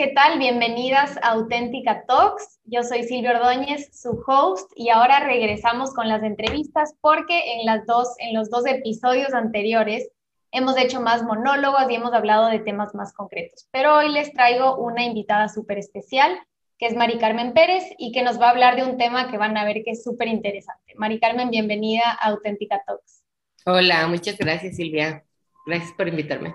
¿qué 0.00 0.14
tal? 0.14 0.38
Bienvenidas 0.38 1.18
a 1.18 1.32
Auténtica 1.32 2.06
Talks. 2.06 2.58
Yo 2.64 2.82
soy 2.82 3.02
Silvia 3.02 3.32
Ordóñez, 3.32 3.90
su 3.92 4.24
host, 4.26 4.72
y 4.74 4.88
ahora 4.88 5.20
regresamos 5.20 5.92
con 5.92 6.08
las 6.08 6.22
entrevistas 6.22 6.94
porque 7.02 7.52
en, 7.52 7.66
las 7.66 7.84
dos, 7.84 8.08
en 8.16 8.32
los 8.32 8.48
dos 8.48 8.64
episodios 8.64 9.34
anteriores 9.34 10.08
hemos 10.52 10.78
hecho 10.78 11.02
más 11.02 11.22
monólogos 11.22 11.82
y 11.90 11.96
hemos 11.96 12.14
hablado 12.14 12.48
de 12.48 12.60
temas 12.60 12.94
más 12.94 13.12
concretos. 13.12 13.68
Pero 13.72 13.94
hoy 13.94 14.08
les 14.08 14.32
traigo 14.32 14.76
una 14.76 15.04
invitada 15.04 15.50
súper 15.50 15.76
especial, 15.76 16.34
que 16.78 16.86
es 16.86 16.96
Mari 16.96 17.18
Carmen 17.18 17.52
Pérez, 17.52 17.84
y 17.98 18.12
que 18.12 18.22
nos 18.22 18.40
va 18.40 18.46
a 18.46 18.52
hablar 18.52 18.76
de 18.76 18.84
un 18.84 18.96
tema 18.96 19.30
que 19.30 19.36
van 19.36 19.58
a 19.58 19.66
ver 19.66 19.82
que 19.84 19.90
es 19.90 20.02
súper 20.02 20.28
interesante. 20.28 20.94
Mari 20.96 21.20
Carmen, 21.20 21.50
bienvenida 21.50 22.04
a 22.18 22.30
Auténtica 22.30 22.82
Talks. 22.86 23.22
Hola, 23.66 24.06
muchas 24.06 24.38
gracias 24.38 24.76
Silvia. 24.76 25.26
Gracias 25.66 25.92
por 25.92 26.08
invitarme. 26.08 26.54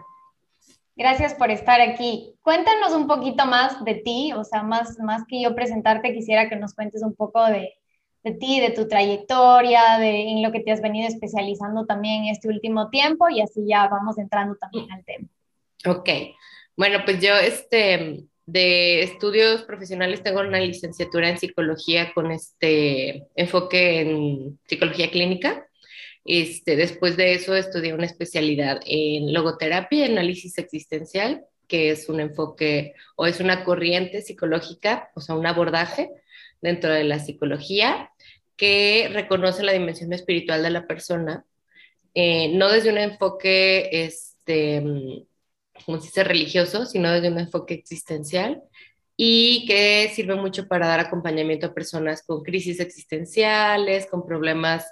Gracias 0.95 1.33
por 1.33 1.51
estar 1.51 1.81
aquí. 1.81 2.33
Cuéntanos 2.41 2.93
un 2.93 3.07
poquito 3.07 3.45
más 3.45 3.83
de 3.83 3.95
ti, 3.95 4.31
o 4.33 4.43
sea, 4.43 4.63
más, 4.63 4.97
más 4.99 5.23
que 5.27 5.41
yo 5.41 5.53
presentarte, 5.53 6.13
quisiera 6.13 6.47
que 6.47 6.55
nos 6.55 6.73
cuentes 6.73 7.03
un 7.03 7.13
poco 7.13 7.45
de, 7.45 7.73
de 8.23 8.31
ti, 8.31 8.61
de 8.61 8.71
tu 8.71 8.87
trayectoria, 8.87 9.99
de 9.99 10.29
en 10.29 10.41
lo 10.41 10.51
que 10.51 10.61
te 10.61 10.71
has 10.71 10.81
venido 10.81 11.07
especializando 11.07 11.85
también 11.85 12.25
este 12.25 12.47
último 12.47 12.89
tiempo 12.89 13.29
y 13.29 13.41
así 13.41 13.65
ya 13.67 13.87
vamos 13.87 14.17
entrando 14.17 14.55
también 14.55 14.91
al 14.91 15.03
tema. 15.03 15.27
Ok, 15.85 16.09
bueno, 16.77 16.99
pues 17.03 17.21
yo 17.21 17.35
este, 17.35 18.23
de 18.45 19.03
estudios 19.03 19.63
profesionales 19.63 20.23
tengo 20.23 20.39
una 20.39 20.59
licenciatura 20.59 21.29
en 21.29 21.37
psicología 21.37 22.13
con 22.13 22.31
este 22.31 23.27
enfoque 23.35 24.01
en 24.01 24.59
psicología 24.65 25.11
clínica 25.11 25.67
este, 26.25 26.75
después 26.75 27.17
de 27.17 27.35
eso 27.35 27.55
estudié 27.55 27.93
una 27.93 28.07
especialidad 28.07 28.81
en 28.85 29.31
logoterapia 29.31 29.99
y 30.07 30.11
análisis 30.11 30.57
existencial, 30.57 31.45
que 31.67 31.91
es 31.91 32.09
un 32.09 32.19
enfoque 32.19 32.93
o 33.15 33.27
es 33.27 33.39
una 33.39 33.63
corriente 33.63 34.21
psicológica, 34.21 35.09
o 35.15 35.21
sea, 35.21 35.35
un 35.35 35.45
abordaje 35.45 36.09
dentro 36.61 36.91
de 36.91 37.03
la 37.03 37.19
psicología 37.19 38.11
que 38.57 39.09
reconoce 39.13 39.63
la 39.63 39.73
dimensión 39.73 40.13
espiritual 40.13 40.63
de 40.63 40.69
la 40.71 40.87
persona, 40.87 41.45
eh, 42.13 42.49
no 42.55 42.69
desde 42.69 42.91
un 42.91 42.97
enfoque, 42.97 43.89
este, 43.91 44.81
como 45.85 45.99
se 45.99 46.07
dice, 46.07 46.23
religioso, 46.23 46.85
sino 46.85 47.11
desde 47.11 47.29
un 47.29 47.39
enfoque 47.39 47.75
existencial 47.75 48.63
y 49.17 49.65
que 49.65 50.11
sirve 50.13 50.35
mucho 50.35 50.67
para 50.67 50.87
dar 50.87 50.99
acompañamiento 50.99 51.67
a 51.67 51.73
personas 51.73 52.23
con 52.23 52.43
crisis 52.43 52.79
existenciales, 52.79 54.07
con 54.07 54.25
problemas 54.25 54.85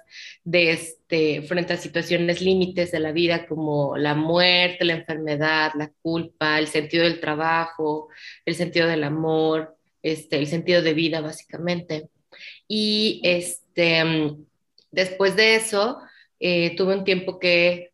de 0.44 0.72
este, 0.72 1.42
frente 1.42 1.74
a 1.74 1.76
situaciones 1.76 2.40
límites 2.40 2.90
de 2.92 3.00
la 3.00 3.12
vida 3.12 3.46
como 3.46 3.96
la 3.98 4.14
muerte, 4.14 4.84
la 4.84 4.94
enfermedad, 4.94 5.72
la 5.76 5.90
culpa, 6.00 6.58
el 6.58 6.68
sentido 6.68 7.04
del 7.04 7.20
trabajo, 7.20 8.08
el 8.46 8.54
sentido 8.54 8.88
del 8.88 9.04
amor, 9.04 9.76
este, 10.02 10.38
el 10.38 10.46
sentido 10.46 10.80
de 10.82 10.94
vida 10.94 11.20
básicamente. 11.20 12.08
Y 12.66 13.20
este, 13.24 14.02
después 14.90 15.36
de 15.36 15.56
eso, 15.56 15.98
eh, 16.40 16.74
tuve 16.76 16.96
un 16.96 17.04
tiempo 17.04 17.38
que, 17.38 17.92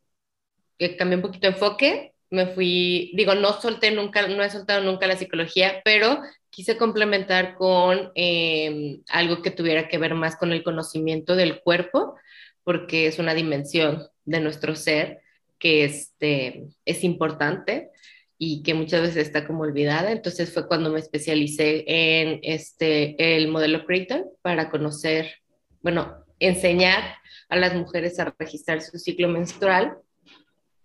que 0.78 0.96
cambié 0.96 1.16
un 1.16 1.22
poquito 1.22 1.48
de 1.48 1.54
enfoque 1.54 2.14
me 2.30 2.46
fui, 2.46 3.12
digo, 3.14 3.34
no 3.34 3.60
solté 3.60 3.90
nunca, 3.90 4.26
no 4.28 4.42
he 4.42 4.50
soltado 4.50 4.82
nunca 4.82 5.06
la 5.06 5.16
psicología, 5.16 5.82
pero 5.84 6.20
quise 6.48 6.76
complementar 6.76 7.54
con 7.56 8.12
em, 8.14 9.02
algo 9.08 9.42
que 9.42 9.50
tuviera 9.50 9.88
que 9.88 9.98
ver 9.98 10.14
más 10.14 10.36
con 10.36 10.52
el 10.52 10.62
conocimiento 10.62 11.34
del 11.34 11.60
cuerpo, 11.60 12.16
porque 12.62 13.06
es 13.06 13.18
una 13.18 13.34
dimensión 13.34 14.06
de 14.24 14.40
nuestro 14.40 14.76
ser 14.76 15.20
que 15.58 15.84
este, 15.84 16.68
es 16.84 17.04
importante 17.04 17.90
y 18.38 18.62
que 18.62 18.74
muchas 18.74 19.02
veces 19.02 19.26
está 19.26 19.46
como 19.46 19.62
olvidada. 19.62 20.12
Entonces 20.12 20.52
fue 20.52 20.68
cuando 20.68 20.90
me 20.90 21.00
especialicé 21.00 21.84
en 21.86 22.40
este, 22.42 23.36
el 23.36 23.48
modelo 23.48 23.84
Creighton 23.84 24.24
para 24.40 24.70
conocer, 24.70 25.34
bueno, 25.82 26.24
enseñar 26.38 27.16
a 27.48 27.56
las 27.56 27.74
mujeres 27.74 28.18
a 28.18 28.34
registrar 28.38 28.80
su 28.80 28.98
ciclo 28.98 29.28
menstrual 29.28 29.98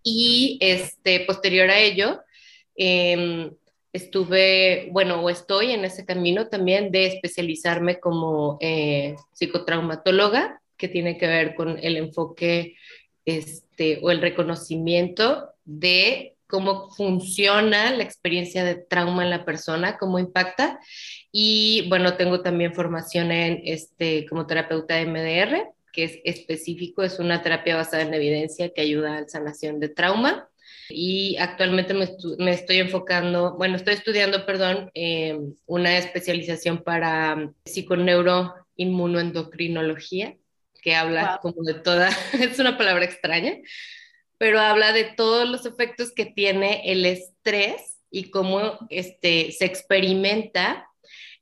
y 0.06 0.60
este, 0.62 1.22
posterior 1.22 1.70
a 1.70 1.80
ello, 1.80 2.22
em, 2.76 3.52
estuve, 3.92 4.88
bueno, 4.92 5.22
o 5.22 5.30
estoy 5.30 5.72
en 5.72 5.84
ese 5.84 6.06
camino 6.06 6.48
también 6.48 6.92
de 6.92 7.08
especializarme 7.08 8.00
como 8.00 8.58
eh, 8.62 9.16
psicotraumatóloga, 9.34 10.62
que 10.78 10.88
tiene 10.88 11.18
que 11.18 11.28
ver 11.28 11.56
con 11.56 11.80
el 11.82 11.98
enfoque 11.98 12.76
este, 13.26 14.00
o 14.04 14.12
el 14.12 14.22
reconocimiento 14.22 15.54
de 15.64 16.36
cómo 16.48 16.92
funciona 16.92 17.90
la 17.92 18.04
experiencia 18.04 18.64
de 18.64 18.76
trauma 18.76 19.24
en 19.24 19.32
la 19.32 19.44
persona, 19.44 19.98
cómo 19.98 20.20
impacta. 20.20 20.80
Y 21.32 21.90
bueno, 21.90 22.16
tengo 22.16 22.42
también 22.42 22.76
formación 22.76 23.32
en 23.32 23.62
este, 23.64 24.28
como 24.28 24.46
terapeuta 24.46 24.96
de 24.96 25.08
MDR 25.08 25.75
que 25.96 26.04
es 26.04 26.20
específico, 26.26 27.04
es 27.04 27.20
una 27.20 27.42
terapia 27.42 27.78
basada 27.78 28.04
en 28.04 28.14
evidencia 28.14 28.74
que 28.74 28.82
ayuda 28.82 29.18
a 29.18 29.22
la 29.22 29.28
sanación 29.28 29.80
de 29.80 29.90
trauma. 29.90 30.48
Y 30.90 31.38
actualmente 31.38 31.94
me, 31.94 32.04
estoy 32.52 32.78
enfocando, 32.78 33.56
bueno, 33.58 33.78
estoy 33.78 33.96
estudiando, 33.96 34.46
perdón, 34.46 34.92
eh, 34.94 35.40
una 35.66 35.98
especialización 35.98 36.84
para 36.84 37.50
psiconeuroinmunoendocrinología, 37.66 40.36
que 40.84 40.96
habla 40.96 41.40
como 41.42 41.64
de 41.64 41.74
toda, 41.76 42.10
es 42.34 42.60
una 42.60 42.78
palabra 42.78 43.06
extraña, 43.06 43.54
pero 44.38 44.60
habla 44.60 44.92
de 44.92 45.06
todos 45.06 45.50
los 45.50 45.66
efectos 45.66 46.12
que 46.12 46.26
tiene 46.26 46.92
el 46.92 47.06
estrés 47.06 48.02
y 48.12 48.30
cómo 48.30 48.78
este, 48.90 49.54
se 49.54 49.64
experimenta 49.66 50.90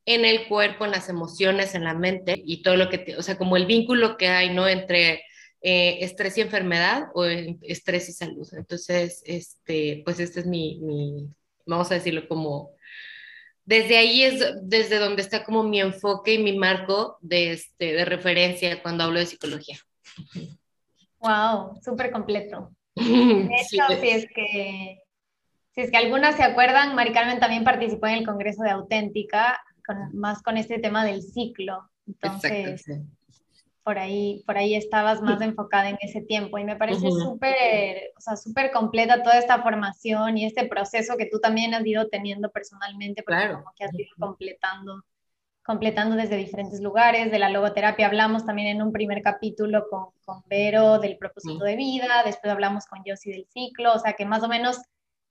en 0.06 0.26
el 0.26 0.48
cuerpo, 0.48 0.86
en 0.86 0.92
las 0.92 1.10
emociones, 1.10 1.76
en 1.76 1.84
la 1.84 1.94
mente 1.94 2.42
y 2.46 2.62
todo 2.62 2.76
lo 2.76 2.90
que, 2.90 3.16
o 3.18 3.24
sea, 3.24 3.38
como 3.38 3.58
el 3.58 3.66
vínculo 3.66 4.18
que 4.18 4.28
hay, 4.28 4.54
¿no? 4.54 4.68
Entre 4.68 5.24
eh, 5.62 6.00
estrés 6.02 6.38
y 6.38 6.42
enfermedad 6.42 7.08
o 7.14 7.26
estrés 7.26 8.10
y 8.10 8.14
salud. 8.14 8.48
Entonces, 8.54 9.24
este, 9.26 10.02
pues 10.04 10.20
este 10.20 10.42
es 10.42 10.46
mi, 10.46 10.80
mi, 10.80 11.30
vamos 11.66 11.90
a 11.92 11.96
decirlo 11.96 12.28
como, 12.28 12.72
desde 13.64 13.98
ahí 13.98 14.24
es 14.24 14.44
desde 14.62 15.00
donde 15.00 15.22
está 15.22 15.46
como 15.46 15.64
mi 15.64 15.80
enfoque 15.80 16.34
y 16.34 16.44
mi 16.44 16.58
marco 16.58 17.18
de, 17.22 17.54
este, 17.54 17.94
de 17.94 18.04
referencia 18.04 18.82
cuando 18.82 19.06
hablo 19.06 19.20
de 19.20 19.26
psicología. 19.26 19.78
Wow, 21.20 21.80
súper 21.82 22.12
completo. 22.12 22.72
De 22.96 23.56
hecho, 23.56 24.02
si 24.02 24.10
es 24.10 24.28
que 24.36 25.00
si 25.74 25.82
es 25.82 25.90
que 25.90 25.98
algunas 25.98 26.36
se 26.36 26.44
acuerdan, 26.44 26.94
Mari 26.94 27.14
Carmen 27.14 27.40
también 27.40 27.64
participó 27.64 28.06
en 28.06 28.20
el 28.20 28.26
Congreso 28.26 28.62
de 28.62 28.70
Auténtica 28.70 29.60
más 30.14 30.42
con 30.42 30.58
este 30.58 30.80
tema 30.80 31.06
del 31.06 31.22
ciclo. 31.22 31.90
Entonces, 32.08 32.86
por, 33.84 33.98
ahí, 33.98 34.44
por 34.46 34.58
ahí 34.58 34.76
estabas 34.76 35.22
más 35.22 35.42
enfocada 35.42 35.90
en 35.90 35.98
ese 36.02 36.22
tiempo 36.22 36.58
y 36.58 36.64
me 36.64 36.76
parece 36.76 37.10
súper, 37.10 38.12
o 38.18 38.22
sea, 38.22 38.36
súper 38.36 38.72
completa 38.72 39.24
toda 39.24 39.38
esta 39.38 39.62
formación 39.62 40.38
y 40.38 40.46
este 40.46 40.68
proceso 40.68 41.18
que 41.18 41.28
tú 41.28 41.40
también 41.40 41.74
has 41.74 41.86
ido 41.86 42.08
teniendo 42.10 42.52
personalmente, 42.52 43.24
porque 43.24 43.54
como 43.54 43.72
que 43.76 43.86
has 43.86 43.94
ido 43.94 44.10
completando 44.20 45.04
completando 45.64 46.16
desde 46.16 46.36
diferentes 46.38 46.82
lugares. 46.82 47.32
De 47.32 47.40
la 47.40 47.50
logoterapia 47.50 48.08
hablamos 48.08 48.46
también 48.46 48.68
en 48.68 48.82
un 48.82 48.92
primer 48.92 49.22
capítulo 49.22 49.86
con, 49.90 50.08
con 50.26 50.44
Vero 50.48 51.00
del 51.00 51.18
propósito 51.18 51.64
de 51.64 51.76
vida, 51.76 52.22
después 52.26 52.52
hablamos 52.52 52.86
con 52.86 53.00
Josie 53.06 53.34
del 53.34 53.48
ciclo, 53.48 53.94
o 53.94 54.00
sea 54.00 54.14
que 54.14 54.26
más 54.26 54.44
o 54.44 54.48
menos, 54.48 54.78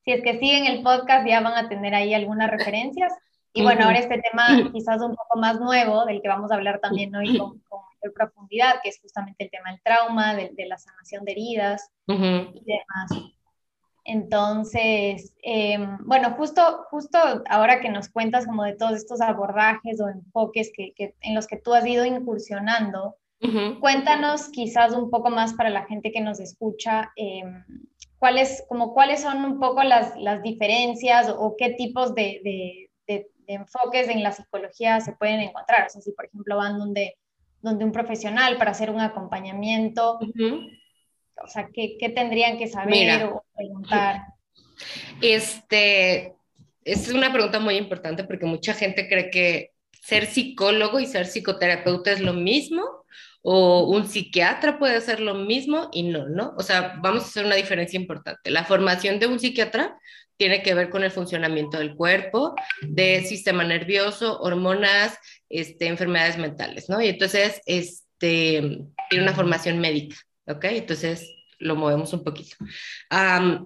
si 0.04 0.12
es 0.12 0.22
que 0.22 0.38
siguen 0.38 0.66
el 0.66 0.82
podcast 0.82 1.26
ya 1.26 1.40
van 1.40 1.64
a 1.64 1.68
tener 1.68 1.94
ahí 1.94 2.14
algunas 2.14 2.50
referencias. 2.50 3.12
Y 3.54 3.62
bueno, 3.62 3.84
ahora 3.84 3.98
este 3.98 4.20
tema 4.20 4.46
quizás 4.72 5.00
un 5.00 5.14
poco 5.14 5.38
más 5.38 5.60
nuevo, 5.60 6.04
del 6.04 6.22
que 6.22 6.28
vamos 6.28 6.50
a 6.50 6.54
hablar 6.54 6.80
también 6.80 7.14
hoy 7.14 7.38
con, 7.38 7.58
con 7.68 7.80
mayor 8.02 8.14
profundidad, 8.14 8.76
que 8.82 8.88
es 8.88 9.00
justamente 9.00 9.44
el 9.44 9.50
tema 9.50 9.70
del 9.70 9.82
trauma, 9.82 10.34
de, 10.34 10.52
la 10.66 10.78
sanación 10.78 11.24
de 11.24 11.32
heridas 11.32 11.90
y 12.06 12.14
demás. 12.14 13.32
Entonces, 14.04 15.32
em, 15.42 15.98
bueno, 16.04 16.32
justo, 16.32 16.86
justo 16.90 17.18
ahora 17.48 17.80
que 17.80 17.88
nos 17.88 18.08
cuentas 18.08 18.46
como 18.46 18.64
de 18.64 18.74
todos 18.74 18.94
estos 18.94 19.20
abordajes 19.20 20.00
o 20.00 20.08
enfoques 20.08 20.72
que, 20.74 20.92
que 20.94 21.14
en 21.20 21.34
los 21.34 21.46
que 21.46 21.56
tú 21.56 21.72
has 21.72 21.86
ido 21.86 22.04
incursionando, 22.04 23.16
cuéntanos 23.80 24.48
quizás 24.50 24.92
un 24.92 25.10
poco 25.10 25.30
más 25.30 25.54
para 25.54 25.68
la 25.68 25.84
gente 25.84 26.12
que 26.12 26.20
nos 26.20 26.38
escucha, 26.38 27.12
em, 27.16 27.64
cuáles, 28.18 28.64
como 28.68 28.94
cuáles 28.94 29.22
son 29.22 29.44
un 29.44 29.58
poco 29.58 29.82
las, 29.82 30.16
las 30.16 30.42
diferencias 30.42 31.28
o, 31.28 31.56
qué 31.58 31.70
tipos 31.70 32.14
de, 32.14 32.88
enfoques 33.54 34.08
en 34.08 34.22
la 34.22 34.32
psicología 34.32 35.00
se 35.00 35.12
pueden 35.12 35.40
encontrar. 35.40 35.86
O 35.86 35.90
sea, 35.90 36.00
si 36.00 36.12
por 36.12 36.26
ejemplo 36.26 36.56
van 36.56 36.78
donde, 36.78 37.16
donde 37.60 37.84
un 37.84 37.92
profesional 37.92 38.56
para 38.58 38.72
hacer 38.72 38.90
un 38.90 39.00
acompañamiento, 39.00 40.18
o 40.18 41.46
sea, 41.46 41.68
¿qué, 41.72 41.96
¿qué, 41.98 42.08
tendrían 42.08 42.58
que 42.58 42.68
saber 42.68 43.24
o 43.24 43.44
preguntar? 43.54 44.22
Este, 45.20 46.34
es 46.84 47.08
una 47.08 47.32
pregunta 47.32 47.58
muy 47.58 47.76
importante 47.76 48.24
porque 48.24 48.46
mucha 48.46 48.74
gente 48.74 49.08
cree 49.08 49.30
que 49.30 49.70
ser 49.90 50.26
psicólogo 50.26 50.98
y 51.00 51.06
ser 51.06 51.26
psicoterapeuta 51.26 52.12
es 52.12 52.20
lo 52.20 52.32
mismo 52.32 52.82
o 53.42 53.88
un 53.88 54.08
psiquiatra 54.08 54.78
puede 54.78 54.96
hacer 54.96 55.20
lo 55.20 55.34
mismo 55.34 55.88
y 55.92 56.04
no, 56.04 56.28
¿no? 56.28 56.54
O 56.56 56.62
sea, 56.62 56.94
vamos 57.02 57.24
a 57.24 57.26
hacer 57.26 57.44
una 57.44 57.56
diferencia 57.56 57.98
importante. 57.98 58.50
La 58.50 58.64
formación 58.64 59.18
de 59.18 59.26
un 59.26 59.40
psiquiatra 59.40 59.96
tiene 60.42 60.60
que 60.60 60.74
ver 60.74 60.90
con 60.90 61.04
el 61.04 61.12
funcionamiento 61.12 61.78
del 61.78 61.94
cuerpo, 61.94 62.56
del 62.80 63.24
sistema 63.24 63.62
nervioso, 63.62 64.40
hormonas, 64.40 65.16
este, 65.48 65.86
enfermedades 65.86 66.36
mentales, 66.36 66.88
¿no? 66.88 67.00
Y 67.00 67.10
entonces, 67.10 67.60
este, 67.64 68.80
tiene 69.08 69.22
una 69.22 69.34
formación 69.34 69.78
médica, 69.78 70.16
¿ok? 70.48 70.64
Entonces, 70.64 71.32
lo 71.60 71.76
movemos 71.76 72.12
un 72.12 72.24
poquito. 72.24 72.56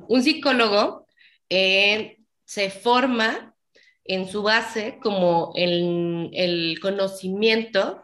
un 0.08 0.22
psicólogo 0.22 1.06
eh, 1.48 2.18
se 2.44 2.68
forma 2.68 3.54
en 4.04 4.28
su 4.28 4.42
base 4.42 4.98
como 5.02 5.54
el, 5.56 6.28
el 6.34 6.78
conocimiento 6.82 8.02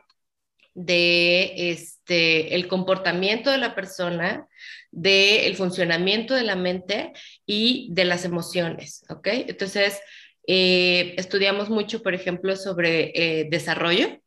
de 0.72 1.72
este, 1.72 2.54
el 2.54 2.68
comportamiento 2.68 3.50
de 3.50 3.58
la 3.58 3.74
persona, 3.74 4.48
del 4.92 5.56
funcionamiento 5.56 6.34
de 6.34 6.44
la 6.44 6.54
mente 6.54 7.12
y 7.44 7.88
de 7.92 8.04
las 8.04 8.24
emociones, 8.24 9.04
¿ok? 9.08 9.26
Entonces, 9.48 10.00
eh, 10.46 11.14
estudiamos 11.16 11.70
mucho, 11.70 12.02
por 12.02 12.14
ejemplo, 12.14 12.54
sobre 12.56 13.12
eh, 13.14 13.48
desarrollo, 13.50 14.20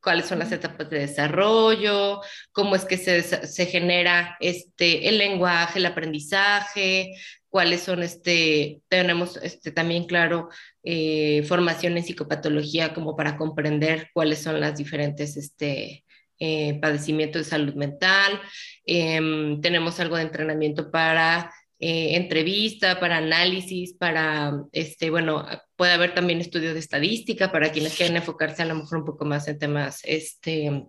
cuáles 0.00 0.26
son 0.26 0.38
las 0.38 0.52
etapas 0.52 0.90
de 0.90 1.00
desarrollo, 1.00 2.20
cómo 2.52 2.76
es 2.76 2.84
que 2.84 2.96
se, 2.96 3.22
se, 3.22 3.66
genera 3.66 4.36
este, 4.40 5.08
el 5.08 5.18
lenguaje, 5.18 5.78
el 5.78 5.86
aprendizaje, 5.86 7.14
cuáles 7.48 7.82
son, 7.82 8.02
este, 8.02 8.80
tenemos 8.88 9.36
este, 9.38 9.72
también 9.72 10.04
claro 10.06 10.48
eh, 10.82 11.44
formación 11.46 11.96
en 11.96 12.04
psicopatología 12.04 12.94
como 12.94 13.14
para 13.14 13.36
comprender 13.36 14.08
cuáles 14.14 14.40
son 14.40 14.60
las 14.60 14.76
diferentes 14.76 15.36
este, 15.36 16.04
eh, 16.44 16.76
padecimientos 16.80 17.44
de 17.44 17.50
salud 17.50 17.74
mental. 17.74 18.40
Em, 18.84 19.60
tenemos 19.60 20.00
algo 20.00 20.16
de 20.16 20.22
entrenamiento 20.22 20.90
para 20.90 21.52
eh, 21.78 22.16
entrevista, 22.16 22.98
para 22.98 23.18
análisis, 23.18 23.92
para, 23.92 24.52
este, 24.72 25.10
bueno, 25.10 25.46
puede 25.76 25.92
haber 25.92 26.14
también 26.14 26.40
estudios 26.40 26.74
de 26.74 26.80
estadística 26.80 27.52
para 27.52 27.70
quienes 27.70 27.94
quieren 27.94 28.16
enfocarse 28.16 28.62
a 28.62 28.66
lo 28.66 28.74
mejor 28.74 28.98
un 28.98 29.04
poco 29.04 29.24
más 29.24 29.46
en 29.46 29.60
temas, 29.60 30.00
este, 30.02 30.84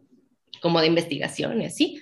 como 0.60 0.82
de 0.82 0.88
investigación 0.88 1.62
y 1.62 1.66
así. 1.66 2.02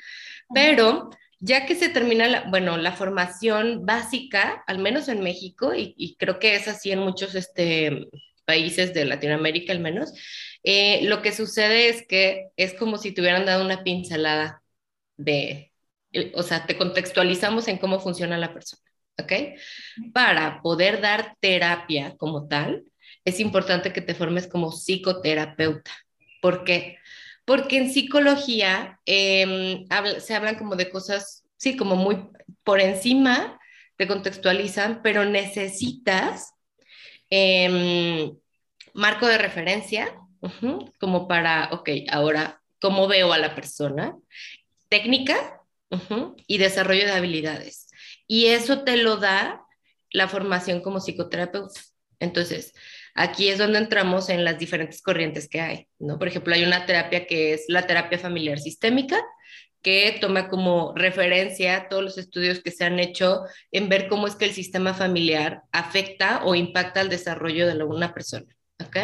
Pero 0.53 1.09
ya 1.41 1.65
que 1.65 1.75
se 1.75 1.89
termina, 1.89 2.27
la, 2.27 2.49
bueno, 2.49 2.77
la 2.77 2.93
formación 2.93 3.85
básica, 3.85 4.63
al 4.65 4.79
menos 4.79 5.09
en 5.09 5.19
México, 5.19 5.73
y, 5.75 6.15
creo 6.17 6.39
que 6.39 6.55
es 6.55 6.69
así 6.69 6.91
en 6.91 6.99
muchos 6.99 7.35
este, 7.35 8.07
países 8.45 8.93
de 8.93 9.03
Latinoamérica 9.03 9.73
al 9.73 9.81
menos, 9.81 10.13
eh, 10.63 11.01
lo 11.03 11.21
que 11.21 11.31
sucede 11.31 11.89
es 11.89 12.05
que 12.07 12.49
es 12.57 12.73
como 12.73 12.97
si 12.97 13.11
te 13.11 13.21
hubieran 13.21 13.45
dado 13.45 13.63
una 13.65 13.83
pincelada 13.83 14.63
de, 15.17 15.71
o 16.33 16.43
sea, 16.43 16.65
te 16.65 16.77
contextualizamos 16.77 17.67
en 17.67 17.77
cómo 17.77 17.99
funciona 17.99 18.37
la 18.37 18.53
persona, 18.53 18.83
¿ok? 19.17 19.33
Para 20.13 20.61
poder 20.61 21.01
dar 21.01 21.35
terapia 21.39 22.15
como 22.17 22.47
tal, 22.47 22.83
es 23.25 23.39
importante 23.39 23.93
que 23.93 24.01
te 24.01 24.15
formes 24.15 24.47
como 24.47 24.71
psicoterapeuta. 24.71 25.91
¿Por 26.41 26.63
qué? 26.63 26.97
porque 27.45 27.77
en 27.77 27.91
psicología 27.91 28.99
em, 29.05 29.85
se 30.19 30.35
hablan 30.35 30.55
como 30.55 30.75
de 30.75 30.89
cosas, 30.89 31.43
sí, 31.57 31.75
como 31.75 31.95
muy 31.95 32.29
por 32.63 32.79
encima, 32.79 33.59
te 33.97 34.07
contextualizan, 34.07 35.01
pero 35.01 35.25
necesitas 35.25 36.53
em, 37.29 38.33
marco 38.93 39.27
de 39.27 39.37
referencia, 39.37 40.15
como 40.99 41.27
para, 41.27 41.69
ok, 41.71 41.89
ahora, 42.11 42.61
¿cómo 42.79 43.07
veo 43.07 43.31
a 43.33 43.37
la 43.37 43.55
persona? 43.55 44.15
Técnica 44.89 45.61
y 46.47 46.57
desarrollo 46.57 47.05
de 47.05 47.11
habilidades. 47.11 47.87
Y 48.27 48.47
eso 48.47 48.83
te 48.83 48.97
lo 48.97 49.17
da 49.17 49.65
la 50.09 50.27
formación 50.27 50.81
como 50.81 50.99
psicoterapeuta. 50.99 51.79
Entonces, 52.19 52.73
Aquí 53.13 53.49
es 53.49 53.57
donde 53.57 53.79
entramos 53.79 54.29
en 54.29 54.45
las 54.45 54.57
diferentes 54.57 55.01
corrientes 55.01 55.49
que 55.49 55.59
hay, 55.59 55.87
¿no? 55.99 56.17
Por 56.17 56.27
ejemplo, 56.27 56.53
hay 56.53 56.63
una 56.63 56.85
terapia 56.85 57.27
que 57.27 57.53
es 57.53 57.65
la 57.67 57.85
terapia 57.85 58.17
familiar 58.17 58.57
sistémica, 58.59 59.21
que 59.81 60.17
toma 60.21 60.47
como 60.47 60.93
referencia 60.95 61.87
todos 61.89 62.03
los 62.03 62.17
estudios 62.17 62.61
que 62.61 62.71
se 62.71 62.85
han 62.85 62.99
hecho 62.99 63.41
en 63.71 63.89
ver 63.89 64.07
cómo 64.07 64.27
es 64.27 64.35
que 64.35 64.45
el 64.45 64.53
sistema 64.53 64.93
familiar 64.93 65.63
afecta 65.71 66.43
o 66.45 66.55
impacta 66.55 67.01
el 67.01 67.09
desarrollo 67.09 67.67
de 67.67 67.83
una 67.83 68.13
persona, 68.13 68.45
¿ok? 68.79 68.97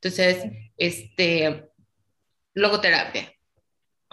Entonces, 0.00 0.44
este, 0.76 1.70
logoterapia, 2.54 3.32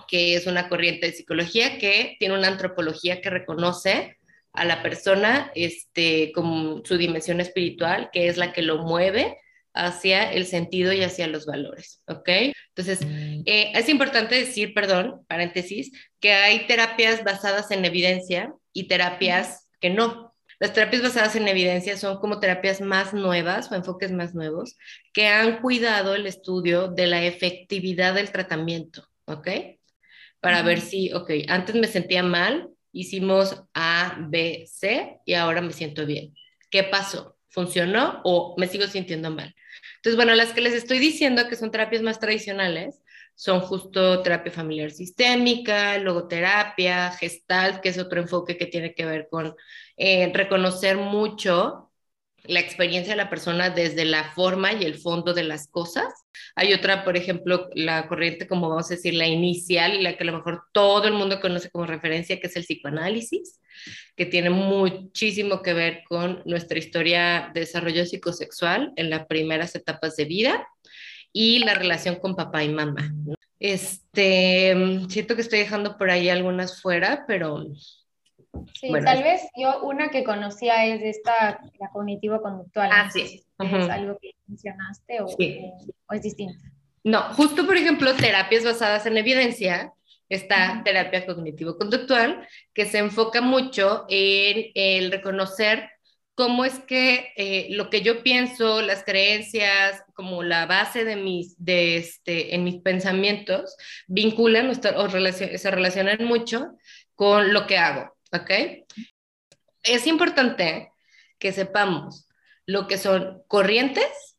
que 0.08 0.36
es 0.36 0.48
una 0.48 0.70
corriente 0.70 1.08
de 1.08 1.14
psicología 1.14 1.78
que 1.78 2.16
tiene 2.20 2.36
una 2.36 2.48
antropología 2.48 3.22
que 3.22 3.30
reconoce 3.30 4.18
a 4.54 4.66
la 4.66 4.82
persona 4.82 5.52
este, 5.56 6.32
con 6.32 6.84
su 6.86 6.98
dimensión 6.98 7.42
espiritual, 7.42 8.10
que 8.12 8.28
es 8.28 8.38
la 8.38 8.54
que 8.54 8.62
lo 8.62 8.80
mueve 8.80 9.38
hacia 9.74 10.32
el 10.32 10.46
sentido 10.46 10.94
y 10.94 11.04
hacia 11.04 11.28
los 11.28 11.46
valores, 11.46 12.02
¿ok? 12.08 12.30
Entonces, 12.70 13.06
mm. 13.06 13.42
eh, 13.46 13.72
es 13.76 13.90
importante 13.90 14.36
decir, 14.36 14.74
perdón, 14.74 15.26
paréntesis, 15.28 15.92
que 16.22 16.32
hay 16.32 16.66
terapias 16.66 17.24
basadas 17.26 17.70
en 17.72 17.84
evidencia 17.84 18.54
y 18.72 18.88
terapias 18.88 19.68
que 19.82 19.90
no. 19.90 20.25
Las 20.60 20.74
terapias 20.74 21.02
basadas 21.02 21.36
en 21.36 21.48
evidencia 21.48 21.98
son 21.98 22.20
como 22.20 22.40
terapias 22.40 22.82
más 22.82 23.14
nuevas 23.14 23.72
o 23.72 23.76
enfoques 23.76 24.12
más 24.12 24.34
nuevos 24.34 24.78
que 25.14 25.28
han 25.28 25.62
cuidado 25.62 26.16
el 26.16 26.26
estudio 26.28 26.88
de 26.88 27.08
la 27.08 27.24
efectividad 27.24 28.14
del 28.14 28.32
tratamiento, 28.32 29.08
¿ok? 29.26 29.50
Para 30.40 30.62
ver 30.62 30.80
si, 30.80 31.12
ok, 31.12 31.32
antes 31.48 31.76
me 31.76 31.88
sentía 31.88 32.24
mal, 32.24 32.70
hicimos 32.92 33.64
A, 33.74 34.18
B, 34.30 34.66
C 34.68 35.18
y 35.26 35.34
ahora 35.34 35.62
me 35.62 35.74
siento 35.74 36.06
bien. 36.06 36.34
¿Qué 36.70 36.84
pasó? 36.84 37.38
¿Funcionó 37.50 38.22
o 38.24 38.56
me 38.58 38.68
sigo 38.68 38.86
sintiendo 38.88 39.32
mal? 39.32 39.56
Entonces, 39.98 40.16
bueno, 40.16 40.36
las 40.36 40.54
que 40.54 40.62
les 40.62 40.74
estoy 40.74 41.00
diciendo 41.00 41.48
que 41.48 41.56
son 41.56 41.72
terapias 41.72 42.02
más 42.02 42.20
tradicionales 42.20 43.02
son 43.36 43.60
justo 43.62 44.22
terapia 44.22 44.52
familiar 44.52 44.92
sistémica, 44.92 45.98
logoterapia, 45.98 47.12
gestalt, 47.12 47.82
que 47.82 47.90
es 47.90 47.98
otro 48.00 48.22
enfoque 48.22 48.58
que 48.58 48.66
tiene 48.66 48.94
que 48.94 49.06
ver 49.06 49.28
con 49.30 49.56
eh, 49.98 50.32
reconocer 50.34 50.98
mucho 50.98 51.92
la 52.48 52.60
experiencia 52.60 53.14
de 53.14 53.18
la 53.18 53.30
persona 53.30 53.70
desde 53.70 54.06
la 54.06 54.24
forma 54.24 54.74
y 54.74 54.86
el 54.86 54.96
fondo 54.96 55.34
de 55.34 55.44
las 55.44 55.68
cosas. 55.68 56.06
Hay 56.56 56.74
otra, 56.74 57.04
por 57.04 57.18
ejemplo, 57.18 57.68
la 57.74 58.08
corriente, 58.08 58.48
como 58.48 58.70
vamos 58.70 58.86
a 58.92 58.96
decir, 58.96 59.16
la 59.16 59.28
inicial, 59.28 60.02
la 60.04 60.16
que 60.16 60.24
a 60.24 60.28
lo 60.28 60.38
mejor 60.38 60.64
todo 60.72 61.08
el 61.08 61.14
mundo 61.14 61.42
conoce 61.42 61.70
como 61.70 61.86
referencia, 61.86 62.40
que 62.40 62.48
es 62.48 62.56
el 62.56 62.64
psicoanálisis, 62.64 63.60
que 64.16 64.26
tiene 64.26 64.50
muchísimo 64.50 65.62
que 65.62 65.74
ver 65.74 66.04
con 66.08 66.42
nuestra 66.46 66.78
historia 66.78 67.52
de 67.54 67.62
desarrollo 67.62 68.06
psicosexual 68.06 68.94
en 68.96 69.10
las 69.10 69.26
primeras 69.26 69.76
etapas 69.76 70.16
de 70.16 70.26
vida 70.26 70.68
y 71.32 71.60
la 71.60 71.74
relación 71.74 72.16
con 72.16 72.36
papá 72.36 72.64
y 72.64 72.70
mamá. 72.70 73.14
Este, 73.60 74.76
siento 75.10 75.36
que 75.36 75.42
estoy 75.42 75.60
dejando 75.60 75.98
por 75.98 76.10
ahí 76.10 76.30
algunas 76.30 76.82
fuera, 76.82 77.26
pero 77.28 77.64
Sí, 78.74 78.92
tal 79.04 79.24
vez 79.24 79.42
yo 79.56 79.82
una 79.84 80.10
que 80.10 80.24
conocía 80.24 80.86
es 80.86 81.02
esta, 81.02 81.60
la 81.80 81.90
cognitivo-conductual. 81.92 82.90
Ah, 82.92 83.10
sí. 83.12 83.44
¿Es 83.60 83.90
algo 83.90 84.18
que 84.22 84.32
mencionaste 84.48 85.22
o, 85.22 85.28
es 86.14 86.22
distinto? 86.22 86.64
No, 87.04 87.22
justo 87.34 87.66
por 87.66 87.78
ejemplo, 87.78 88.14
terapias 88.16 88.64
basadas 88.64 89.06
en 89.06 89.18
evidencia, 89.18 89.94
esta 90.28 90.82
terapia 90.84 91.26
cognitivo-conductual, 91.26 92.48
que 92.74 92.86
se 92.86 92.98
enfoca 92.98 93.42
mucho 93.42 94.06
en 94.10 94.72
el 94.74 95.12
reconocer 95.12 95.90
cómo 96.36 96.66
es 96.66 96.80
que 96.80 97.32
eh, 97.38 97.68
lo 97.72 97.90
que 97.90 98.02
yo 98.02 98.22
pienso, 98.22 98.82
las 98.82 99.04
creencias, 99.04 100.04
como 100.14 100.44
la 100.44 100.66
base 100.66 101.06
de 101.06 101.16
mis, 101.16 101.56
de 101.58 101.98
este, 101.98 102.54
en 102.54 102.64
mis 102.64 102.82
pensamientos, 102.82 103.76
vinculan 104.08 104.70
o, 104.70 104.74
se 104.74 105.72
relacionan 105.72 106.26
mucho 106.26 106.76
con 107.16 107.54
lo 107.54 107.66
que 107.68 107.78
hago. 107.78 108.16
¿ok? 108.34 108.52
Es 109.84 110.08
importante 110.08 110.92
que 111.40 111.54
sepamos 111.54 112.28
lo 112.66 112.88
que 112.88 112.98
son 112.98 113.42
corrientes, 113.48 114.36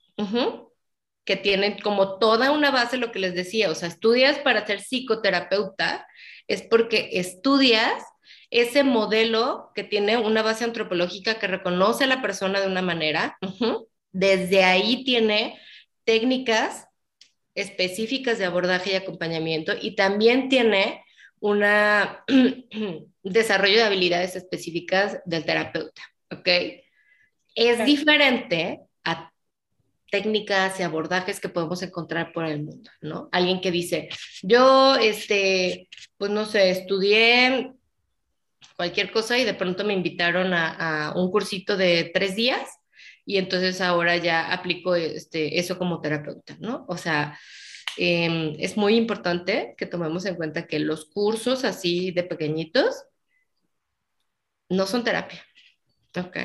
que 1.25 1.37
tienen 1.37 1.79
como 1.81 2.19
toda 2.19 2.51
una 2.51 2.71
base, 2.71 2.97
lo 2.99 3.11
que 3.13 3.19
les 3.19 3.35
decía, 3.35 3.71
o 3.71 3.75
sea, 3.75 3.89
estudias 3.89 4.39
para 4.39 4.67
ser 4.67 4.81
psicoterapeuta, 4.81 6.07
es 6.47 6.63
porque 6.63 7.11
estudias 7.15 8.03
ese 8.51 8.85
modelo 8.85 9.71
que 9.75 9.85
tiene 9.85 10.17
una 10.17 10.43
base 10.43 10.65
antropológica 10.65 11.39
que 11.39 11.47
reconoce 11.47 12.05
a 12.05 12.09
la 12.09 12.23
persona 12.23 12.61
de 12.61 12.67
una 12.67 12.83
manera, 12.83 13.39
desde 14.13 14.65
ahí 14.65 15.05
tiene 15.05 15.61
técnicas 16.05 16.87
específicas 17.55 18.39
de 18.39 18.45
abordaje 18.45 18.93
y 18.93 18.95
acompañamiento 18.95 19.73
y 19.81 19.97
también 19.97 20.49
tiene 20.49 21.03
una 21.41 22.25
desarrollo 23.23 23.77
de 23.77 23.83
habilidades 23.83 24.37
específicas 24.37 25.21
del 25.25 25.45
terapeuta, 25.45 26.03
¿ok? 26.31 26.49
Es 27.55 27.85
diferente 27.85 28.81
a 29.05 29.33
técnicas 30.11 30.79
y 30.79 30.83
abordajes 30.83 31.41
que 31.41 31.49
podemos 31.49 31.83
encontrar 31.83 32.33
por 32.33 32.45
el 32.45 32.63
mundo, 32.63 32.91
¿no? 33.01 33.29
Alguien 33.33 33.61
que 33.61 33.71
dice, 33.71 34.09
yo, 34.43 34.97
este, 34.97 35.89
pues 36.19 36.31
no 36.31 36.45
sé, 36.45 36.71
estudié 36.71 37.73
cualquier 38.77 39.11
cosa 39.11 39.39
y 39.39 39.45
de 39.45 39.55
pronto 39.55 39.85
me 39.85 39.95
invitaron 39.95 40.55
a, 40.55 41.09
a 41.09 41.19
un 41.19 41.31
cursito 41.31 41.77
de 41.77 42.11
tres 42.13 42.37
días 42.37 42.79
y 43.27 43.39
entonces 43.39 43.81
ahora 43.81 44.17
ya 44.17 44.53
aplico 44.53 44.95
este, 44.95 45.59
eso 45.59 45.77
como 45.79 46.01
terapeuta, 46.01 46.57
¿no? 46.61 46.87
O 46.89 46.97
sea, 46.97 47.39
em, 47.99 48.55
es 48.59 48.77
muy 48.77 48.95
importante 48.97 49.75
que 49.77 49.87
tomemos 49.87 50.25
en 50.27 50.37
cuenta 50.37 50.67
que 50.67 50.79
los 50.79 51.07
cursos 51.07 51.65
así 51.65 52.13
de 52.13 52.23
pequeñitos 52.23 53.05
no 54.69 54.87
son 54.87 55.05
terapia, 55.05 55.45
¿ok? 56.17 56.37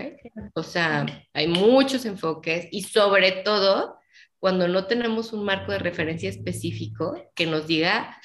O 0.55 0.63
sea, 0.63 1.05
hay 1.33 1.47
muchos 1.47 2.05
enfoques 2.05 2.67
y 2.71 2.83
sobre 2.83 3.31
todo 3.43 4.00
cuando 4.39 4.67
no 4.67 4.88
tenemos 4.88 5.33
un 5.33 5.45
marco 5.45 5.71
de 5.71 5.79
referencia 5.79 6.29
específico 6.29 7.15
que 7.35 7.45
nos 7.45 7.67
diga, 7.67 8.17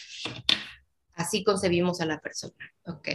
así 1.14 1.44
concebimos 1.44 2.00
a 2.00 2.06
la 2.06 2.20
persona, 2.20 2.72
¿ok? 2.86 3.08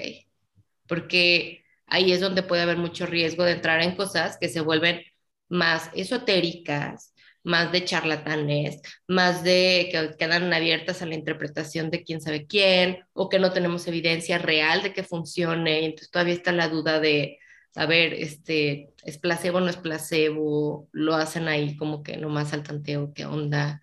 Porque 0.91 1.63
ahí 1.85 2.11
es 2.11 2.19
donde 2.19 2.43
puede 2.43 2.63
haber 2.63 2.75
mucho 2.75 3.05
riesgo 3.05 3.45
de 3.45 3.53
entrar 3.53 3.81
en 3.81 3.95
cosas 3.95 4.37
que 4.37 4.49
se 4.49 4.59
vuelven 4.59 5.01
más 5.47 5.89
esotéricas, 5.93 7.13
más 7.43 7.71
de 7.71 7.85
charlatanes, 7.85 8.81
más 9.07 9.41
de 9.41 9.87
que 9.89 10.17
quedan 10.17 10.53
abiertas 10.53 11.01
a 11.01 11.05
la 11.05 11.15
interpretación 11.15 11.91
de 11.91 12.03
quién 12.03 12.19
sabe 12.19 12.45
quién, 12.45 13.05
o 13.13 13.29
que 13.29 13.39
no 13.39 13.53
tenemos 13.53 13.87
evidencia 13.87 14.37
real 14.37 14.83
de 14.83 14.91
que 14.91 15.03
funcione, 15.03 15.85
entonces 15.85 16.11
todavía 16.11 16.33
está 16.33 16.51
la 16.51 16.67
duda 16.67 16.99
de, 16.99 17.39
a 17.75 17.85
ver, 17.85 18.13
este, 18.13 18.89
¿es 19.05 19.17
placebo 19.17 19.59
o 19.59 19.61
no 19.61 19.69
es 19.69 19.77
placebo? 19.77 20.89
Lo 20.91 21.15
hacen 21.15 21.47
ahí 21.47 21.77
como 21.77 22.03
que 22.03 22.17
nomás 22.17 22.51
al 22.51 22.63
tanteo, 22.63 23.13
¿qué 23.13 23.25
onda? 23.25 23.81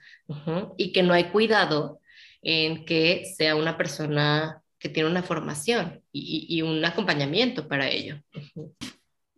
Y 0.76 0.92
que 0.92 1.02
no 1.02 1.14
hay 1.14 1.30
cuidado 1.30 2.02
en 2.42 2.84
que 2.84 3.24
sea 3.34 3.56
una 3.56 3.78
persona 3.78 4.62
que 4.78 4.88
tiene 4.88 5.10
una 5.10 5.22
formación 5.22 6.02
y, 6.12 6.62
un 6.62 6.84
acompañamiento 6.84 7.68
para 7.68 7.88
ello. 7.88 8.16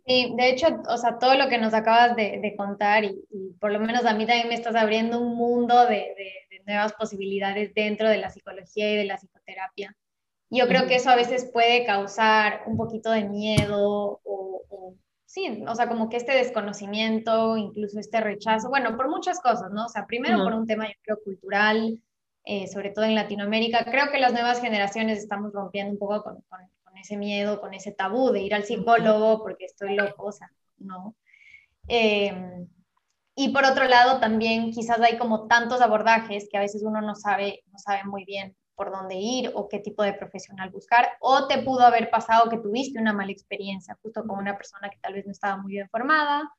Sí, 0.07 0.35
de 0.37 0.51
hecho, 0.51 0.67
o 0.89 0.97
sea, 0.97 1.19
todo 1.19 1.35
lo 1.37 1.49
que 1.49 1.59
nos 1.59 1.73
acabas 1.73 2.17
de, 2.17 2.55
contar 2.57 3.05
y, 3.05 3.15
por 3.61 3.73
lo 3.73 3.81
menos 3.81 4.05
a 4.05 4.15
mí 4.15 4.27
también 4.27 4.49
me 4.49 4.55
estás 4.55 4.75
abriendo 4.75 5.21
un 5.21 5.37
mundo 5.37 5.87
de, 5.87 6.15
de 6.51 6.63
nuevas 6.67 6.93
posibilidades 6.93 7.73
dentro 7.75 8.09
de 8.09 8.19
la 8.19 8.31
psicología 8.31 8.93
y 8.93 8.97
de 8.97 9.05
la 9.05 9.17
psicoterapia. 9.17 9.97
Yo 10.51 10.67
creo 10.67 10.87
que 10.87 10.97
eso 10.97 11.11
a 11.11 11.17
veces 11.17 11.49
puede 11.53 11.87
causar 11.87 12.63
un 12.67 12.77
poquito 12.77 13.13
de 13.13 13.25
miedo 13.25 14.21
o, 14.25 14.97
sí, 15.25 15.63
o 15.67 15.75
sea, 15.77 15.89
como 15.89 16.09
que 16.09 16.17
este 16.17 16.33
desconocimiento, 16.33 17.57
incluso 17.57 18.01
este 18.01 18.21
rechazo, 18.21 18.69
bueno, 18.69 18.97
por 18.97 19.09
muchas 19.09 19.41
cosas, 19.41 19.71
¿no? 19.71 19.87
O 19.87 19.89
sea, 19.89 20.07
primero 20.07 20.43
por 20.43 20.53
un 20.55 20.67
tema, 20.67 20.89
yo 20.89 20.95
creo, 21.03 21.19
cultural, 21.23 22.03
eh, 22.45 22.67
sobre 22.69 22.91
todo 22.91 23.05
en 23.05 23.15
Latinoamérica. 23.15 23.85
Creo 23.85 24.11
que 24.11 24.19
las 24.19 24.33
nuevas 24.33 24.61
generaciones 24.61 25.19
estamos 25.19 25.53
rompiendo 25.53 25.93
un 25.93 25.99
poco 25.99 26.23
con, 26.23 26.41
con, 26.49 26.61
ese 26.99 27.17
miedo, 27.17 27.61
con 27.61 27.73
ese 27.73 27.93
tabú 27.93 28.31
de 28.31 28.41
ir 28.41 28.55
al 28.55 28.65
psicólogo 28.65 29.43
porque 29.43 29.65
estoy 29.65 29.95
loco, 29.95 30.27
o 30.27 30.33
sea, 30.33 30.51
¿no? 30.79 31.17
Em, 31.89 32.69
y 33.35 33.49
por 33.51 33.65
otro 33.65 33.85
lado, 33.85 34.21
también 34.21 34.71
quizás 34.71 35.01
hay 35.01 35.17
como 35.17 35.47
tantos 35.47 35.81
abordajes 35.81 36.49
que 36.51 36.59
a 36.59 36.61
veces 36.61 36.83
uno 36.83 37.01
no 37.01 37.15
sabe, 37.15 37.63
no 37.73 37.79
sabe 37.79 38.05
muy 38.05 38.25
bien 38.25 38.55
por 38.75 38.91
dónde 38.91 39.15
ir 39.17 39.51
o 39.55 39.69
qué 39.69 39.79
tipo 39.79 40.03
de 40.03 40.13
profesional 40.15 40.71
buscar, 40.71 41.11
o 41.21 41.47
te 41.47 41.63
pudo 41.63 41.81
haber 41.81 42.11
pasado 42.11 42.49
que 42.51 42.59
tuviste 42.59 42.99
una 42.99 43.13
mala 43.13 43.33
experiencia 43.33 43.99
justo 44.03 44.27
con 44.27 44.39
una 44.39 44.57
persona 44.57 44.91
que 44.91 44.99
tal 44.99 45.15
vez 45.15 45.27
no 45.27 45.33
estaba 45.33 45.57
muy 45.57 45.73
bien 45.73 45.89
formada, 45.91 46.51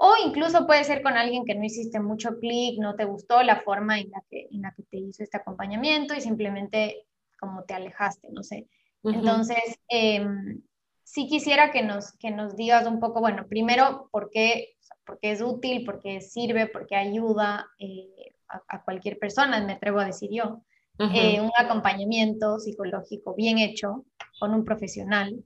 o 0.00 0.14
incluso 0.24 0.64
puede 0.64 0.84
ser 0.84 1.02
con 1.02 1.16
alguien 1.16 1.44
que 1.44 1.56
no 1.56 1.64
hiciste 1.64 1.98
mucho 1.98 2.38
clic, 2.38 2.78
no 2.78 2.94
te 2.94 3.04
gustó 3.04 3.42
la 3.42 3.62
forma 3.62 3.98
en 3.98 4.10
la, 4.10 4.22
que, 4.30 4.46
en 4.48 4.62
la 4.62 4.72
que 4.76 4.84
te 4.84 4.96
hizo 4.96 5.24
este 5.24 5.38
acompañamiento 5.38 6.14
y 6.14 6.20
simplemente 6.20 7.04
como 7.40 7.64
te 7.64 7.74
alejaste, 7.74 8.28
no 8.30 8.44
sé. 8.44 8.68
Entonces, 9.02 9.80
em, 9.88 10.62
sí 11.02 11.26
quisiera 11.26 11.72
que 11.72 11.82
nos, 11.82 12.12
que 12.12 12.30
nos 12.30 12.54
digas 12.54 12.86
un 12.86 13.00
poco, 13.00 13.18
bueno, 13.18 13.48
primero, 13.48 14.08
por 14.12 14.30
qué, 14.30 14.76
porque 15.04 15.32
es 15.32 15.42
útil, 15.42 15.84
por 15.84 16.00
qué 16.00 16.20
sirve, 16.20 16.68
por 16.68 16.86
qué 16.86 16.94
ayuda 16.94 17.66
eh, 17.80 18.34
a, 18.48 18.62
a, 18.68 18.84
cualquier 18.84 19.18
persona, 19.18 19.60
me 19.64 19.72
atrevo 19.72 19.98
a 19.98 20.06
decir 20.06 20.30
yo. 20.32 20.62
Eh, 21.00 21.40
un 21.40 21.52
acompañamiento 21.56 22.58
psicológico 22.58 23.34
bien 23.34 23.58
hecho 23.58 24.04
con 24.40 24.52
un 24.52 24.64
profesional 24.64 25.44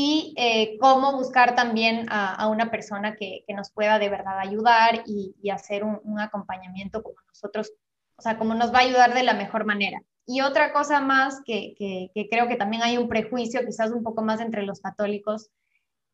y 0.00 0.32
eh, 0.36 0.78
cómo 0.78 1.16
buscar 1.16 1.56
también 1.56 2.06
a, 2.08 2.46
una 2.46 2.70
persona 2.70 3.16
que, 3.16 3.42
que, 3.48 3.52
nos 3.52 3.72
pueda 3.72 3.98
de 3.98 4.08
verdad 4.08 4.38
ayudar 4.38 5.02
y, 5.06 5.34
hacer 5.50 5.82
un, 5.82 6.20
acompañamiento 6.20 7.02
como 7.02 7.16
nosotros, 7.26 7.72
o 8.16 8.22
sea, 8.22 8.38
como 8.38 8.54
nos 8.54 8.72
va 8.72 8.78
a 8.78 8.82
ayudar 8.82 9.12
de 9.12 9.24
la 9.24 9.34
mejor 9.34 9.64
manera. 9.64 10.00
Y 10.24 10.42
otra 10.42 10.72
cosa 10.72 11.00
más 11.00 11.42
que, 11.44 11.74
que, 11.76 12.28
creo 12.30 12.46
que 12.46 12.54
también 12.54 12.84
hay 12.84 12.96
un 12.96 13.08
prejuicio, 13.08 13.66
quizás 13.66 13.90
un 13.90 14.04
poco 14.04 14.22
más 14.22 14.40
entre 14.40 14.62
los 14.62 14.80
católicos, 14.80 15.50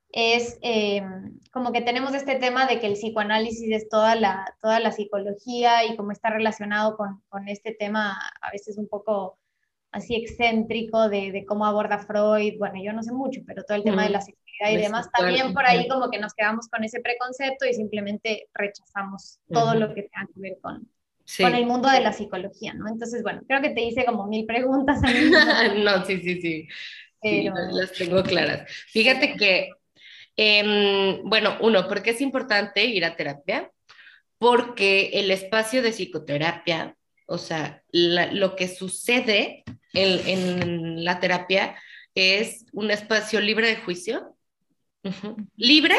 es 0.09 0.59
eh, 0.63 1.03
como 1.53 1.71
que 1.71 1.83
tenemos 1.83 2.15
este 2.15 2.37
tema 2.37 2.67
de 2.67 2.81
que 2.81 2.87
el 2.87 2.95
psicoanálisis 2.95 3.71
es 3.71 3.91
toda 3.91 4.15
la, 4.15 4.47
toda 4.63 4.81
la 4.81 4.93
psicología 4.93 5.85
y 5.85 5.95
cómo 5.95 6.11
está 6.11 6.31
relacionado 6.31 6.97
con, 6.97 7.23
con 7.29 7.49
este 7.49 7.75
tema 7.75 8.17
a 8.41 8.51
veces 8.51 8.79
un 8.79 8.89
poco 8.89 9.37
así 9.95 10.15
excéntrico 10.15 11.09
de, 11.09 11.33
de, 11.33 11.45
cómo 11.45 11.67
aborda 11.67 11.99
Freud, 11.99 12.55
bueno, 12.59 12.83
yo 12.83 12.93
no 12.93 13.03
sé 13.03 13.13
mucho, 13.13 13.41
pero 13.47 13.65
todo 13.65 13.77
el 13.77 13.85
tema 13.85 14.05
de 14.05 14.11
la 14.11 14.21
sexualidad 14.21 14.79
y 14.79 14.83
demás, 14.83 15.09
también 15.11 15.55
por 15.55 15.65
ahí 15.65 15.89
como 15.89 16.11
que 16.11 16.19
nos 16.19 16.35
quedamos 16.35 16.69
con 16.69 16.85
ese 16.85 17.01
preconcepto 17.01 17.67
y 17.67 17.75
simplemente 17.75 18.49
rechazamos 18.55 19.39
todo 19.51 19.75
lo 19.75 19.95
que 19.95 20.03
tenga 20.03 20.27
que 20.27 20.41
ver 20.41 20.59
con, 20.61 20.89
con 21.41 21.55
el 21.55 21.67
mundo 21.67 21.89
de 21.89 22.01
la 22.01 22.13
psicología, 22.13 22.75
¿no? 22.75 22.89
Entonces, 22.89 23.23
bueno, 23.23 23.43
creo 23.49 23.63
que 23.63 23.71
te 23.71 23.83
hice 23.83 24.05
como 24.05 24.27
mil 24.27 24.45
preguntas. 24.45 25.03
A 25.03 25.07
mí, 25.07 25.31
¿no? 25.85 26.05
sí, 26.05 26.21
sí, 26.21 26.41
sí. 26.41 26.69
Pero... 27.23 27.55
sí. 27.57 27.63
las 27.73 27.93
tengo 27.93 28.23
claras. 28.23 28.71
Fíjate 28.89 29.35
que 29.37 29.71
Em, 30.37 31.23
bueno, 31.25 31.57
uno, 31.61 31.87
¿por 31.89 32.03
qué 32.03 32.11
es 32.11 32.21
importante 32.21 32.85
ir 32.85 33.05
a 33.05 33.17
terapia? 33.17 33.71
Porque 34.39 35.11
el 35.15 35.31
espacio 35.31 35.83
de 35.83 35.93
psicoterapia, 35.93 36.97
o 37.27 37.39
sea, 37.39 37.83
lo 37.93 38.57
que 38.57 38.69
sucede 38.69 39.65
en, 39.95 41.05
la 41.05 41.21
terapia 41.21 41.77
es 42.15 42.67
un 42.73 42.91
espacio 42.91 43.41
libre 43.41 43.69
de 43.69 43.77
juicio, 43.77 44.37
libre, 45.57 45.97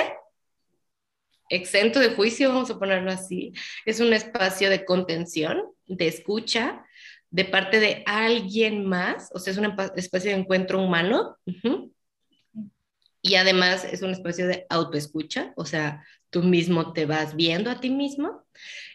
exento 1.49 1.99
de 1.99 2.09
juicio, 2.09 2.49
vamos 2.49 2.69
a 2.71 2.79
ponerlo 2.79 3.11
así, 3.11 3.53
es 3.85 3.99
un 3.99 4.13
espacio 4.13 4.69
de 4.69 4.85
contención, 4.85 5.61
de 5.87 6.07
escucha, 6.07 6.85
de 7.29 7.45
parte 7.45 7.79
de 7.79 8.03
alguien 8.05 8.85
más, 8.85 9.29
o 9.33 9.39
sea, 9.39 9.51
es 9.51 9.59
un 9.59 9.75
espacio 9.95 10.31
de 10.31 10.37
encuentro 10.37 10.81
humano. 10.81 11.37
Y 13.21 13.35
además 13.35 13.83
es 13.83 14.03
un 14.03 14.11
espacio 14.11 14.47
de 14.47 14.65
autoescucha, 14.69 15.51
o 15.57 15.65
sea, 15.65 16.05
tú 16.29 16.43
mismo 16.43 16.93
te 16.93 17.05
vas 17.05 17.35
viendo 17.35 17.71
a 17.71 17.79
ti 17.79 17.89
mismo. 17.89 18.45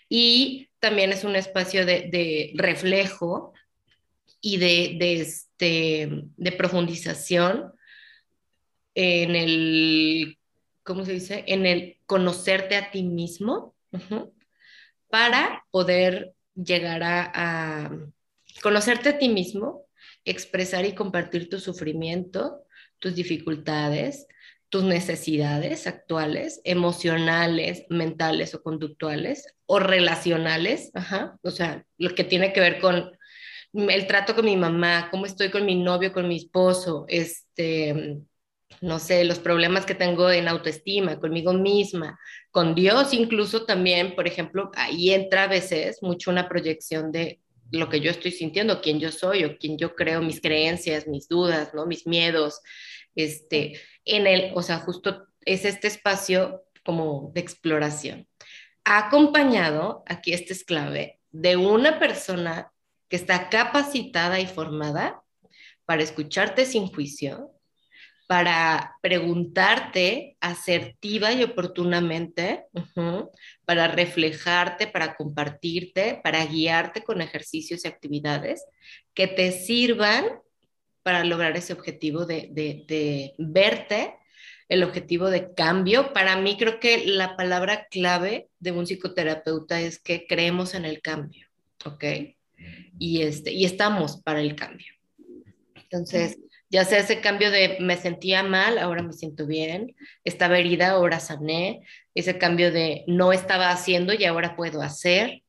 Y 0.09 0.71
también 0.78 1.12
es 1.12 1.25
un 1.25 1.37
espacio 1.37 1.85
de, 1.87 2.52
reflejo 2.54 3.52
y 4.41 4.57
de, 4.59 5.21
este, 5.21 6.09
de 6.37 6.53
profundización 6.53 7.73
en 8.95 9.37
el, 9.37 10.39
¿cómo 10.83 11.05
se 11.05 11.13
dice? 11.13 11.45
En 11.47 11.67
el 11.67 11.99
conocerte 12.07 12.77
a 12.77 12.91
ti 12.91 13.03
mismo 13.03 13.75
para 15.09 15.65
poder 15.71 16.35
llegar 16.55 17.03
a, 17.03 17.31
a, 17.35 17.99
conocerte 18.63 19.11
a 19.11 19.19
ti 19.19 19.29
mismo, 19.29 19.87
expresar 20.25 20.85
y 20.85 20.95
compartir 20.95 21.49
tu 21.49 21.59
sufrimiento 21.59 22.65
tus 23.01 23.17
dificultades, 23.17 24.29
tus 24.69 24.85
necesidades 24.85 25.89
actuales, 25.89 26.61
emocionales, 26.63 27.85
mentales 27.89 28.55
o 28.55 28.63
conductuales, 28.63 29.53
o 29.67 29.81
relacionales, 29.81 30.93
o 31.43 31.51
sea, 31.51 31.85
lo 31.99 32.15
que 32.15 32.23
tiene 32.23 32.53
que 32.53 32.61
ver 32.61 32.79
con 32.79 33.11
el 33.73 34.07
trato 34.07 34.35
con 34.35 34.45
mi 34.45 34.57
mamá, 34.57 35.09
cómo 35.11 35.27
estoy 35.27 35.50
con 35.50 35.65
mi 35.65 35.77
novio, 35.77 36.12
con 36.12 36.29
mi 36.29 36.37
esposo, 36.37 37.05
este, 37.09 38.19
no 38.81 38.99
sé, 38.99 39.25
los 39.25 39.39
problemas 39.39 39.87
que 39.87 39.95
tengo 39.95 40.31
en 40.31 40.49
autoestima, 40.49 41.19
conmigo 41.21 41.53
misma, 41.53 42.19
con 42.50 42.75
Dios 42.75 43.12
incluso 43.12 43.65
también, 43.65 44.15
por 44.15 44.27
ejemplo, 44.27 44.71
ahí 44.75 45.11
entra 45.11 45.45
a 45.45 45.49
veces 45.49 45.99
mucho 46.03 46.31
una 46.31 46.49
proyección 46.49 47.12
de 47.12 47.41
lo 47.73 47.89
que 47.89 48.00
yo 48.00 48.11
estoy 48.11 48.33
sintiendo, 48.33 48.81
quién 48.81 48.99
yo 48.99 49.12
soy 49.12 49.45
o 49.45 49.57
quién 49.57 49.79
yo 49.79 49.95
creo, 49.95 50.21
mis 50.21 50.41
creencias, 50.41 51.07
mis 51.07 51.29
dudas, 51.29 51.73
¿no? 51.73 51.87
Mis 51.87 52.07
miedos, 52.07 52.61
este, 53.15 53.81
en 54.05 54.27
el, 54.27 54.53
o 54.55 54.62
sea, 54.62 54.79
justo 54.79 55.27
es 55.45 55.65
este 55.65 55.87
espacio 55.87 56.65
como 56.85 57.31
de 57.35 57.41
exploración. 57.41 58.27
Acompañado, 58.85 60.03
aquí 60.07 60.33
este 60.33 60.53
es 60.53 60.65
clave, 60.65 61.21
de 61.31 61.57
una 61.57 62.00
persona 62.00 62.73
que 63.11 63.17
está 63.17 63.50
capacitada 63.50 64.40
y 64.40 64.47
formada 64.47 65.21
para 65.85 66.02
escucharte 66.02 66.64
sin 66.64 66.87
juicio, 66.87 67.50
para 68.29 68.97
preguntarte 69.02 70.37
asertiva 70.40 71.33
y 71.33 71.43
oportunamente, 71.43 72.67
para 73.64 73.88
reflejarte, 73.88 74.87
para 74.87 75.17
compartirte, 75.17 76.21
para 76.23 76.47
guiarte 76.47 77.02
con 77.02 77.21
ejercicios 77.21 77.85
y 77.85 77.88
actividades 77.88 78.64
que 79.14 79.26
te 79.26 79.50
sirvan 79.50 80.26
para 81.02 81.25
lograr 81.25 81.57
ese 81.57 81.73
objetivo 81.73 82.25
de, 82.25 83.35
verte 83.37 84.14
el 84.69 84.85
objetivo 84.85 85.29
de 85.29 85.52
cambio. 85.55 86.12
Para 86.12 86.37
mí 86.37 86.57
creo 86.57 86.79
que 86.79 87.05
la 87.07 87.37
palabra 87.37 87.88
clave 87.90 88.49
de 88.61 88.71
un 88.71 88.87
psicoterapeuta 88.87 89.81
es 89.81 89.99
que 89.99 90.29
creemos 90.29 90.75
en 90.75 90.85
el 90.85 91.02
cambio, 91.02 91.49
¿ok? 91.85 92.05
Y, 92.99 93.23
este, 93.23 93.52
y 93.52 93.64
estamos 93.64 94.21
para 94.23 94.40
el 94.40 94.55
cambio. 94.55 94.93
Entonces, 95.75 96.38
ya 96.71 96.85
sea 96.85 97.00
ese 97.00 97.21
cambio 97.21 97.50
de 97.50 97.79
me 97.81 97.97
sentía 97.97 98.43
mal, 98.45 98.79
ahora 98.79 99.02
me 99.02 99.12
siento 99.12 99.47
bien, 99.47 99.97
estaba 100.25 100.59
herida, 100.59 100.90
ahora 100.90 101.19
sané, 101.19 101.81
ese 102.14 102.38
cambio 102.38 102.71
de 102.71 103.05
no 103.09 103.33
estaba 103.33 103.71
haciendo 103.71 104.14
y 104.14 104.25
ahora 104.25 104.55
puedo 104.55 104.81
hacer. 104.81 105.43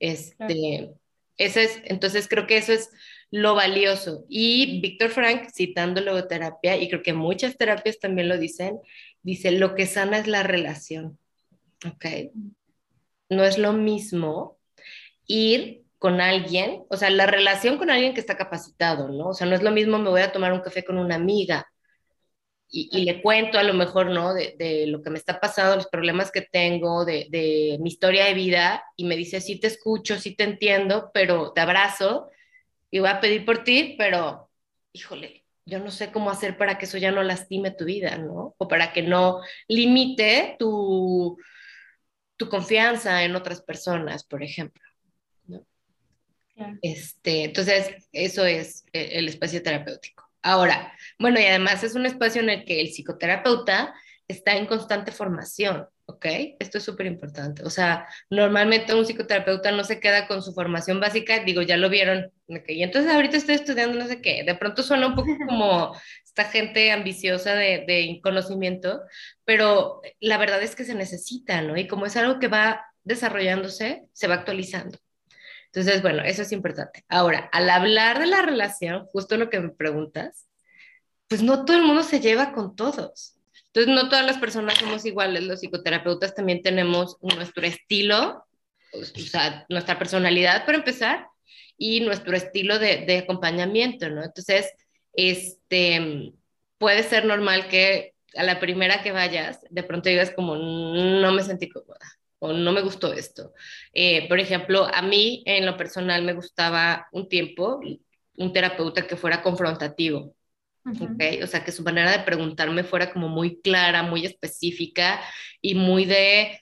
Este, 0.00 0.90
ese 1.36 1.64
es, 1.64 1.82
entonces 1.84 2.26
creo 2.26 2.46
que 2.46 2.56
eso 2.56 2.72
es 2.72 2.90
lo 3.30 3.54
valioso. 3.54 4.24
Y 4.28 4.80
Víctor 4.80 5.10
Frank, 5.10 5.50
citando 5.52 6.00
logoterapia, 6.00 6.76
y 6.78 6.88
creo 6.88 7.02
que 7.02 7.12
muchas 7.12 7.58
terapias 7.58 7.98
también 7.98 8.28
lo 8.28 8.38
dicen, 8.38 8.78
dice, 9.22 9.50
lo 9.50 9.74
que 9.74 9.86
sana 9.86 10.18
es 10.18 10.26
la 10.26 10.42
relación. 10.42 11.18
¿Ok? 11.86 12.06
No 13.28 13.44
es 13.44 13.58
lo 13.58 13.72
mismo 13.72 14.58
ir 15.26 15.83
con 16.04 16.20
alguien, 16.20 16.84
o 16.90 16.98
sea, 16.98 17.08
la 17.08 17.24
relación 17.24 17.78
con 17.78 17.88
alguien 17.88 18.12
que 18.12 18.20
está 18.20 18.36
capacitado, 18.36 19.08
¿no? 19.08 19.28
O 19.28 19.32
sea, 19.32 19.46
no 19.46 19.54
es 19.54 19.62
lo 19.62 19.70
mismo 19.70 19.98
me 19.98 20.10
voy 20.10 20.20
a 20.20 20.32
tomar 20.32 20.52
un 20.52 20.60
café 20.60 20.84
con 20.84 20.98
una 20.98 21.14
amiga 21.14 21.66
y, 22.68 23.04
le 23.06 23.22
cuento 23.22 23.58
a 23.58 23.62
lo 23.62 23.72
mejor, 23.72 24.10
¿no? 24.10 24.34
De, 24.34 24.84
lo 24.86 25.00
que 25.00 25.08
me 25.08 25.16
está 25.18 25.40
pasando, 25.40 25.76
los 25.76 25.86
problemas 25.86 26.30
que 26.30 26.42
tengo, 26.42 27.06
de, 27.06 27.28
de, 27.30 27.78
mi 27.80 27.88
historia 27.88 28.26
de 28.26 28.34
vida, 28.34 28.84
y 28.96 29.04
me 29.06 29.16
dice, 29.16 29.40
sí 29.40 29.58
te 29.58 29.68
escucho, 29.68 30.18
sí 30.18 30.36
te 30.36 30.44
entiendo, 30.44 31.10
pero 31.14 31.52
te 31.52 31.62
abrazo 31.62 32.28
y 32.90 32.98
voy 32.98 33.08
a 33.08 33.20
pedir 33.20 33.46
por 33.46 33.64
ti, 33.64 33.94
pero, 33.96 34.50
híjole, 34.92 35.46
yo 35.64 35.78
no 35.78 35.90
sé 35.90 36.12
cómo 36.12 36.30
hacer 36.30 36.58
para 36.58 36.76
que 36.76 36.84
eso 36.84 36.98
ya 36.98 37.12
no 37.12 37.22
lastime 37.22 37.70
tu 37.70 37.86
vida, 37.86 38.18
¿no? 38.18 38.54
O 38.58 38.68
para 38.68 38.92
que 38.92 39.02
no 39.02 39.40
limite 39.68 40.56
tu, 40.58 41.38
tu 42.36 42.50
confianza 42.50 43.24
en 43.24 43.36
otras 43.36 43.62
personas, 43.62 44.24
por 44.24 44.42
ejemplo. 44.42 44.82
Este, 46.82 47.44
entonces, 47.44 47.94
eso 48.12 48.44
es 48.44 48.84
el 48.92 49.28
espacio 49.28 49.62
terapéutico. 49.62 50.24
Ahora, 50.42 50.92
bueno, 51.18 51.40
y 51.40 51.44
además 51.44 51.82
es 51.82 51.94
un 51.94 52.06
espacio 52.06 52.42
en 52.42 52.50
el 52.50 52.64
que 52.64 52.80
el 52.80 52.88
psicoterapeuta 52.88 53.94
está 54.28 54.56
en 54.56 54.66
constante 54.66 55.12
formación, 55.12 55.86
¿ok? 56.06 56.26
Esto 56.58 56.78
es 56.78 56.84
súper 56.84 57.06
importante. 57.06 57.62
O 57.64 57.70
sea, 57.70 58.06
normalmente 58.30 58.94
un 58.94 59.04
psicoterapeuta 59.06 59.70
no 59.72 59.84
se 59.84 60.00
queda 60.00 60.26
con 60.26 60.42
su 60.42 60.52
formación 60.52 61.00
básica, 61.00 61.40
digo, 61.44 61.62
ya 61.62 61.76
lo 61.76 61.88
vieron, 61.88 62.30
y 62.68 62.82
entonces 62.82 63.12
ahorita 63.12 63.36
estoy 63.36 63.56
estudiando 63.56 63.98
no 63.98 64.06
sé 64.06 64.20
qué, 64.20 64.44
de 64.44 64.54
pronto 64.54 64.82
suena 64.82 65.06
un 65.06 65.14
poco 65.14 65.28
como 65.48 65.96
esta 66.24 66.44
gente 66.44 66.92
ambiciosa 66.92 67.54
de, 67.54 67.84
de 67.86 68.20
conocimiento, 68.22 69.00
pero 69.44 70.00
la 70.20 70.38
verdad 70.38 70.62
es 70.62 70.76
que 70.76 70.84
se 70.84 70.94
necesita, 70.94 71.62
¿no? 71.62 71.76
Y 71.76 71.86
como 71.86 72.06
es 72.06 72.16
algo 72.16 72.38
que 72.38 72.48
va 72.48 72.84
desarrollándose, 73.02 74.04
se 74.12 74.26
va 74.26 74.34
actualizando. 74.34 74.98
Entonces, 75.74 76.02
bueno, 76.02 76.22
eso 76.22 76.42
es 76.42 76.52
importante. 76.52 77.04
Ahora, 77.08 77.48
al 77.52 77.68
hablar 77.68 78.20
de 78.20 78.26
la 78.26 78.42
relación, 78.42 79.06
justo 79.06 79.36
lo 79.36 79.50
que 79.50 79.58
me 79.58 79.70
preguntas, 79.70 80.46
pues 81.26 81.42
no 81.42 81.64
todo 81.64 81.76
el 81.76 81.82
mundo 81.82 82.04
se 82.04 82.20
lleva 82.20 82.52
con 82.52 82.76
todos. 82.76 83.34
Entonces, 83.66 83.92
no 83.92 84.08
todas 84.08 84.24
las 84.24 84.38
personas 84.38 84.78
somos 84.78 85.04
iguales. 85.04 85.42
Los 85.42 85.58
psicoterapeutas 85.58 86.36
también 86.36 86.62
tenemos 86.62 87.16
nuestro 87.22 87.66
estilo, 87.66 88.46
o 88.92 89.04
sea, 89.04 89.66
nuestra 89.68 89.98
personalidad 89.98 90.64
para 90.64 90.78
empezar, 90.78 91.26
y 91.76 92.02
nuestro 92.02 92.36
estilo 92.36 92.78
de, 92.78 93.18
acompañamiento, 93.24 94.08
¿no? 94.10 94.22
Entonces, 94.22 94.70
este, 95.12 96.34
puede 96.78 97.02
ser 97.02 97.24
normal 97.24 97.66
que 97.66 98.14
a 98.36 98.44
la 98.44 98.60
primera 98.60 99.02
que 99.02 99.10
vayas, 99.10 99.58
de 99.70 99.82
pronto 99.82 100.08
digas 100.08 100.30
como, 100.30 100.54
no 100.54 101.32
me 101.32 101.42
sentí 101.42 101.68
cómoda 101.68 101.98
o 102.44 102.52
no 102.52 102.72
me 102.72 102.82
gustó 102.82 103.12
esto. 103.12 103.52
Eh, 103.92 104.28
por 104.28 104.38
ejemplo, 104.38 104.86
a 104.92 105.02
mí 105.02 105.42
en 105.46 105.66
lo 105.66 105.76
personal 105.76 106.22
me 106.22 106.34
gustaba 106.34 107.08
un 107.12 107.28
tiempo 107.28 107.80
un 108.36 108.52
terapeuta 108.52 109.06
que 109.06 109.16
fuera 109.16 109.42
confrontativo. 109.42 110.34
O 111.42 111.46
sea, 111.46 111.64
que 111.64 111.72
su 111.72 111.82
manera 111.82 112.12
de 112.12 112.24
preguntarme 112.24 112.84
fuera 112.84 113.10
como 113.10 113.28
muy 113.28 113.60
clara, 113.62 114.02
muy 114.02 114.26
específica 114.26 115.18
y 115.62 115.74
muy 115.74 116.04
de 116.04 116.60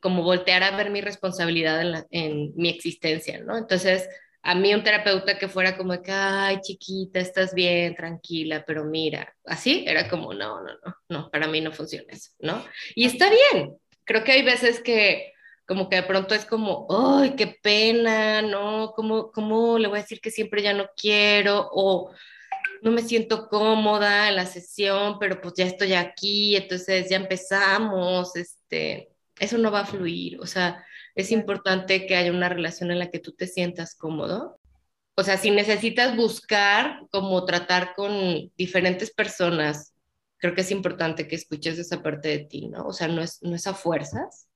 como 0.00 0.22
voltear 0.22 0.62
a 0.62 0.76
ver 0.76 0.90
mi 0.90 1.02
responsabilidad 1.02 1.82
en, 1.82 2.06
en 2.10 2.52
mi 2.56 2.70
existencia, 2.70 3.40
¿no? 3.40 3.58
Entonces, 3.58 4.08
a 4.42 4.54
mí 4.54 4.74
un 4.74 4.82
terapeuta 4.82 5.38
que 5.38 5.48
fuera 5.48 5.76
como 5.76 6.00
que, 6.00 6.10
ay, 6.10 6.60
chiquita, 6.62 7.20
estás 7.20 7.52
bien, 7.52 7.94
tranquila, 7.94 8.64
pero 8.66 8.84
mira, 8.84 9.34
así 9.44 9.84
era 9.86 10.08
como, 10.08 10.32
no, 10.32 10.62
no, 10.62 10.72
no, 10.84 10.96
no, 11.08 11.30
para 11.30 11.46
mí 11.46 11.60
no 11.60 11.72
funciona 11.72 12.06
eso, 12.08 12.30
¿no? 12.40 12.64
Y 12.94 13.04
está 13.04 13.28
bien, 13.30 13.76
creo 14.10 14.24
que 14.24 14.32
hay 14.32 14.42
veces 14.42 14.80
que 14.80 15.34
como 15.66 15.88
que 15.88 15.94
de 15.94 16.02
pronto 16.02 16.34
es 16.34 16.44
como, 16.44 16.88
¡ay, 16.90 17.36
qué 17.36 17.46
pena! 17.46 18.42
¿No? 18.42 18.92
¿Cómo, 18.96 19.30
¿Cómo 19.30 19.78
le 19.78 19.86
voy 19.86 20.00
a 20.00 20.02
decir 20.02 20.20
que 20.20 20.32
siempre 20.32 20.62
ya 20.62 20.74
no 20.74 20.88
quiero? 20.96 21.68
O 21.70 22.10
no 22.82 22.90
me 22.90 23.02
siento 23.02 23.48
cómoda 23.48 24.28
en 24.28 24.34
la 24.34 24.46
sesión, 24.46 25.20
pero 25.20 25.40
pues 25.40 25.54
ya 25.56 25.64
estoy 25.64 25.92
aquí, 25.92 26.56
entonces 26.56 27.08
ya 27.08 27.18
empezamos, 27.18 28.34
este, 28.34 29.10
eso 29.38 29.58
no 29.58 29.70
va 29.70 29.80
a 29.80 29.86
fluir, 29.86 30.40
o 30.40 30.46
sea, 30.46 30.84
es 31.14 31.30
importante 31.30 32.06
que 32.06 32.16
haya 32.16 32.32
una 32.32 32.48
relación 32.48 32.90
en 32.90 32.98
la 32.98 33.10
que 33.10 33.20
tú 33.20 33.32
te 33.32 33.46
sientas 33.46 33.94
cómodo. 33.94 34.58
O 35.16 35.22
sea, 35.22 35.36
si 35.36 35.52
necesitas 35.52 36.16
buscar 36.16 37.02
como 37.12 37.44
tratar 37.44 37.94
con 37.94 38.50
diferentes 38.56 39.12
personas 39.12 39.94
creo 40.40 40.54
que 40.54 40.62
es 40.62 40.70
importante 40.70 41.28
que 41.28 41.36
escuches 41.36 41.78
esa 41.78 42.02
parte 42.02 42.28
de 42.28 42.38
ti, 42.40 42.68
¿no? 42.68 42.86
O 42.86 42.92
sea, 42.92 43.08
no 43.08 43.22
es, 43.22 43.42
no 43.42 43.54
es 43.54 43.66
a 43.66 43.74
fuerzas, 43.74 44.48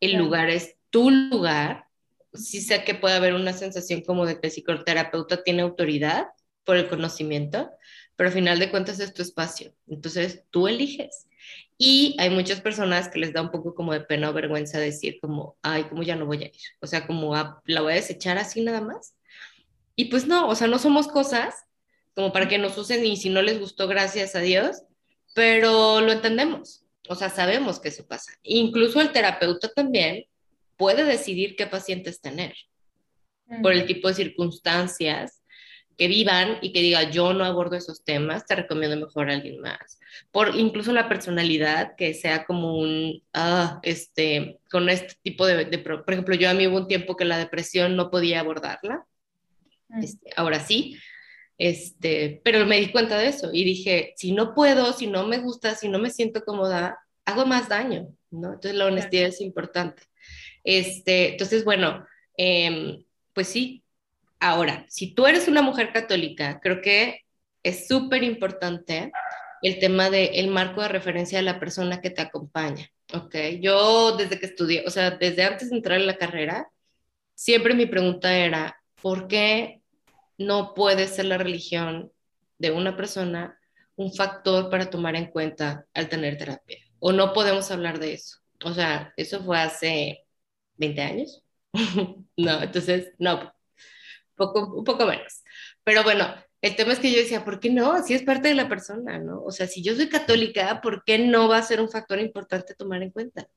el 0.00 0.16
lugar 0.16 0.48
es 0.50 0.76
tu 0.90 1.10
lugar. 1.10 1.84
Sí 2.32 2.60
sé 2.60 2.82
que 2.84 2.94
puede 2.94 3.14
haber 3.14 3.34
una 3.34 3.52
sensación 3.52 4.02
como 4.02 4.26
de 4.26 4.40
que 4.40 4.48
el 4.48 4.52
psicoterapeuta 4.52 5.42
tiene 5.42 5.62
autoridad 5.62 6.28
por 6.64 6.76
el 6.76 6.88
conocimiento, 6.88 7.70
pero 8.16 8.28
al 8.28 8.34
final 8.34 8.58
de 8.58 8.70
cuentas 8.70 9.00
es 9.00 9.12
tu 9.12 9.22
espacio. 9.22 9.74
Entonces 9.86 10.44
tú 10.50 10.66
eliges. 10.66 11.26
Y 11.76 12.16
hay 12.18 12.30
muchas 12.30 12.60
personas 12.60 13.08
que 13.08 13.20
les 13.20 13.32
da 13.32 13.42
un 13.42 13.50
poco 13.50 13.74
como 13.74 13.92
de 13.92 14.00
pena 14.00 14.30
o 14.30 14.32
vergüenza 14.32 14.80
decir 14.80 15.18
como, 15.20 15.56
ay, 15.62 15.84
como 15.84 16.02
ya 16.02 16.16
no 16.16 16.26
voy 16.26 16.42
a 16.42 16.46
ir. 16.46 16.52
O 16.80 16.86
sea, 16.86 17.06
como 17.06 17.34
ah, 17.36 17.62
la 17.66 17.82
voy 17.82 17.92
a 17.92 17.96
desechar 17.96 18.38
así 18.38 18.62
nada 18.62 18.80
más. 18.80 19.14
Y 19.94 20.06
pues 20.06 20.26
no, 20.26 20.48
o 20.48 20.54
sea, 20.54 20.68
no 20.68 20.78
somos 20.78 21.06
cosas 21.08 21.54
como 22.14 22.32
para 22.32 22.48
que 22.48 22.58
nos 22.58 22.76
usen 22.76 23.06
y 23.06 23.16
si 23.16 23.30
no 23.30 23.42
les 23.42 23.60
gustó, 23.60 23.86
gracias 23.86 24.34
a 24.34 24.40
Dios, 24.40 24.82
pero 25.38 26.00
lo 26.00 26.10
entendemos, 26.10 26.84
o 27.08 27.14
sea, 27.14 27.30
sabemos 27.30 27.78
que 27.78 27.90
eso 27.90 28.04
pasa. 28.04 28.32
Incluso 28.42 29.00
el 29.00 29.12
terapeuta 29.12 29.68
también 29.68 30.24
puede 30.76 31.04
decidir 31.04 31.54
qué 31.54 31.68
pacientes 31.68 32.20
tener 32.20 32.56
por 33.62 33.72
el 33.72 33.86
tipo 33.86 34.08
de 34.08 34.14
circunstancias 34.14 35.40
que 35.96 36.08
vivan 36.08 36.58
y 36.60 36.72
que 36.72 36.80
diga 36.80 37.08
yo 37.08 37.34
no 37.34 37.44
abordo 37.44 37.76
esos 37.76 38.02
temas, 38.02 38.46
te 38.46 38.56
recomiendo 38.56 38.96
mejor 38.96 39.30
a 39.30 39.34
alguien 39.34 39.60
más. 39.60 40.00
Por 40.32 40.56
incluso 40.56 40.92
la 40.92 41.08
personalidad 41.08 41.94
que 41.94 42.14
sea 42.14 42.44
como 42.44 42.76
un, 42.76 43.22
ah, 43.32 43.78
este, 43.84 44.58
con 44.68 44.88
este 44.88 45.14
tipo 45.22 45.46
de, 45.46 45.78
por 45.78 46.12
ejemplo, 46.12 46.34
yo 46.34 46.50
a 46.50 46.54
mí 46.54 46.66
hubo 46.66 46.78
un 46.78 46.88
tiempo 46.88 47.14
que 47.14 47.24
la 47.24 47.38
depresión 47.38 47.94
no 47.94 48.10
podía 48.10 48.40
abordarla, 48.40 49.06
este, 50.02 50.30
ahora 50.34 50.58
sí, 50.58 50.98
este, 51.58 52.40
pero 52.44 52.64
me 52.66 52.78
di 52.78 52.92
cuenta 52.92 53.18
de 53.18 53.28
eso 53.28 53.50
y 53.52 53.64
dije, 53.64 54.14
si 54.16 54.32
no 54.32 54.54
puedo, 54.54 54.92
si 54.92 55.08
no 55.08 55.26
me 55.26 55.38
gusta, 55.38 55.74
si 55.74 55.88
no 55.88 55.98
me 55.98 56.10
siento 56.10 56.44
cómoda, 56.44 56.98
hago 57.24 57.46
más 57.46 57.68
daño, 57.68 58.08
¿no? 58.30 58.54
Entonces 58.54 58.74
la 58.74 58.86
honestidad 58.86 59.26
es 59.26 59.40
importante. 59.40 60.04
Este, 60.64 61.32
entonces, 61.32 61.64
bueno, 61.64 62.06
em, 62.36 63.04
pues 63.32 63.48
sí. 63.48 63.84
Ahora, 64.40 64.86
si 64.88 65.14
tú 65.14 65.26
eres 65.26 65.48
una 65.48 65.62
mujer 65.62 65.92
católica, 65.92 66.60
creo 66.62 66.80
que 66.80 67.22
es 67.64 67.88
súper 67.88 68.22
importante 68.22 69.10
el 69.62 69.78
tema 69.80 70.10
del 70.10 70.48
marco 70.48 70.82
de 70.82 70.88
referencia 70.88 71.38
de 71.38 71.44
la 71.44 71.58
persona 71.58 72.00
que 72.00 72.10
te 72.10 72.22
acompaña, 72.22 72.88
¿ok? 73.12 73.34
Yo 73.60 74.16
desde 74.16 74.38
que 74.38 74.46
estudié, 74.46 74.84
o 74.86 74.90
sea, 74.90 75.10
desde 75.10 75.42
antes 75.42 75.70
de 75.70 75.76
entrar 75.76 75.98
en 76.00 76.06
la 76.06 76.16
carrera, 76.16 76.68
siempre 77.34 77.74
mi 77.74 77.86
pregunta 77.86 78.36
era, 78.36 78.80
¿por 79.02 79.26
qué 79.28 79.77
no 80.38 80.74
puede 80.74 81.08
ser 81.08 81.26
la 81.26 81.38
religión 81.38 82.12
de 82.58 82.70
una 82.70 82.96
persona 82.96 83.58
un 83.96 84.12
factor 84.14 84.70
para 84.70 84.88
tomar 84.88 85.16
en 85.16 85.26
cuenta 85.26 85.86
al 85.92 86.08
tener 86.08 86.38
terapia. 86.38 86.78
O 87.00 87.12
no 87.12 87.32
podemos 87.32 87.70
hablar 87.70 87.98
de 87.98 88.14
eso. 88.14 88.38
O 88.64 88.72
sea, 88.72 89.12
eso 89.16 89.42
fue 89.42 89.58
hace 89.58 90.24
20 90.76 91.02
años. 91.02 91.42
no, 92.36 92.62
entonces, 92.62 93.12
no, 93.18 93.52
poco, 94.36 94.72
un 94.78 94.84
poco 94.84 95.04
menos. 95.04 95.42
Pero 95.82 96.04
bueno, 96.04 96.32
el 96.62 96.76
tema 96.76 96.92
es 96.92 97.00
que 97.00 97.10
yo 97.10 97.18
decía, 97.18 97.44
¿por 97.44 97.58
qué 97.60 97.70
no? 97.70 98.02
Si 98.04 98.14
es 98.14 98.22
parte 98.22 98.48
de 98.48 98.54
la 98.54 98.68
persona, 98.68 99.18
¿no? 99.18 99.42
O 99.42 99.50
sea, 99.50 99.66
si 99.66 99.82
yo 99.82 99.94
soy 99.94 100.08
católica, 100.08 100.80
¿por 100.80 101.04
qué 101.04 101.18
no 101.18 101.48
va 101.48 101.58
a 101.58 101.62
ser 101.62 101.80
un 101.80 101.90
factor 101.90 102.20
importante 102.20 102.74
tomar 102.74 103.02
en 103.02 103.10
cuenta? 103.10 103.48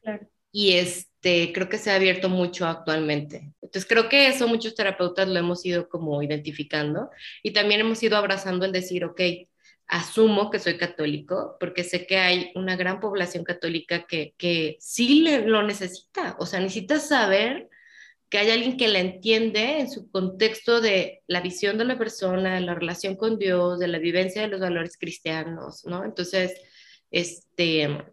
Claro. 0.00 0.28
Y 0.52 0.72
este, 1.22 1.52
creo 1.52 1.68
que 1.68 1.78
se 1.78 1.90
ha 1.92 1.94
abierto 1.94 2.28
mucho 2.28 2.66
actualmente. 2.66 3.52
Entonces, 3.62 3.86
creo 3.88 4.08
que 4.08 4.26
eso 4.26 4.48
muchos 4.48 4.74
terapeutas 4.74 5.28
lo 5.28 5.38
hemos 5.38 5.64
ido 5.64 5.88
como 5.88 6.20
identificando 6.20 7.10
y 7.44 7.52
también 7.52 7.80
hemos 7.80 8.02
ido 8.02 8.16
abrazando 8.16 8.66
el 8.66 8.72
decir, 8.72 9.04
ok, 9.04 9.20
asumo 9.86 10.50
que 10.50 10.58
soy 10.58 10.76
católico 10.76 11.56
porque 11.60 11.84
sé 11.84 12.06
que 12.06 12.18
hay 12.18 12.50
una 12.56 12.74
gran 12.74 12.98
población 12.98 13.44
católica 13.44 14.04
que, 14.06 14.34
que 14.36 14.76
sí 14.80 15.20
le, 15.20 15.46
lo 15.46 15.62
necesita, 15.62 16.34
o 16.40 16.46
sea, 16.46 16.58
necesita 16.58 16.98
saber 16.98 17.68
que 18.28 18.38
hay 18.38 18.50
alguien 18.50 18.76
que 18.76 18.88
la 18.88 18.98
entiende 18.98 19.78
en 19.80 19.90
su 19.90 20.10
contexto 20.10 20.80
de 20.80 21.22
la 21.28 21.40
visión 21.40 21.78
de 21.78 21.84
la 21.84 21.98
persona, 21.98 22.56
de 22.56 22.62
la 22.62 22.74
relación 22.74 23.14
con 23.14 23.38
Dios, 23.38 23.78
de 23.78 23.88
la 23.88 23.98
vivencia 23.98 24.42
de 24.42 24.48
los 24.48 24.60
valores 24.60 24.96
cristianos, 24.98 25.84
¿no? 25.84 26.04
Entonces, 26.04 26.52
este, 27.12 28.11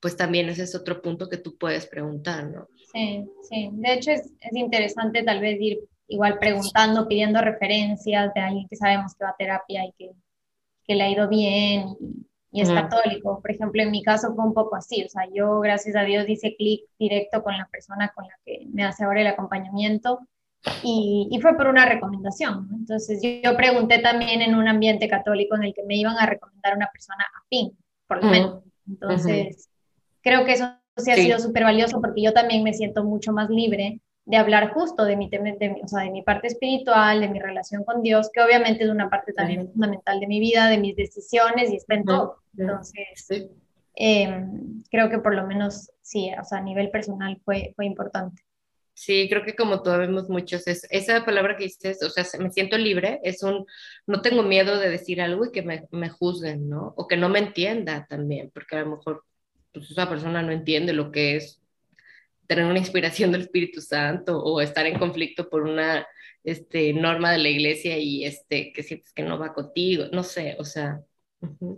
pues 0.00 0.16
también 0.16 0.48
ese 0.48 0.62
es 0.62 0.74
otro 0.74 1.02
punto 1.02 1.28
que 1.28 1.38
tú 1.38 1.56
puedes 1.56 1.86
preguntar, 1.86 2.48
¿no? 2.50 2.68
Sí, 2.92 3.24
sí. 3.42 3.70
De 3.72 3.94
hecho, 3.94 4.10
es, 4.10 4.32
es 4.40 4.56
interesante 4.56 5.22
tal 5.22 5.40
vez 5.40 5.60
ir 5.60 5.80
igual 6.08 6.38
preguntando, 6.38 7.06
pidiendo 7.06 7.40
referencias 7.40 8.32
de 8.34 8.40
alguien 8.40 8.66
que 8.68 8.76
sabemos 8.76 9.14
que 9.14 9.24
va 9.24 9.30
a 9.30 9.36
terapia 9.36 9.84
y 9.84 9.92
que, 9.92 10.10
que 10.84 10.94
le 10.94 11.04
ha 11.04 11.10
ido 11.10 11.28
bien 11.28 11.96
y, 12.50 12.62
es 12.62 12.70
católico. 12.70 13.40
Por 13.40 13.50
ejemplo, 13.50 13.82
en 13.82 13.90
mi 13.90 14.02
caso 14.02 14.34
fue 14.34 14.44
un 14.44 14.54
poco 14.54 14.74
así, 14.74 15.04
o 15.04 15.08
sea, 15.08 15.28
yo 15.32 15.60
gracias 15.60 15.94
a 15.96 16.02
Dios 16.02 16.28
hice 16.28 16.56
clic 16.56 16.84
directo 16.98 17.42
con 17.42 17.56
la 17.56 17.68
persona 17.70 18.10
con 18.14 18.24
la 18.24 18.34
que 18.44 18.66
me 18.72 18.84
hace 18.84 19.04
ahora 19.04 19.20
el 19.20 19.26
acompañamiento 19.26 20.20
y, 20.82 21.28
y 21.30 21.40
fue 21.40 21.56
por 21.56 21.66
una 21.66 21.84
recomendación. 21.84 22.68
Entonces 22.72 23.20
yo, 23.22 23.56
pregunté 23.56 23.98
también 23.98 24.40
en 24.40 24.54
un 24.54 24.66
ambiente 24.66 25.08
católico 25.08 25.56
en 25.56 25.64
el 25.64 25.74
que 25.74 25.84
me 25.84 25.96
iban 25.96 26.16
a 26.16 26.26
recomendar 26.26 26.74
una 26.74 26.88
persona 26.90 27.26
afín, 27.44 27.76
por 28.06 28.24
lo 28.24 28.30
menos. 28.30 28.62
Entonces, 28.88 29.68
creo 30.22 30.44
que 30.44 30.52
eso 30.52 30.72
sí 30.96 31.10
ha 31.10 31.16
sido 31.16 31.38
súper 31.38 31.64
valioso 31.64 32.00
porque 32.00 32.22
yo 32.22 32.32
también 32.32 32.62
me 32.62 32.74
siento 32.74 33.04
mucho 33.04 33.32
más 33.32 33.50
libre 33.50 34.00
de 34.28 34.36
hablar 34.36 34.74
justo 34.74 35.04
de 35.04 35.16
mi, 35.16 35.30
de, 35.30 35.80
o 35.82 35.88
sea, 35.88 36.02
de 36.02 36.10
mi 36.10 36.22
parte 36.22 36.48
espiritual, 36.48 37.22
de 37.22 37.28
mi 37.28 37.40
relación 37.40 37.82
con 37.84 38.02
Dios, 38.02 38.28
que 38.30 38.42
obviamente 38.42 38.84
es 38.84 38.90
una 38.90 39.08
parte 39.08 39.32
también 39.32 39.70
fundamental 39.72 40.20
de 40.20 40.26
mi 40.26 40.38
vida, 40.38 40.68
de 40.68 40.76
mis 40.76 40.94
decisiones 40.96 41.70
y 41.70 41.76
está 41.76 41.94
en 41.94 42.04
todo. 42.04 42.36
Entonces, 42.54 43.48
em, 43.94 44.82
creo 44.90 45.08
que 45.08 45.18
por 45.18 45.34
lo 45.34 45.46
menos 45.46 45.90
sí, 46.02 46.30
o 46.38 46.44
sea, 46.44 46.58
a 46.58 46.62
nivel 46.62 46.90
personal 46.90 47.40
fue, 47.42 47.72
fue 47.74 47.86
importante. 47.86 48.42
Sí, 48.92 49.28
creo 49.30 49.44
que 49.44 49.56
como 49.56 49.80
todos 49.80 49.96
vemos 49.96 50.28
muchos, 50.28 50.66
es, 50.66 50.86
esa 50.90 51.24
palabra 51.24 51.56
que 51.56 51.64
dices, 51.64 52.02
o 52.02 52.10
sea, 52.10 52.24
me 52.38 52.50
siento 52.50 52.76
libre, 52.76 53.20
es 53.22 53.42
un, 53.42 53.64
no 54.06 54.20
tengo 54.20 54.42
miedo 54.42 54.78
de 54.78 54.90
decir 54.90 55.22
algo 55.22 55.46
y 55.46 55.52
que 55.52 55.62
me, 55.62 55.86
me 55.90 56.10
juzguen, 56.10 56.68
¿no? 56.68 56.92
O 56.98 57.06
que 57.06 57.16
no 57.16 57.30
me 57.30 57.38
entienda 57.38 58.06
también, 58.10 58.50
porque 58.52 58.76
a 58.76 58.80
lo 58.80 58.96
mejor 58.96 59.24
pues, 59.78 59.90
esa 59.90 60.08
persona 60.08 60.42
no 60.42 60.52
entiende 60.52 60.92
lo 60.92 61.10
que 61.10 61.36
es 61.36 61.60
tener 62.46 62.64
una 62.64 62.78
inspiración 62.78 63.30
del 63.30 63.42
Espíritu 63.42 63.80
Santo 63.80 64.42
o 64.42 64.60
estar 64.60 64.86
en 64.86 64.98
conflicto 64.98 65.48
por 65.48 65.62
una 65.62 66.06
este, 66.44 66.92
norma 66.92 67.32
de 67.32 67.38
la 67.38 67.48
iglesia 67.48 67.98
y 67.98 68.24
este, 68.24 68.72
que 68.72 68.82
sientes 68.82 69.12
que 69.12 69.22
no 69.22 69.38
va 69.38 69.52
contigo, 69.52 70.06
no 70.12 70.22
sé, 70.22 70.56
o 70.58 70.64
sea. 70.64 71.00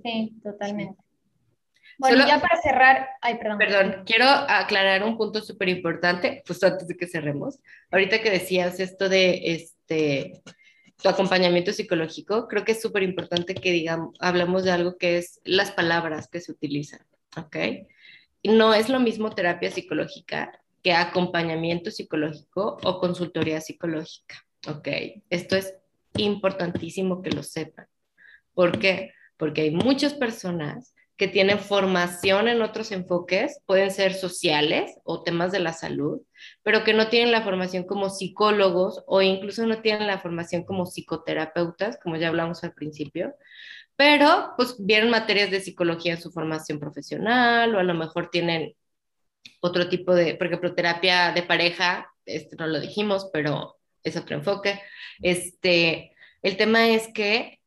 Sí, 0.04 0.32
totalmente. 0.42 0.96
Bueno, 1.98 2.26
ya 2.26 2.40
para 2.40 2.60
cerrar, 2.62 3.08
ay, 3.20 3.36
perdón. 3.36 3.58
Perdón, 3.58 4.02
quiero 4.06 4.24
aclarar 4.24 5.04
un 5.04 5.18
punto 5.18 5.42
súper 5.42 5.68
importante, 5.68 6.42
justo 6.46 6.66
antes 6.66 6.88
de 6.88 6.96
que 6.96 7.06
cerremos. 7.06 7.58
Ahorita 7.90 8.22
que 8.22 8.30
decías 8.30 8.80
esto 8.80 9.10
de 9.10 9.40
este, 9.44 10.40
tu 11.02 11.08
acompañamiento 11.10 11.72
psicológico, 11.72 12.48
creo 12.48 12.64
que 12.64 12.72
es 12.72 12.80
súper 12.80 13.02
importante 13.02 13.54
que 13.54 13.72
digamos, 13.72 14.16
hablamos 14.18 14.64
de 14.64 14.70
algo 14.70 14.96
que 14.96 15.18
es 15.18 15.40
las 15.44 15.72
palabras 15.72 16.28
que 16.28 16.40
se 16.40 16.52
utilizan, 16.52 17.00
¿ok? 17.36 17.56
no 18.42 18.72
es 18.72 18.88
lo 18.88 19.00
mismo 19.00 19.30
terapia 19.30 19.70
psicológica 19.70 20.60
que 20.82 20.94
acompañamiento 20.94 21.90
psicológico 21.90 22.78
o 22.82 23.00
consultoría 23.00 23.60
psicológica. 23.60 24.46
¿Ok? 24.66 24.88
Esto 25.28 25.56
es 25.56 25.74
importantísimo 26.16 27.22
que 27.22 27.30
lo 27.30 27.42
sepan. 27.42 27.86
¿Por 28.54 28.78
qué? 28.78 29.12
Porque 29.36 29.62
hay 29.62 29.70
muchas 29.70 30.14
personas 30.14 30.94
que 31.16 31.28
tienen 31.28 31.58
formación 31.58 32.48
en 32.48 32.62
otros 32.62 32.92
enfoques, 32.92 33.60
pueden 33.66 33.90
ser 33.90 34.14
sociales 34.14 34.98
o 35.04 35.22
temas 35.22 35.52
de 35.52 35.60
la 35.60 35.74
salud, 35.74 36.22
pero 36.62 36.82
que 36.82 36.94
no 36.94 37.08
tienen 37.08 37.30
la 37.30 37.42
formación 37.42 37.84
como 37.84 38.08
psicólogos 38.08 39.04
o 39.06 39.20
incluso 39.20 39.66
no 39.66 39.82
tienen 39.82 40.06
la 40.06 40.18
formación 40.18 40.64
como 40.64 40.86
psicoterapeutas, 40.86 41.98
como 42.02 42.16
ya 42.16 42.28
hablamos 42.28 42.64
al 42.64 42.72
principio, 42.72 43.34
pero 44.00 44.54
pues 44.56 44.76
vieron 44.78 45.10
materias 45.10 45.50
de 45.50 45.60
psicología 45.60 46.14
en 46.14 46.22
su 46.22 46.32
formación 46.32 46.80
profesional 46.80 47.74
o 47.74 47.80
a 47.80 47.82
lo 47.82 47.92
mejor 47.92 48.30
tienen 48.30 48.74
otro 49.60 49.90
tipo 49.90 50.14
de, 50.14 50.36
por 50.36 50.46
ejemplo, 50.46 50.74
terapia 50.74 51.32
de 51.32 51.42
pareja, 51.42 52.10
este 52.24 52.56
no 52.56 52.66
lo 52.66 52.80
dijimos, 52.80 53.28
pero 53.30 53.76
es 54.02 54.16
otro 54.16 54.36
enfoque. 54.36 54.80
Este, 55.20 56.16
el 56.40 56.56
tema 56.56 56.88
es 56.88 57.08
que 57.12 57.60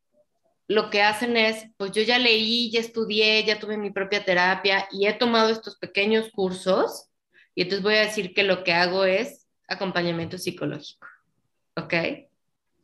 lo 0.66 0.90
que 0.90 1.02
hacen 1.02 1.36
es, 1.36 1.66
pues 1.76 1.92
yo 1.92 2.02
ya 2.02 2.18
leí, 2.18 2.68
ya 2.72 2.80
estudié, 2.80 3.44
ya 3.44 3.60
tuve 3.60 3.76
mi 3.76 3.92
propia 3.92 4.24
terapia 4.24 4.88
y 4.90 5.06
he 5.06 5.12
tomado 5.12 5.50
estos 5.50 5.76
pequeños 5.76 6.30
cursos 6.32 7.10
y 7.54 7.62
entonces 7.62 7.84
voy 7.84 7.94
a 7.94 8.06
decir 8.06 8.34
que 8.34 8.42
lo 8.42 8.64
que 8.64 8.72
hago 8.72 9.04
es 9.04 9.46
acompañamiento 9.68 10.36
psicológico, 10.36 11.06
¿ok? 11.76 11.94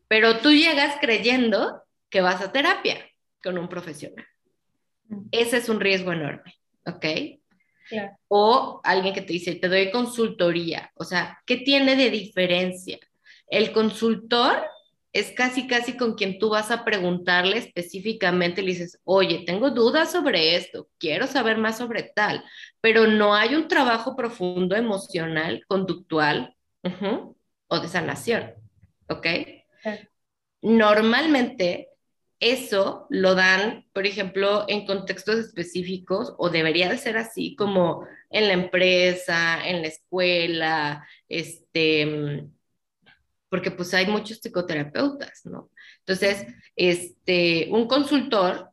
Pero 0.06 0.38
tú 0.38 0.52
llegas 0.52 0.98
creyendo 1.00 1.82
que 2.10 2.20
vas 2.20 2.42
a 2.42 2.52
terapia 2.52 3.09
con 3.42 3.58
un 3.58 3.68
profesional. 3.68 4.26
Ese 5.30 5.56
es 5.56 5.68
un 5.68 5.80
riesgo 5.80 6.12
enorme, 6.12 6.54
¿ok? 6.86 7.06
O 8.28 8.80
alguien 8.84 9.12
que 9.14 9.22
te 9.22 9.32
dice, 9.32 9.56
te 9.56 9.68
doy 9.68 9.90
consultoría, 9.90 10.92
o 10.94 11.04
sea, 11.04 11.40
¿qué 11.44 11.56
tiene 11.56 11.96
de 11.96 12.10
diferencia? 12.10 12.98
El 13.48 13.72
consultor 13.72 14.62
es 15.12 15.32
casi, 15.32 15.66
casi 15.66 15.96
con 15.96 16.14
quien 16.14 16.38
tú 16.38 16.50
vas 16.50 16.70
a 16.70 16.84
preguntarle 16.84 17.58
específicamente, 17.58 18.62
le 18.62 18.68
dices, 18.68 19.00
oye, 19.02 19.42
tengo 19.44 19.70
dudas 19.70 20.12
sobre 20.12 20.54
esto, 20.54 20.88
quiero 20.98 21.26
saber 21.26 21.58
más 21.58 21.78
sobre 21.78 22.04
tal, 22.04 22.44
pero 22.80 23.08
no 23.08 23.34
hay 23.34 23.56
un 23.56 23.66
trabajo 23.66 24.14
profundo 24.14 24.76
emocional, 24.76 25.64
conductual 25.66 26.54
o 27.66 27.80
de 27.80 27.88
sanación, 27.88 28.54
¿ok? 29.08 29.26
Normalmente 30.62 31.89
eso 32.40 33.06
lo 33.10 33.34
dan, 33.34 33.86
por 33.92 34.06
ejemplo, 34.06 34.64
en 34.66 34.86
contextos 34.86 35.36
específicos, 35.38 36.34
o 36.38 36.48
debería 36.48 36.88
de 36.88 36.98
ser 36.98 37.18
así, 37.18 37.54
como 37.54 38.06
en 38.30 38.48
la 38.48 38.54
empresa, 38.54 39.66
en 39.68 39.82
la 39.82 39.88
escuela, 39.88 41.06
este, 41.28 42.46
porque 43.50 43.70
pues 43.70 43.92
hay 43.92 44.06
muchos 44.06 44.38
psicoterapeutas, 44.38 45.44
¿no? 45.44 45.70
Entonces, 45.98 46.46
este, 46.76 47.68
un 47.70 47.86
consultor, 47.86 48.70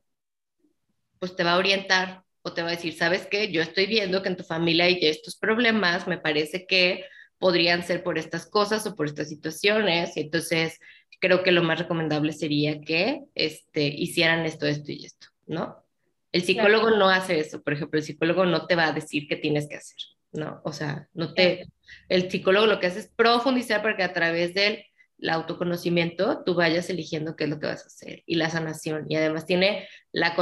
pues 1.19 1.35
te 1.35 1.43
va 1.43 1.53
a 1.53 1.57
orientar 1.57 2.23
o 2.43 2.53
te 2.53 2.61
va 2.61 2.69
a 2.69 2.71
decir, 2.71 2.93
¿sabes 2.93 3.27
qué? 3.27 3.51
Yo 3.51 3.61
estoy 3.61 3.87
viendo 3.87 4.21
que 4.21 4.29
en 4.29 4.37
tu 4.37 4.43
familia 4.43 4.85
hay 4.85 4.99
estos 5.01 5.35
problemas, 5.35 6.07
me 6.07 6.17
parece 6.17 6.65
que 6.65 7.03
podrían 7.37 7.83
ser 7.83 8.03
por 8.03 8.17
estas 8.17 8.49
cosas 8.49 8.85
o 8.87 8.95
por 8.95 9.07
estas 9.07 9.29
situaciones, 9.29 10.15
y 10.15 10.21
entonces 10.21 10.79
creo 11.19 11.43
que 11.43 11.51
lo 11.51 11.63
más 11.63 11.79
recomendable 11.79 12.33
sería 12.33 12.81
que 12.81 13.23
este, 13.35 13.87
hicieran 13.87 14.45
esto, 14.45 14.65
esto 14.67 14.91
y 14.91 15.05
esto, 15.05 15.27
¿no? 15.45 15.83
El 16.31 16.43
psicólogo 16.43 16.91
no 16.91 17.09
hace 17.09 17.39
eso, 17.39 17.63
por 17.63 17.73
ejemplo, 17.73 17.99
el 17.99 18.05
psicólogo 18.05 18.45
no 18.45 18.67
te 18.67 18.75
va 18.75 18.87
a 18.87 18.91
decir 18.91 19.27
qué 19.27 19.37
tienes 19.37 19.67
que 19.67 19.77
hacer, 19.77 19.97
¿no? 20.31 20.61
O 20.63 20.73
sea, 20.73 21.07
no 21.13 21.33
te... 21.33 21.67
El 22.09 22.29
psicólogo 22.29 22.67
lo 22.67 22.79
que 22.79 22.87
hace 22.87 22.99
es 22.99 23.07
profundizar 23.07 23.81
para 23.81 23.95
que 23.95 24.03
a 24.03 24.13
través 24.13 24.53
del 24.53 24.83
autoconocimiento 25.27 26.43
tú 26.43 26.53
vayas 26.53 26.89
eligiendo 26.89 27.35
qué 27.35 27.45
es 27.45 27.49
lo 27.49 27.59
que 27.59 27.67
vas 27.67 27.83
a 27.83 27.87
hacer 27.87 28.23
y 28.25 28.35
la 28.35 28.49
sanación. 28.49 29.05
Y 29.09 29.15
además 29.15 29.45
tiene 29.45 29.87
la 30.11 30.35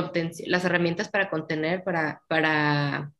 las 0.47 0.65
herramientas 0.65 1.09
para 1.09 1.29
contener, 1.29 1.83
para, 1.83 2.21
para 2.27 3.11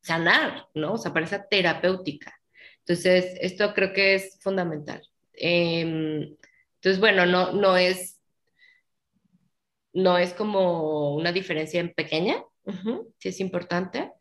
sanar, 0.00 0.66
¿no? 0.74 0.94
O 0.94 0.98
sea, 0.98 1.12
para 1.12 1.26
esa 1.26 1.46
terapéutica. 1.46 2.34
Entonces, 2.80 3.36
esto 3.40 3.72
creo 3.74 3.92
que 3.92 4.14
es 4.14 4.38
fundamental. 4.40 5.02
Eh, 5.34 6.34
entonces, 6.84 7.00
bueno, 7.00 7.24
no, 7.24 7.52
no 7.52 7.78
es, 7.78 8.20
no 9.94 10.18
es 10.18 10.34
como 10.34 11.14
una 11.14 11.32
diferencia 11.32 11.80
en 11.80 11.94
pequeña, 11.94 12.44
sí 13.16 13.30
es 13.30 13.40
importante. 13.40 14.12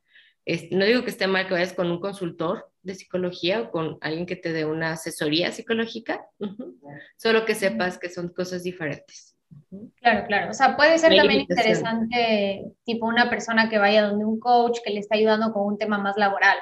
no 0.72 0.86
digo 0.86 1.04
que 1.04 1.10
esté 1.10 1.28
mal 1.28 1.46
que 1.46 1.56
vayas 1.56 1.74
con 1.74 1.92
un 1.92 2.00
consultor 2.00 2.72
de 2.82 2.96
psicología 2.96 3.60
o 3.60 3.70
con 3.70 3.98
alguien 4.00 4.26
que 4.26 4.38
te 4.38 4.54
dé 4.54 4.64
una 4.64 4.94
asesoría 4.94 5.52
psicológica, 5.52 6.26
solo 7.18 7.44
que 7.44 7.54
sepas 7.54 7.98
que 7.98 8.10
son 8.10 8.30
cosas 8.30 8.64
diferentes. 8.64 9.36
Claro, 9.98 10.26
claro. 10.26 10.52
O 10.52 10.54
sea, 10.54 10.78
puede 10.78 10.98
ser 11.00 11.14
también 11.14 11.42
interesante, 11.42 12.64
tipo 12.86 13.08
una 13.08 13.30
persona 13.30 13.70
que 13.70 13.78
vaya 13.78 14.08
donde 14.08 14.24
un 14.24 14.40
coach 14.40 14.80
que 14.86 14.92
le 14.92 15.02
está 15.02 15.16
ayudando 15.16 15.52
con 15.52 15.68
un 15.68 15.78
tema 15.78 15.98
más 15.98 16.16
laboral. 16.16 16.58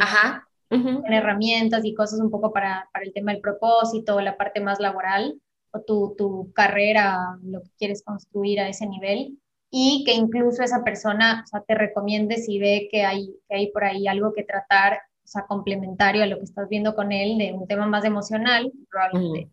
Ajá 0.00 0.48
con 0.68 1.12
herramientas 1.12 1.84
y 1.84 1.94
cosas 1.94 2.20
un 2.20 2.30
poco 2.30 2.52
para, 2.52 2.88
para, 2.92 3.04
el 3.04 3.12
tema 3.12 3.32
del 3.32 3.40
propósito, 3.40 4.20
la 4.20 4.36
parte 4.36 4.60
más 4.60 4.80
laboral 4.80 5.40
o 5.70 5.80
tu, 5.80 6.14
tu, 6.16 6.52
carrera, 6.52 7.38
lo 7.42 7.62
que 7.62 7.70
quieres 7.78 8.02
construir 8.02 8.60
a 8.60 8.68
ese 8.68 8.86
nivel. 8.86 9.38
Y 9.70 10.04
que 10.04 10.14
incluso 10.14 10.62
esa 10.62 10.84
persona 10.84 11.42
o 11.44 11.46
sea, 11.46 11.60
te 11.60 11.74
recomiende 11.74 12.36
si 12.38 12.58
ve 12.58 12.88
que 12.90 13.04
hay, 13.04 13.34
que 13.48 13.56
hay 13.56 13.70
por 13.72 13.84
ahí 13.84 14.06
algo 14.06 14.32
que 14.32 14.44
tratar, 14.44 14.94
o 15.24 15.26
sea, 15.26 15.46
complementario 15.46 16.22
a 16.22 16.26
lo 16.26 16.38
que 16.38 16.44
estás 16.44 16.68
viendo 16.68 16.94
con 16.94 17.12
él, 17.12 17.36
de 17.38 17.52
un 17.52 17.66
tema 17.66 17.86
más 17.86 18.04
emocional, 18.04 18.72
probablemente 18.90 19.50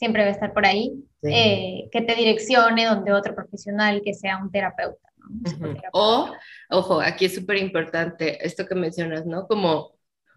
siempre 0.00 0.22
va 0.22 0.28
a 0.28 0.32
estar 0.32 0.54
por 0.54 0.64
ahí, 0.64 0.94
eh, 1.22 1.90
que 1.92 2.00
te 2.00 2.14
direccione 2.14 2.86
donde 2.86 3.12
otro 3.12 3.34
profesional 3.34 4.00
que 4.02 4.14
sea 4.14 4.38
un 4.38 4.50
terapeuta. 4.50 5.10
O, 5.92 6.30
ojo, 6.70 7.00
aquí 7.02 7.26
es 7.26 7.34
súper 7.34 7.58
importante 7.58 8.44
esto 8.44 8.66
que 8.66 8.74
mencionas, 8.74 9.26
¿no? 9.26 9.46
Como, 9.46 9.92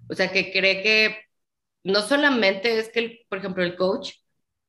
o 0.10 0.16
sea, 0.16 0.32
que 0.32 0.52
cree 0.52 0.82
que 0.82 1.18
no 1.84 2.02
solamente 2.02 2.80
es 2.80 2.90
que, 2.90 3.26
por 3.30 3.40
ejemplo, 3.40 3.64
el 3.64 3.76
coach, 3.76 4.14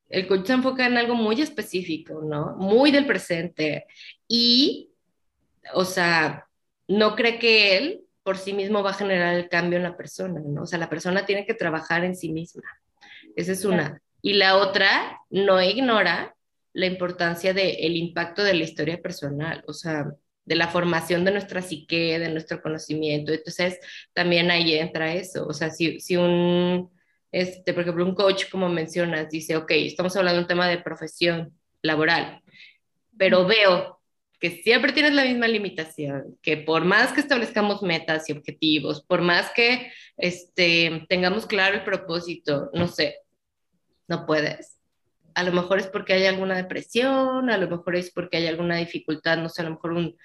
el 0.09 0.27
coach 0.27 0.47
se 0.47 0.53
enfoca 0.53 0.85
en 0.85 0.97
algo 0.97 1.15
muy 1.15 1.41
específico, 1.41 2.21
¿no? 2.23 2.55
Muy 2.57 2.91
del 2.91 3.05
presente. 3.05 3.85
Y, 4.27 4.91
o 5.73 5.85
sea, 5.85 6.47
no 6.87 7.15
cree 7.15 7.39
que 7.39 7.77
él 7.77 8.01
por 8.23 8.37
sí 8.37 8.53
mismo 8.53 8.81
va 8.83 8.91
a 8.91 8.95
generar 8.95 9.35
el 9.35 9.49
cambio 9.49 9.77
en 9.77 9.83
la 9.83 9.97
persona, 9.97 10.41
¿no? 10.43 10.63
O 10.63 10.65
sea, 10.65 10.79
la 10.79 10.89
persona 10.89 11.25
tiene 11.25 11.45
que 11.45 11.53
trabajar 11.53 12.03
en 12.03 12.15
sí 12.15 12.31
misma. 12.31 12.63
Esa 13.35 13.51
es 13.51 13.65
una. 13.65 14.01
Y 14.21 14.33
la 14.33 14.57
otra, 14.57 15.21
no 15.29 15.61
ignora 15.61 16.35
la 16.73 16.87
importancia 16.87 17.53
del 17.53 17.95
impacto 17.95 18.43
de 18.43 18.55
la 18.55 18.63
historia 18.63 19.01
personal, 19.01 19.63
o 19.67 19.73
sea, 19.73 20.11
de 20.45 20.55
la 20.55 20.67
formación 20.67 21.25
de 21.25 21.31
nuestra 21.31 21.61
psique, 21.61 22.19
de 22.19 22.29
nuestro 22.29 22.61
conocimiento. 22.61 23.33
Entonces, 23.33 23.79
también 24.13 24.51
ahí 24.51 24.73
entra 24.75 25.13
eso. 25.13 25.45
O 25.47 25.53
sea, 25.53 25.69
si, 25.71 25.99
si 25.99 26.15
un, 26.17 26.91
este, 27.31 27.73
por 27.73 27.83
ejemplo, 27.83 28.05
un 28.05 28.15
coach, 28.15 28.49
como 28.49 28.69
mencionas, 28.69 29.29
dice, 29.29 29.57
ok, 29.57 29.71
estamos 29.71 30.15
hablando 30.15 30.37
de 30.37 30.43
un 30.43 30.47
tema 30.47 30.67
de 30.67 30.77
profesión 30.77 31.53
laboral, 31.81 32.41
pero 33.17 33.45
veo 33.45 33.99
que 34.39 34.51
siempre 34.51 34.91
tienes 34.91 35.13
la 35.13 35.25
misma 35.25 35.47
limitación, 35.47 36.37
que 36.41 36.57
por 36.57 36.85
más 36.85 37.13
que 37.13 37.21
establezcamos 37.21 37.81
metas 37.81 38.29
y 38.29 38.33
objetivos, 38.33 39.03
por 39.03 39.21
más 39.21 39.51
que 39.51 39.91
este, 40.17 41.05
tengamos 41.09 41.45
claro 41.45 41.75
el 41.75 41.83
propósito, 41.83 42.69
no 42.73 42.87
sé, 42.87 43.17
no 44.07 44.25
puedes. 44.25 44.74
A 45.35 45.43
lo 45.43 45.51
mejor 45.51 45.79
es 45.79 45.87
porque 45.87 46.13
hay 46.13 46.25
alguna 46.25 46.55
depresión, 46.55 47.49
a 47.49 47.57
lo 47.57 47.69
mejor 47.69 47.95
es 47.95 48.11
porque 48.11 48.37
hay 48.37 48.47
alguna 48.47 48.77
dificultad, 48.77 49.37
no 49.37 49.49
sé, 49.49 49.61
a 49.61 49.65
lo 49.65 49.71
mejor 49.71 49.91
un 49.93 50.15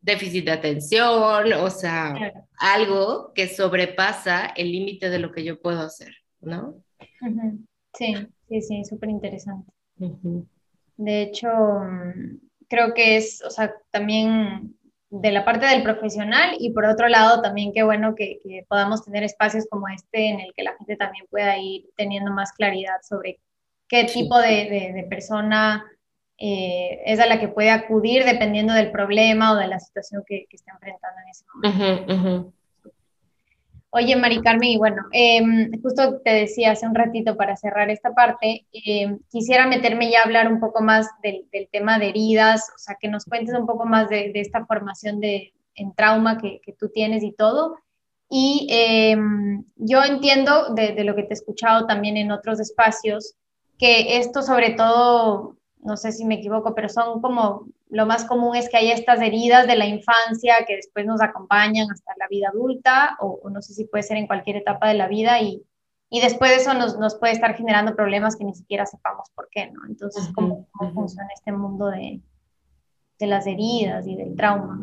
déficit 0.00 0.46
de 0.46 0.52
atención, 0.52 1.52
o 1.52 1.70
sea, 1.70 2.14
algo 2.58 3.32
que 3.34 3.48
sobrepasa 3.48 4.46
el 4.46 4.72
límite 4.72 5.10
de 5.10 5.18
lo 5.18 5.32
que 5.32 5.44
yo 5.44 5.60
puedo 5.60 5.80
hacer, 5.80 6.14
¿no? 6.40 6.82
Sí, 7.94 8.14
sí, 8.48 8.62
sí, 8.62 8.84
súper 8.84 9.10
interesante. 9.10 9.70
De 10.96 11.22
hecho, 11.22 11.48
mm, 11.48 12.38
creo 12.68 12.94
que 12.94 13.16
es, 13.16 13.42
o 13.42 13.50
sea, 13.50 13.74
también 13.90 14.74
de 15.10 15.32
la 15.32 15.44
parte 15.44 15.66
del 15.66 15.82
profesional 15.82 16.56
y 16.58 16.70
por 16.70 16.84
otro 16.84 17.08
lado 17.08 17.42
también 17.42 17.72
qué 17.72 17.82
bueno 17.82 18.14
que, 18.14 18.38
podamos 18.68 19.04
tener 19.04 19.24
espacios 19.24 19.66
como 19.68 19.88
este 19.88 20.28
en 20.28 20.40
el 20.40 20.54
que 20.54 20.62
la 20.62 20.76
gente 20.76 20.96
también 20.96 21.26
pueda 21.28 21.58
ir 21.58 21.90
teniendo 21.96 22.30
más 22.30 22.52
claridad 22.52 22.96
sobre 23.02 23.40
qué 23.90 24.04
tipo 24.04 24.38
de, 24.38 25.04
persona 25.10 25.84
eh, 26.38 27.02
es 27.04 27.18
a 27.18 27.26
la 27.26 27.40
que 27.40 27.48
puede 27.48 27.70
acudir 27.70 28.24
dependiendo 28.24 28.72
del 28.72 28.92
problema 28.92 29.52
o 29.52 29.56
de 29.56 29.66
la 29.66 29.80
situación 29.80 30.22
que, 30.26 30.46
que 30.48 30.56
esté 30.56 30.70
enfrentando 30.70 31.20
en 31.20 31.28
ese 31.28 31.44
momento. 31.52 32.52
Oye, 33.92 34.14
Mari 34.14 34.40
Carmen, 34.40 34.68
y 34.68 34.78
bueno, 34.78 35.02
em, 35.10 35.72
justo 35.82 36.20
te 36.20 36.30
decía 36.30 36.70
hace 36.70 36.86
un 36.86 36.94
ratito 36.94 37.36
para 37.36 37.56
cerrar 37.56 37.90
esta 37.90 38.14
parte, 38.14 38.64
em, 38.72 39.18
quisiera 39.28 39.66
meterme 39.66 40.08
ya 40.12 40.20
a 40.20 40.22
hablar 40.22 40.46
un 40.46 40.60
poco 40.60 40.80
más 40.80 41.08
del, 41.24 41.48
tema 41.72 41.98
de 41.98 42.10
heridas, 42.10 42.70
o 42.76 42.78
sea, 42.78 42.96
que 43.00 43.08
nos 43.08 43.24
cuentes 43.24 43.52
un 43.58 43.66
poco 43.66 43.86
más 43.86 44.08
de, 44.08 44.30
esta 44.36 44.64
formación 44.64 45.18
de, 45.18 45.52
en 45.74 45.92
trauma 45.92 46.38
que, 46.38 46.60
tú 46.78 46.88
tienes 46.90 47.24
y 47.24 47.32
todo. 47.32 47.78
Y 48.28 48.68
em, 48.70 49.64
yo 49.74 50.04
entiendo 50.04 50.72
de, 50.72 50.92
de, 50.92 51.02
lo 51.02 51.16
que 51.16 51.24
te 51.24 51.30
he 51.30 51.34
escuchado 51.34 51.86
también 51.88 52.16
en 52.16 52.30
otros 52.30 52.60
espacios, 52.60 53.34
que 53.80 54.18
esto 54.18 54.42
sobre 54.42 54.72
todo, 54.72 55.56
no 55.82 55.96
sé 55.96 56.12
si 56.12 56.26
me 56.26 56.34
equivoco, 56.34 56.74
pero 56.74 56.90
son 56.90 57.22
como 57.22 57.66
lo 57.88 58.06
más 58.06 58.26
común 58.26 58.54
es 58.54 58.68
que 58.68 58.76
haya 58.76 58.92
estas 58.92 59.20
heridas 59.22 59.66
de 59.66 59.74
la 59.74 59.86
infancia 59.86 60.64
que 60.66 60.76
después 60.76 61.06
nos 61.06 61.22
acompañan 61.22 61.90
hasta 61.90 62.12
la 62.18 62.28
vida 62.28 62.50
adulta, 62.50 63.16
o, 63.20 63.40
no 63.50 63.62
sé 63.62 63.72
si 63.72 63.86
puede 63.86 64.04
ser 64.04 64.18
en 64.18 64.26
cualquier 64.26 64.56
etapa 64.56 64.86
de 64.86 64.94
la 64.94 65.08
vida, 65.08 65.40
y, 65.40 65.62
y 66.10 66.20
después 66.20 66.50
de 66.50 66.58
eso 66.58 66.74
nos, 66.74 66.98
nos, 66.98 67.16
puede 67.16 67.32
estar 67.32 67.56
generando 67.56 67.96
problemas 67.96 68.36
que 68.36 68.44
ni 68.44 68.54
siquiera 68.54 68.84
sepamos 68.84 69.28
por 69.34 69.48
qué, 69.50 69.70
¿no? 69.70 69.80
Entonces, 69.88 70.28
¿cómo, 70.34 70.68
funciona 70.94 71.28
este 71.34 71.50
mundo 71.50 71.86
de, 71.86 72.20
de 73.18 73.26
las 73.26 73.46
heridas 73.46 74.06
y 74.06 74.14
del 74.14 74.36
trauma? 74.36 74.78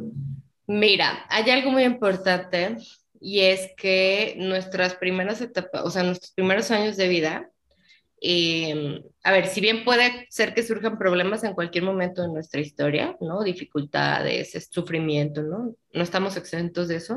Mira, 0.66 1.26
hay 1.30 1.50
algo 1.52 1.72
muy 1.72 1.84
importante 1.84 2.78
y 3.22 3.42
es 3.42 3.72
que 3.78 4.36
nuestras 4.40 4.96
primeras 4.96 5.40
etapas, 5.40 5.84
o 5.86 5.92
sea, 5.92 6.04
nuestros 6.04 6.32
primeros 6.32 6.72
años 6.72 6.98
de 6.98 7.08
vida, 7.08 7.50
Em, 8.20 9.04
a 9.24 9.32
ver, 9.32 9.46
si 9.48 9.62
bien 9.62 9.84
puede 9.84 10.26
ser 10.30 10.56
que 10.56 10.64
surjan 10.64 10.98
problemas 10.98 11.44
en 11.44 11.54
cualquier 11.54 11.84
momento 11.84 12.24
de 12.24 12.30
nuestra 12.30 12.60
historia, 12.62 13.16
¿no? 13.22 13.44
Dificultades, 13.44 14.68
sufrimiento, 14.72 15.44
¿no? 15.44 15.76
No 15.94 16.04
estamos 16.04 16.36
exentos 16.36 16.88
de 16.88 16.96
eso. 16.96 17.16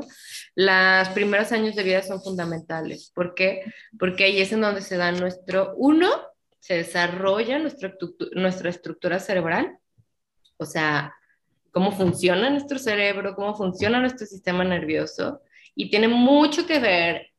Los 0.55 1.09
primeros 1.09 1.51
años 1.51 1.75
de 1.75 1.83
vida 1.83 2.03
son 2.03 2.21
fundamentales. 2.21 3.11
¿Por 3.15 3.33
qué? 3.33 3.63
Porque 3.97 4.25
ahí 4.25 4.39
es 4.41 4.51
en 4.51 4.61
donde 4.61 4.81
se 4.81 4.97
da 4.97 5.11
nuestro, 5.11 5.73
uno, 5.75 6.09
se 6.59 6.75
desarrolla 6.75 7.57
nuestra 7.57 8.69
estructura 8.69 9.19
cerebral, 9.19 9.77
o 10.57 10.65
sea, 10.65 11.15
cómo 11.71 11.91
funciona 11.91 12.51
nuestro 12.51 12.77
cerebro, 12.77 13.33
cómo 13.35 13.55
funciona 13.55 13.99
nuestro 13.99 14.27
sistema 14.27 14.63
nervioso, 14.63 15.41
y 15.73 15.89
tiene 15.89 16.07
mucho 16.07 16.67
que 16.67 16.79
ver 16.79 17.30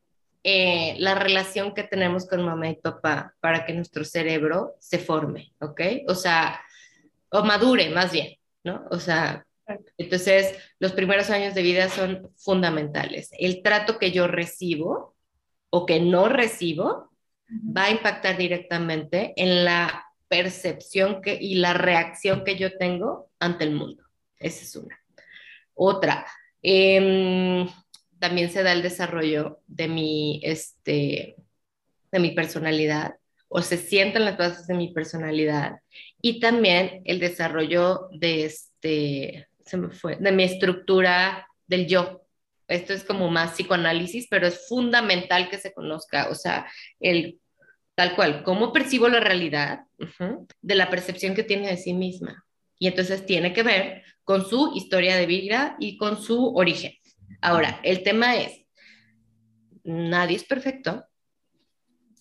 eh, 0.43 0.95
la 0.99 1.15
relación 1.15 1.73
que 1.73 1.83
tenemos 1.83 2.27
con 2.27 2.43
mamá 2.43 2.69
y 2.69 2.75
papá 2.75 3.33
para 3.39 3.65
que 3.65 3.73
nuestro 3.73 4.03
cerebro 4.03 4.75
se 4.79 4.99
forme, 4.99 5.53
¿ok? 5.61 5.81
O 6.07 6.15
sea, 6.15 6.59
o 7.29 7.43
madure 7.43 7.89
más 7.89 8.11
bien, 8.11 8.35
¿no? 8.63 8.85
O 8.91 8.99
sea, 8.99 9.45
entonces 9.97 10.57
los 10.79 10.91
primeros 10.91 11.29
años 11.29 11.55
de 11.55 11.61
vida 11.61 11.87
son 11.87 12.29
fundamentales. 12.35 13.29
El 13.39 13.61
trato 13.63 13.97
que 13.97 14.11
yo 14.11 14.27
recibo 14.27 15.15
o 15.69 15.85
que 15.85 16.01
no 16.01 16.27
recibo 16.27 17.09
va 17.49 17.85
a 17.85 17.91
impactar 17.91 18.37
directamente 18.37 19.33
en 19.37 19.63
la 19.63 20.05
percepción 20.27 21.21
que, 21.21 21.37
y 21.39 21.55
la 21.55 21.73
reacción 21.73 22.43
que 22.43 22.57
yo 22.57 22.77
tengo 22.77 23.29
ante 23.39 23.63
el 23.63 23.71
mundo. 23.71 24.03
Esa 24.37 24.63
es 24.63 24.75
una. 24.75 24.99
Otra, 25.73 26.25
eh, 26.61 27.65
también 28.23 28.49
se 28.51 28.63
da 28.63 28.71
el 28.71 28.81
desarrollo 28.81 29.59
de 29.67 29.89
mi, 29.89 30.39
este, 30.43 31.35
de 32.09 32.19
mi 32.19 32.31
personalidad 32.31 33.15
o 33.49 33.61
se 33.61 33.75
sienten 33.75 34.23
las 34.23 34.37
bases 34.37 34.65
de 34.65 34.75
mi 34.75 34.93
personalidad 34.93 35.81
y 36.21 36.39
también 36.39 37.01
el 37.03 37.19
desarrollo 37.19 38.07
de 38.13 38.45
este, 38.45 39.49
se 39.65 39.75
me 39.75 39.89
fue, 39.89 40.15
de 40.15 40.31
mi 40.31 40.45
estructura 40.45 41.49
del 41.67 41.85
yo. 41.85 42.25
Esto 42.69 42.93
es 42.93 43.03
como 43.03 43.29
más 43.29 43.55
psicoanálisis, 43.55 44.27
pero 44.29 44.47
es 44.47 44.69
fundamental 44.69 45.49
que 45.49 45.57
se 45.57 45.73
conozca, 45.73 46.29
o 46.29 46.35
sea, 46.35 46.65
el 47.01 47.41
tal 47.95 48.15
cual, 48.15 48.43
cómo 48.43 48.71
percibo 48.71 49.09
la 49.09 49.19
realidad 49.19 49.81
de 50.61 50.75
la 50.75 50.89
percepción 50.89 51.35
que 51.35 51.43
tiene 51.43 51.67
de 51.67 51.75
sí 51.75 51.93
misma. 51.93 52.45
Y 52.79 52.87
entonces 52.87 53.25
tiene 53.25 53.51
que 53.51 53.63
ver 53.63 54.03
con 54.23 54.47
su 54.49 54.71
historia 54.75 55.17
de 55.17 55.25
vida 55.25 55.75
y 55.77 55.97
con 55.97 56.21
su 56.21 56.55
origen. 56.55 56.93
Ahora, 57.43 57.81
el 57.83 58.03
tema 58.03 58.37
es, 58.37 58.65
nadie 59.83 60.37
es 60.37 60.45
perfecto, 60.45 61.05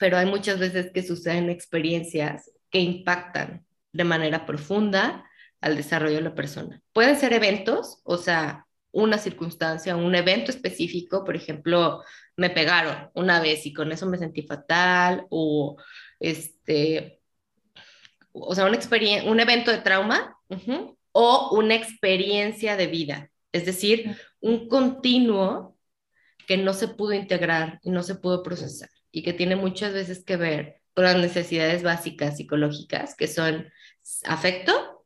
pero 0.01 0.19
hay 0.19 0.27
muchas 0.27 0.59
veces 0.59 0.91
que 0.93 1.05
suceden 1.05 1.49
experiencias 1.49 2.51
que 2.71 2.81
impactan 2.81 3.65
de 3.93 4.03
manera 4.03 4.45
profunda 4.45 5.25
al 5.61 5.77
desarrollo 5.77 6.17
de 6.17 6.23
la 6.23 6.35
persona. 6.35 6.83
Pueden 6.93 7.17
ser 7.17 7.33
eventos, 7.35 8.01
o 8.03 8.17
sea, 8.17 8.67
una 8.91 9.17
circunstancia, 9.17 9.95
un 9.95 10.13
evento 10.17 10.51
específico, 10.51 11.23
por 11.23 11.37
ejemplo, 11.37 12.03
me 12.37 12.51
pegaron 12.51 13.09
una 13.15 13.41
vez 13.41 13.65
y 13.65 13.73
con 13.73 13.93
eso 13.93 14.07
me 14.07 14.19
sentí 14.19 14.43
fatal, 14.43 15.25
o 15.31 15.77
este, 16.19 17.21
o 18.33 18.57
sea, 18.57 18.65
un, 18.65 18.77
un 19.29 19.41
evento 19.41 19.71
de 19.71 19.79
trauma, 19.79 20.37
o 21.13 21.57
una 21.57 21.77
experiencia 21.77 22.77
de 22.77 22.89
vida. 22.89 23.32
Es 23.53 23.67
decir, 23.67 24.17
un 24.41 24.69
continuo 24.69 25.77
que 26.47 26.57
no 26.57 26.73
se 26.73 26.89
pudo 26.89 27.13
integrar 27.13 27.79
y 27.83 27.91
no 27.91 28.03
se 28.03 28.15
pudo 28.15 28.43
procesar 28.43 28.91
y 29.11 29.23
que 29.23 29.33
tiene 29.33 29.57
muchas 29.57 29.93
veces 29.93 30.25
que 30.25 30.37
ver 30.37 30.81
con 30.95 31.05
las 31.05 31.17
necesidades 31.17 31.83
básicas 31.83 32.37
psicológicas, 32.37 33.15
que 33.15 33.29
son 33.29 33.69
afecto, 34.25 35.05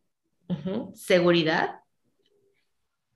seguridad, 0.94 1.80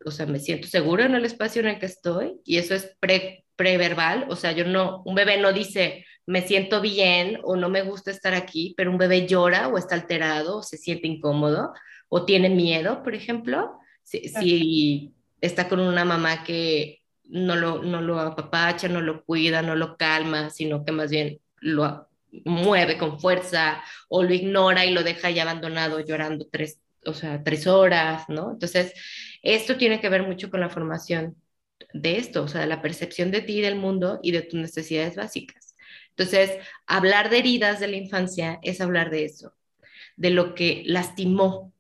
o 0.05 0.11
sea, 0.11 0.27
me 0.27 0.41
siento 0.41 0.67
seguro 0.67 1.05
en 1.05 1.15
el 1.15 1.25
espacio 1.25 1.61
en 1.61 1.69
el 1.69 1.79
que 1.79 1.87
estoy 1.87 2.41
y 2.45 2.59
eso 2.59 2.75
es 2.75 2.97
pre, 3.01 3.45
preverbal, 3.57 4.27
o 4.29 4.37
sea, 4.37 4.53
yo 4.53 4.65
no, 4.65 5.03
un 5.05 5.15
bebé 5.15 5.41
no 5.41 5.53
dice 5.53 6.05
me 6.27 6.43
siento 6.43 6.81
bien 6.81 7.39
o 7.43 7.57
no 7.57 7.69
me 7.69 7.83
gusta 7.83 8.13
estar 8.13 8.35
aquí, 8.35 8.75
pero 8.77 8.91
un 8.91 8.99
bebé 8.99 9.27
llora 9.27 9.67
o 9.69 9.79
está 9.79 9.97
alterado 9.97 10.59
o 10.59 10.63
se 10.63 10.77
siente 10.77 11.09
incómodo 11.09 11.73
o 12.09 12.25
tiene 12.25 12.49
miedo, 12.49 13.03
por 13.03 13.17
ejemplo. 13.17 13.79
Si, 14.05 14.29
si 14.29 15.13
está 15.41 15.69
con 15.69 15.81
una 15.81 16.05
mamá 16.05 16.45
que 16.45 17.03
no 17.25 17.57
lo, 17.57 17.83
no 17.83 18.01
lo 18.01 18.19
apapacha, 18.19 18.89
no 18.89 19.01
lo 19.01 19.25
cuida, 19.25 19.63
no 19.63 19.77
lo 19.77 19.97
calma, 19.97 20.51
sino 20.51 20.85
que 20.85 20.93
más 20.93 21.11
bien 21.11 21.41
lo, 21.61 22.11
mueve 22.45 22.99
con 22.99 23.21
fuerza 23.21 23.83
o 24.09 24.23
lo 24.23 24.35
ignora 24.35 24.85
y 24.85 24.93
lo 24.93 25.03
deja 25.03 25.31
ya 25.31 25.43
abandonado 25.43 26.01
llorando 26.01 26.47
tres, 26.51 26.81
o 27.05 27.15
sea, 27.15 27.43
tres 27.43 27.67
horas, 27.67 28.25
¿no? 28.29 28.53
Entonces, 28.53 28.93
esto 29.43 29.77
tiene 29.77 30.01
que 30.01 30.09
ver 30.09 30.23
mucho 30.23 30.51
con 30.51 30.61
la 30.61 30.71
formación 30.71 31.37
de 31.93 32.19
esto, 32.19 32.43
o 32.43 32.49
sea, 32.49 32.67
la 32.67 32.83
percepción 32.83 33.31
de 33.31 33.43
ti 33.43 33.61
del 33.61 33.77
mundo 33.77 34.21
y 34.23 34.33
de 34.33 34.43
tus 34.43 34.61
necesidades 34.61 35.17
básicas. 35.17 35.75
Entonces, 36.11 36.53
hablar 36.87 37.31
de 37.31 37.39
heridas 37.39 37.81
de 37.81 37.89
la 37.89 37.97
infancia 37.97 38.59
es 38.63 38.81
hablar 38.81 39.11
de 39.11 39.25
eso, 39.25 39.55
de 40.17 40.31
lo 40.31 40.55
que 40.55 40.83
lastimó 40.87 41.73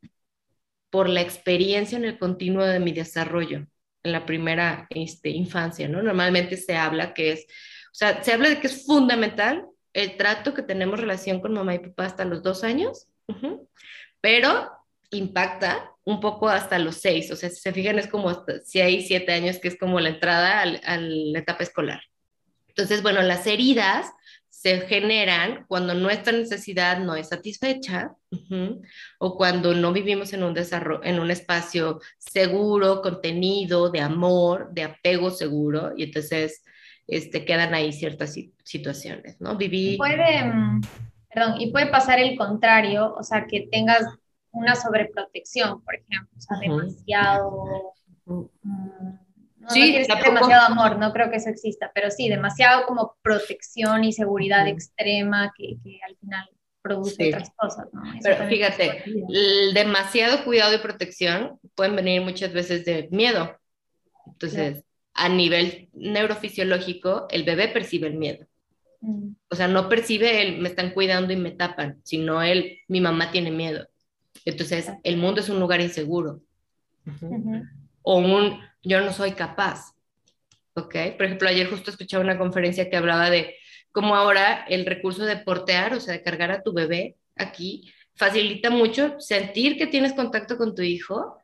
por 0.90 1.09
la 1.09 1.20
experiencia 1.20 1.96
en 1.96 2.05
el 2.05 2.18
continuo 2.18 2.64
de 2.64 2.81
mi 2.81 2.92
desarrollo 2.92 3.66
en 4.03 4.12
la 4.12 4.26
primera 4.26 4.87
este, 4.90 5.31
infancia, 5.31 5.88
¿no? 5.88 6.03
Normalmente 6.03 6.57
se 6.57 6.76
habla 6.76 7.14
que 7.14 7.33
es, 7.33 7.46
o 7.92 7.94
sea, 7.94 8.22
se 8.22 8.33
habla 8.33 8.48
de 8.48 8.61
que 8.61 8.66
es 8.66 8.87
fundamental 8.87 9.66
el 9.92 10.16
trato 10.16 10.55
que 10.55 10.62
tenemos 10.62 11.00
relación 11.00 11.40
con 11.40 11.53
mamá 11.53 11.74
y 11.74 11.81
papá 11.81 12.07
hasta 12.07 12.24
los 12.24 12.42
dos 12.42 12.64
años, 12.64 13.09
pero 14.20 14.70
impacta 15.11 15.90
un 16.05 16.20
poco 16.20 16.48
hasta 16.48 16.79
los 16.79 16.96
seis, 16.96 17.31
o 17.31 17.37
sea, 17.37 17.50
si 17.50 17.61
se 17.61 17.72
fijan 17.72 17.98
es 17.98 18.07
como 18.07 18.31
hasta, 18.31 18.61
si 18.61 18.81
hay 18.81 19.03
siete 19.03 19.33
años 19.33 19.59
que 19.59 19.68
es 19.68 19.79
como 19.79 20.00
la 20.00 20.09
entrada 20.09 20.62
a 20.62 20.96
la 20.96 21.38
etapa 21.38 21.62
escolar. 21.62 22.03
Entonces, 22.68 23.03
bueno, 23.03 23.20
las 23.22 23.46
heridas 23.46 24.11
se 24.61 24.81
generan 24.81 25.64
cuando 25.68 25.94
nuestra 25.94 26.35
necesidad 26.35 26.99
no 26.99 27.16
es 27.16 27.29
satisfecha 27.29 28.14
o 29.18 29.35
cuando 29.38 29.73
no 29.73 29.90
vivimos 29.90 30.35
en 30.35 30.42
un 30.42 30.53
desarrollo, 30.53 31.03
en 31.03 31.18
un 31.18 31.31
espacio 31.31 31.99
seguro, 32.18 33.01
contenido, 33.01 33.88
de 33.88 34.01
amor, 34.01 34.68
de 34.73 34.83
apego 34.83 35.31
seguro, 35.31 35.94
y 35.96 36.03
entonces 36.03 36.62
este, 37.07 37.46
quedan 37.46 37.73
ahí 37.73 37.90
ciertas 37.94 38.37
situaciones, 38.62 39.40
¿no? 39.40 39.57
Viví... 39.57 39.96
Puede, 39.96 40.44
mm, 40.44 40.83
perdón, 41.33 41.59
y 41.59 41.73
puede 41.73 41.87
pasar 41.87 42.18
el 42.18 42.37
contrario, 42.37 43.14
o 43.14 43.23
sea, 43.23 43.46
que 43.46 43.66
tengas 43.73 44.05
una 44.51 44.75
sobreprotección, 44.75 45.83
por 45.83 45.94
ejemplo, 45.94 46.37
o 46.37 46.40
sea, 46.40 46.59
demasiado... 46.59 47.94
No, 49.71 49.75
sí, 49.75 49.93
demasiado 49.93 50.67
amor, 50.67 50.99
no 50.99 51.13
creo 51.13 51.31
que 51.31 51.37
eso 51.37 51.49
exista, 51.49 51.91
pero 51.95 52.11
sí, 52.11 52.29
demasiado 52.29 52.87
como 52.87 53.17
protección 53.23 54.05
y 54.05 54.13
seguridad 54.13 54.67
extrema 54.67 55.53
que, 55.57 55.77
que, 55.83 56.01
al 56.07 56.17
final 56.17 56.49
produce 56.83 57.29
otras 57.29 57.51
cosas, 57.57 57.87
¿no? 57.93 58.03
pero 58.23 58.49
fíjate, 58.49 59.05
el 59.07 59.75
demasiado 59.75 60.45
cuidado 60.45 60.75
y 60.75 60.79
protección 60.79 61.61
pueden 61.75 61.95
venir 61.95 62.23
muchas 62.23 62.53
veces 62.53 62.85
de 62.85 63.09
miedo. 63.11 63.57
Entonces, 64.27 64.83
a 65.15 65.29
nivel 65.29 65.89
neurofisiológico, 65.93 67.27
el 67.31 67.45
bebé 67.45 67.69
percibe 67.69 68.09
el 68.09 68.15
miedo. 68.15 68.47
Mm. 69.01 69.33
O 69.51 69.55
sea, 69.55 69.69
no 69.69 69.89
percibe 69.89 70.43
el 70.43 70.59
me 70.59 70.69
están 70.69 70.91
cuidando 70.91 71.33
y 71.33 71.37
me 71.37 71.51
tapan, 71.51 72.01
sino 72.03 72.43
el 72.43 72.79
mi 72.89 73.01
mamá 73.01 73.31
tiene 73.31 73.51
miedo. 73.51 73.87
Entonces, 74.45 74.91
el 75.03 75.17
mundo 75.17 75.41
es 75.41 75.49
un 75.49 75.61
lugar 75.61 75.81
inseguro. 75.81 76.41
O 78.03 78.17
un 78.17 78.61
yo 78.83 79.01
no 79.01 79.13
soy 79.13 79.33
capaz. 79.33 79.95
¿Ok? 80.75 80.95
Por 81.17 81.27
ejemplo, 81.27 81.49
ayer 81.49 81.69
justo 81.69 81.91
escuchaba 81.91 82.25
una 82.25 82.39
conferencia 82.39 82.89
que 82.89 82.97
hablaba 82.97 83.29
de 83.31 83.57
cómo 83.93 84.15
ahora 84.15 84.65
el 84.69 84.87
recurso 84.87 85.25
de 85.25 85.37
portear, 85.37 85.95
o 85.95 86.01
sea, 86.01 86.15
de 86.15 86.23
cargar 86.23 86.51
a 86.51 86.63
tu 86.63 86.73
bebé 86.73 87.17
aquí, 87.37 87.93
facilita 88.15 88.71
mucho 88.71 89.19
sentir 89.19 89.77
que 89.77 89.87
tienes 89.87 90.13
contacto 90.13 90.57
con 90.57 90.75
tu 90.75 90.83
hijo 90.83 91.39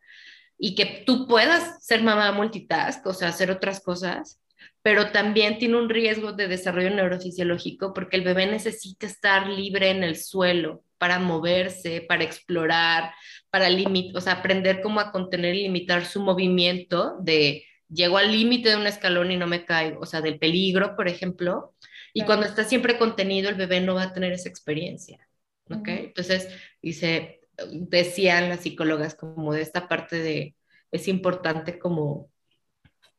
y 0.59 0.75
que 0.75 1.03
tú 1.07 1.27
puedas 1.27 1.85
ser 1.85 2.03
mamá 2.03 2.33
multitask, 2.33 3.05
o 3.07 3.15
sea, 3.15 3.29
hacer 3.29 3.51
otras 3.51 3.81
cosas, 3.81 4.41
pero 4.83 5.11
también 5.11 5.59
tiene 5.59 5.77
un 5.77 5.89
riesgo 5.89 6.33
de 6.33 6.49
desarrollo 6.49 6.91
neurofisiológico 6.91 7.93
porque 7.93 8.17
el 8.17 8.25
bebé 8.25 8.47
necesita 8.47 9.07
estar 9.07 9.49
libre 9.49 9.91
en 9.91 10.05
el 10.05 10.17
suelo 10.17 10.83
para 10.99 11.19
moverse, 11.19 12.05
para 12.09 12.25
explorar, 12.25 13.13
para 13.57 13.71
limitar, 13.71 14.19
o 14.19 14.21
sea, 14.21 14.35
aprender 14.35 14.83
cómo 14.83 15.01
a 15.01 15.11
contener 15.11 15.55
y 15.55 15.63
limitar 15.63 16.05
su 16.05 16.21
movimiento 16.21 17.17
de 17.21 17.65
llego 17.89 18.19
al 18.19 18.31
límite 18.31 18.69
de 18.69 18.77
un 18.77 18.87
escalón 18.87 19.31
y 19.31 19.39
no 19.39 19.47
me 19.47 19.65
caigo, 19.65 19.99
o 20.01 20.05
sea, 20.05 20.21
del 20.21 20.39
peligro, 20.39 20.95
por 20.95 21.09
ejemplo, 21.09 21.75
y 22.13 22.25
cuando 22.25 22.45
está 22.45 22.65
siempre 22.65 22.99
contenido, 22.99 23.49
el 23.49 23.55
bebé 23.55 23.81
no 23.81 23.95
va 23.95 24.03
a 24.03 24.13
tener 24.13 24.35
esa 24.35 24.51
experiencia, 24.51 25.27
¿ok? 25.71 25.89
Entonces, 25.89 26.51
dice, 26.83 27.41
decían 27.71 28.51
las 28.51 28.61
psicólogas 28.61 29.15
como 29.15 29.55
de 29.55 29.63
esta 29.63 29.89
parte 29.89 30.19
de, 30.19 30.55
es 30.93 31.09
importante 31.09 31.79
como 31.79 32.29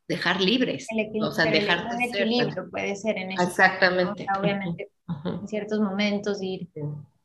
dejar 0.08 0.40
libres, 0.40 0.86
o 1.20 1.32
sea, 1.32 1.46
dejar 1.46 1.98
de 1.98 2.06
equilibrio 2.06 2.70
puede 2.70 2.96
ser 2.96 3.18
en 3.18 3.32
eso. 3.32 3.42
Exactamente. 3.42 4.28
obviamente, 4.40 4.92
en 5.26 5.48
ciertos 5.48 5.80
momentos 5.80 6.44
ir 6.44 6.70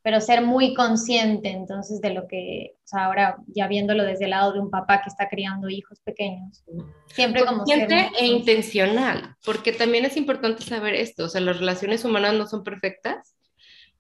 pero 0.02 0.20
ser 0.20 0.42
muy 0.42 0.74
consciente 0.74 1.50
entonces 1.50 2.00
de 2.00 2.12
lo 2.12 2.26
que, 2.26 2.74
o 2.76 2.86
sea, 2.86 3.06
ahora 3.06 3.36
ya 3.46 3.68
viéndolo 3.68 4.02
desde 4.02 4.24
el 4.24 4.30
lado 4.30 4.52
de 4.52 4.60
un 4.60 4.70
papá 4.70 5.00
que 5.00 5.08
está 5.08 5.28
criando 5.28 5.68
hijos 5.68 6.00
pequeños, 6.00 6.64
siempre 7.06 7.44
como... 7.44 7.58
Consciente 7.58 8.10
e 8.18 8.26
intencional, 8.26 9.36
porque 9.44 9.72
también 9.72 10.04
es 10.04 10.16
importante 10.16 10.62
saber 10.62 10.94
esto, 10.94 11.26
o 11.26 11.28
sea, 11.28 11.40
las 11.40 11.58
relaciones 11.58 12.04
humanas 12.04 12.34
no 12.34 12.46
son 12.48 12.64
perfectas, 12.64 13.36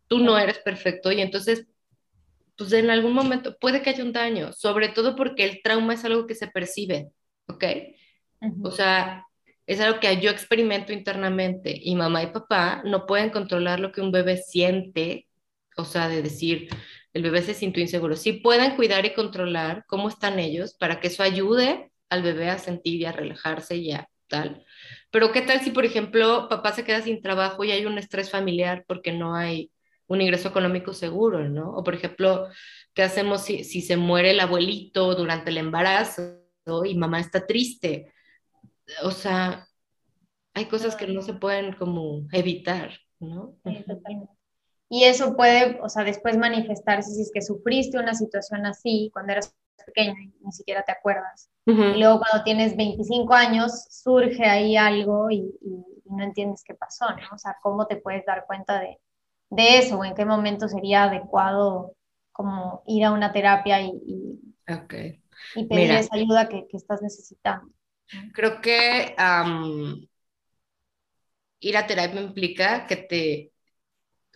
tú 0.08 0.18
no 0.18 0.36
eres 0.36 0.58
perfecto 0.58 1.12
y 1.12 1.20
entonces, 1.20 1.66
pues 2.56 2.72
en 2.72 2.90
algún 2.90 3.12
momento 3.12 3.56
puede 3.60 3.80
que 3.80 3.90
haya 3.90 4.02
un 4.02 4.12
daño, 4.12 4.52
sobre 4.52 4.88
todo 4.88 5.14
porque 5.14 5.44
el 5.44 5.62
trauma 5.62 5.94
es 5.94 6.04
algo 6.04 6.26
que 6.26 6.34
se 6.34 6.48
percibe, 6.48 7.10
¿ok? 7.46 7.64
O 8.64 8.72
sea, 8.72 9.24
es 9.66 9.80
algo 9.80 10.00
que 10.00 10.20
yo 10.20 10.30
experimento 10.30 10.92
internamente 10.92 11.78
y 11.80 11.94
mamá 11.94 12.24
y 12.24 12.26
papá 12.26 12.82
no 12.84 13.06
pueden 13.06 13.30
controlar 13.30 13.78
lo 13.78 13.92
que 13.92 14.00
un 14.00 14.10
bebé 14.10 14.36
siente 14.36 15.28
o 15.76 15.84
sea, 15.84 16.08
de 16.08 16.22
decir, 16.22 16.68
el 17.12 17.22
bebé 17.22 17.42
se 17.42 17.54
sintió 17.54 17.82
inseguro. 17.82 18.16
Sí 18.16 18.34
pueden 18.34 18.76
cuidar 18.76 19.04
y 19.04 19.14
controlar 19.14 19.84
cómo 19.86 20.08
están 20.08 20.38
ellos 20.38 20.74
para 20.74 21.00
que 21.00 21.08
eso 21.08 21.22
ayude 21.22 21.90
al 22.08 22.22
bebé 22.22 22.48
a 22.50 22.58
sentir 22.58 23.00
y 23.00 23.04
a 23.04 23.12
relajarse 23.12 23.76
y 23.76 23.92
a 23.92 24.08
tal. 24.28 24.64
Pero 25.10 25.32
¿qué 25.32 25.42
tal 25.42 25.60
si, 25.60 25.70
por 25.70 25.84
ejemplo, 25.84 26.48
papá 26.48 26.72
se 26.72 26.84
queda 26.84 27.02
sin 27.02 27.20
trabajo 27.20 27.64
y 27.64 27.70
hay 27.70 27.84
un 27.86 27.98
estrés 27.98 28.30
familiar 28.30 28.84
porque 28.86 29.12
no 29.12 29.34
hay 29.34 29.70
un 30.06 30.20
ingreso 30.20 30.48
económico 30.48 30.92
seguro, 30.92 31.48
¿no? 31.48 31.70
O, 31.74 31.84
por 31.84 31.94
ejemplo, 31.94 32.48
¿qué 32.94 33.02
hacemos 33.02 33.42
si, 33.42 33.64
si 33.64 33.82
se 33.82 33.96
muere 33.96 34.30
el 34.32 34.40
abuelito 34.40 35.14
durante 35.14 35.50
el 35.50 35.58
embarazo 35.58 36.38
y 36.84 36.94
mamá 36.96 37.20
está 37.20 37.46
triste? 37.46 38.12
O 39.02 39.10
sea, 39.10 39.66
hay 40.54 40.66
cosas 40.66 40.96
que 40.96 41.06
no 41.06 41.22
se 41.22 41.34
pueden 41.34 41.72
como 41.74 42.26
evitar, 42.32 42.98
¿no? 43.20 43.56
Sí, 43.64 43.84
totalmente. 43.86 44.41
Y 44.94 45.04
eso 45.04 45.34
puede, 45.34 45.80
o 45.80 45.88
sea, 45.88 46.04
después 46.04 46.36
manifestarse 46.36 47.14
si 47.14 47.22
es 47.22 47.30
que 47.32 47.40
sufriste 47.40 47.96
una 47.96 48.14
situación 48.14 48.66
así 48.66 49.08
cuando 49.14 49.32
eras 49.32 49.56
pequeño 49.86 50.12
y 50.20 50.34
ni 50.44 50.52
siquiera 50.52 50.82
te 50.82 50.92
acuerdas. 50.92 51.48
Y 51.64 51.98
luego 51.98 52.20
cuando 52.20 52.44
tienes 52.44 52.76
25 52.76 53.32
años 53.32 53.86
surge 53.88 54.44
ahí 54.44 54.76
algo 54.76 55.30
y, 55.30 55.50
no 56.04 56.22
entiendes 56.22 56.62
qué 56.62 56.74
pasó, 56.74 57.06
¿no? 57.08 57.22
O 57.34 57.38
sea, 57.38 57.56
¿cómo 57.62 57.86
te 57.86 57.96
puedes 57.96 58.26
dar 58.26 58.44
cuenta 58.46 58.80
de, 58.80 58.98
de 59.48 59.78
eso 59.78 59.98
o 59.98 60.04
en 60.04 60.14
qué 60.14 60.26
momento 60.26 60.68
sería 60.68 61.04
adecuado 61.04 61.96
como 62.30 62.82
ir 62.86 63.06
a 63.06 63.12
una 63.12 63.32
terapia 63.32 63.80
y, 63.80 63.98
y, 64.04 65.64
pedir 65.64 65.90
esa 65.90 66.16
ayuda 66.16 66.50
que, 66.50 66.66
que, 66.68 66.76
estás 66.76 67.00
necesitando? 67.00 67.72
Creo 68.34 68.60
que 68.60 69.16
ir 71.60 71.76
a 71.78 71.86
terapia 71.86 72.20
implica 72.20 72.86
que 72.86 72.96
te 72.96 73.51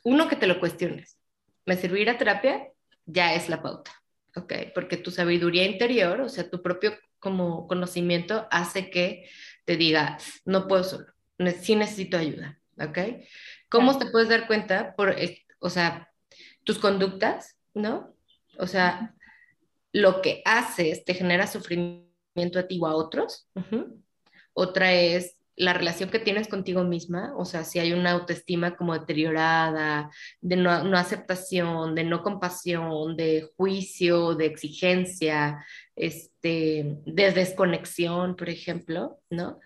uno, 0.07 0.29
que 0.29 0.37
te 0.37 0.47
lo 0.47 0.61
cuestiones. 0.61 1.19
¿Me 1.65 1.77
servirá 1.77 2.17
terapia? 2.17 2.69
Ya 3.07 3.35
es 3.35 3.49
la 3.49 3.61
pauta, 3.61 3.91
¿ok? 4.37 4.53
Porque 4.73 4.97
tu 4.97 5.11
sabiduría 5.11 5.65
interior, 5.65 6.21
o 6.21 6.29
sea, 6.29 6.49
tu 6.49 6.63
propio 6.63 6.93
como 7.19 7.67
conocimiento 7.67 8.47
hace 8.53 8.89
que 8.89 9.29
te 9.65 9.77
diga, 9.77 10.17
no 10.45 10.69
puedo 10.69 10.85
solo, 10.85 11.07
sí 11.61 11.75
necesito 11.75 12.17
ayuda, 12.17 12.61
¿ok? 12.79 12.99
¿Cómo 13.69 13.99
te 13.99 14.07
puedes 14.07 14.29
dar 14.29 14.47
cuenta? 14.47 14.95
Por, 14.95 15.17
o 15.59 15.71
sea, 15.71 16.13
tus 16.63 16.79
conductas, 16.79 17.59
¿no? 17.75 18.15
O 18.59 18.69
sea, 18.69 19.13
lo 19.91 20.23
que 20.23 20.41
haces 20.45 21.05
te 21.05 21.15
genera 21.15 21.49
sufrimiento 21.49 22.61
a 22.61 22.69
ti 22.69 22.79
o 22.81 22.87
a 22.87 22.95
otros. 22.95 23.49
Otra 24.53 24.93
es 24.93 25.36
la 25.57 25.73
relación 25.73 26.11
que 26.11 26.19
tienes 26.19 26.49
contigo 26.49 26.85
misma, 26.85 27.35
o 27.37 27.47
sea, 27.47 27.65
si 27.65 27.79
hay 27.79 27.95
una 27.95 28.13
autoestima 28.13 28.77
como 28.77 28.93
deteriorada, 28.93 30.11
de 30.41 30.57
no, 30.57 30.71
aceptación, 30.97 31.95
de 31.95 32.05
no 32.05 32.23
compasión, 32.23 33.17
de 33.17 33.51
juicio, 33.57 34.35
de 34.35 34.47
exigencia, 34.47 35.65
este, 35.97 36.99
de 37.07 37.33
desconexión, 37.33 38.37
por 38.37 38.51
ejemplo, 38.51 39.19
¿no? 39.31 39.59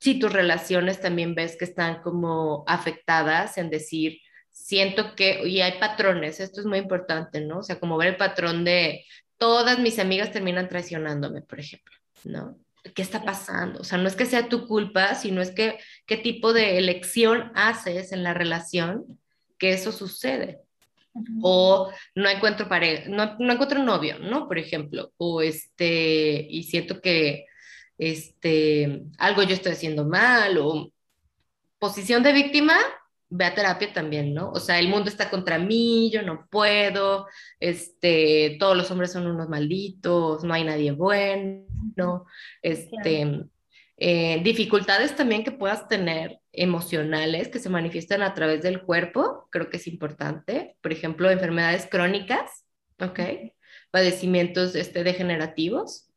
Si 0.00 0.18
tus 0.18 0.32
relaciones 0.32 1.00
también 1.00 1.36
ves 1.36 1.56
que 1.56 1.64
están 1.66 2.02
como 2.02 2.64
afectadas 2.66 3.58
en 3.58 3.70
decir, 3.70 4.18
siento 4.50 5.14
que, 5.14 5.46
y 5.48 5.60
hay 5.60 5.78
patrones, 5.78 6.40
esto 6.40 6.60
es 6.60 6.66
muy 6.66 6.78
importante, 6.78 7.40
¿no? 7.40 7.58
O 7.60 7.62
sea, 7.62 7.78
como 7.78 7.96
ver 7.96 8.08
el 8.08 8.16
patrón 8.16 8.64
de 8.64 9.04
todas 9.38 9.78
mis 9.78 10.00
amigas 10.00 10.32
terminan 10.32 10.68
traicionándome, 10.68 11.42
por 11.42 11.60
ejemplo, 11.60 11.94
¿no? 12.24 12.58
¿Qué 12.94 13.02
está 13.02 13.24
pasando? 13.24 13.80
O 13.80 13.84
sea, 13.84 13.98
no 13.98 14.08
es 14.08 14.16
que 14.16 14.26
sea 14.26 14.48
tu 14.48 14.66
culpa, 14.66 15.14
sino 15.14 15.40
es 15.40 15.50
que 15.50 15.78
qué 16.06 16.16
tipo 16.16 16.52
de 16.52 16.78
elección 16.78 17.52
haces 17.54 18.12
en 18.12 18.22
la 18.22 18.34
relación 18.34 19.20
que 19.58 19.72
eso 19.72 19.92
sucede. 19.92 20.60
O 21.42 21.92
no 22.14 22.28
encuentro 22.28 22.68
pareja, 22.68 23.08
no, 23.08 23.36
no 23.38 23.52
encuentro 23.52 23.82
novio, 23.82 24.18
¿no? 24.18 24.48
Por 24.48 24.58
ejemplo, 24.58 25.12
o 25.18 25.42
este, 25.42 26.46
y 26.48 26.62
siento 26.64 27.02
que 27.02 27.44
este, 27.98 29.02
algo 29.18 29.42
yo 29.42 29.54
estoy 29.54 29.72
haciendo 29.72 30.06
mal, 30.06 30.56
o 30.58 30.90
posición 31.78 32.22
de 32.22 32.32
víctima, 32.32 32.76
ve 33.34 33.46
a 33.46 33.54
terapia 33.54 33.92
también, 33.92 34.34
¿no? 34.34 34.50
O 34.50 34.60
sea, 34.60 34.78
el 34.78 34.88
mundo 34.88 35.08
está 35.08 35.30
contra 35.30 35.58
mí, 35.58 36.10
yo 36.12 36.22
no 36.22 36.46
puedo, 36.50 37.26
este, 37.58 38.56
todos 38.60 38.76
los 38.76 38.90
hombres 38.90 39.10
son 39.10 39.26
unos 39.26 39.48
malditos, 39.48 40.44
no 40.44 40.52
hay 40.52 40.64
nadie 40.64 40.92
bueno, 40.92 42.26
este, 42.60 43.46
eh, 43.96 44.40
dificultades 44.44 45.16
también 45.16 45.44
que 45.44 45.50
puedas 45.50 45.88
tener 45.88 46.40
emocionales 46.52 47.48
que 47.48 47.58
se 47.58 47.70
manifiestan 47.70 48.22
a 48.22 48.34
través 48.34 48.62
del 48.62 48.82
cuerpo, 48.82 49.48
creo 49.50 49.70
que 49.70 49.78
es 49.78 49.86
importante. 49.86 50.76
Por 50.82 50.92
ejemplo, 50.92 51.30
enfermedades 51.30 51.86
crónicas, 51.90 52.66
¿ok? 53.00 53.20
Padecimientos 53.90 54.74
este, 54.74 55.04
degenerativos 55.04 56.10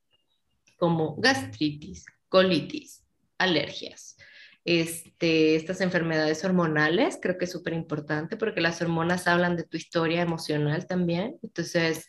como 0.78 1.16
gastritis, 1.16 2.06
colitis, 2.28 3.06
alergias. 3.38 4.18
Este, 4.66 5.56
estas 5.56 5.80
enfermedades 5.82 6.44
hormonales, 6.44 7.20
creo 7.22 7.38
que 7.38 7.46
es 7.46 7.52
súper 7.52 7.74
importante 7.74 8.36
porque 8.36 8.62
las 8.62 8.82
hormonas 8.82 9.28
hablan 9.28 9.56
de 9.56 9.64
tu 9.64 9.78
historia 9.78 10.22
emocional 10.22 10.88
también. 10.88 11.38
Entonces, 11.44 12.08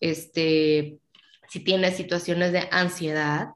este, 0.00 0.98
si 1.48 1.60
tienes 1.60 1.96
situaciones 1.96 2.52
de 2.52 2.68
ansiedad, 2.72 3.48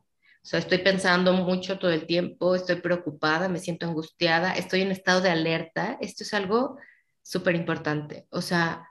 o 0.47 0.49
sea, 0.49 0.61
estoy 0.61 0.79
pensando 0.79 1.33
mucho 1.33 1.79
todo 1.79 1.91
el 1.91 2.07
tiempo, 2.07 2.55
estoy 2.55 2.77
preocupada, 2.77 3.49
me 3.49 3.59
siento 3.59 3.87
angustiada, 3.87 4.55
estoy 4.55 4.83
en 4.83 4.93
estado 4.93 5.21
de 5.21 5.31
alerta. 5.31 5.99
Esto 6.01 6.23
es 6.23 6.33
algo 6.35 6.79
súper 7.23 7.57
importante. 7.57 8.27
O 8.31 8.41
sea, 8.41 8.87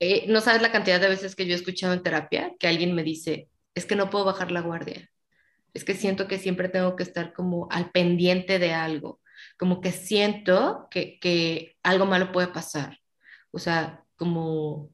eh, 0.00 0.26
no 0.28 0.40
sabes 0.42 0.62
la 0.62 0.72
cantidad 0.72 1.00
de 1.00 1.08
veces 1.08 1.34
que 1.36 1.46
yo 1.46 1.52
he 1.52 1.56
escuchado 1.56 1.94
en 1.94 2.02
terapia 2.02 2.54
que 2.58 2.68
alguien 2.68 2.94
me 2.94 3.02
dice, 3.02 3.48
es 3.74 3.86
que 3.86 3.96
no 3.96 4.10
puedo 4.10 4.26
bajar 4.26 4.50
la 4.52 4.60
guardia. 4.60 5.10
Es 5.74 5.84
que 5.84 5.94
siento 5.94 6.28
que 6.28 6.38
siempre 6.38 6.68
tengo 6.68 6.96
que 6.96 7.02
estar 7.02 7.32
como 7.32 7.68
al 7.70 7.90
pendiente 7.90 8.58
de 8.58 8.72
algo, 8.72 9.20
como 9.58 9.80
que 9.80 9.92
siento 9.92 10.88
que, 10.90 11.18
que 11.20 11.76
algo 11.82 12.06
malo 12.06 12.32
puede 12.32 12.48
pasar. 12.48 12.98
O 13.50 13.58
sea, 13.58 14.04
como, 14.16 14.90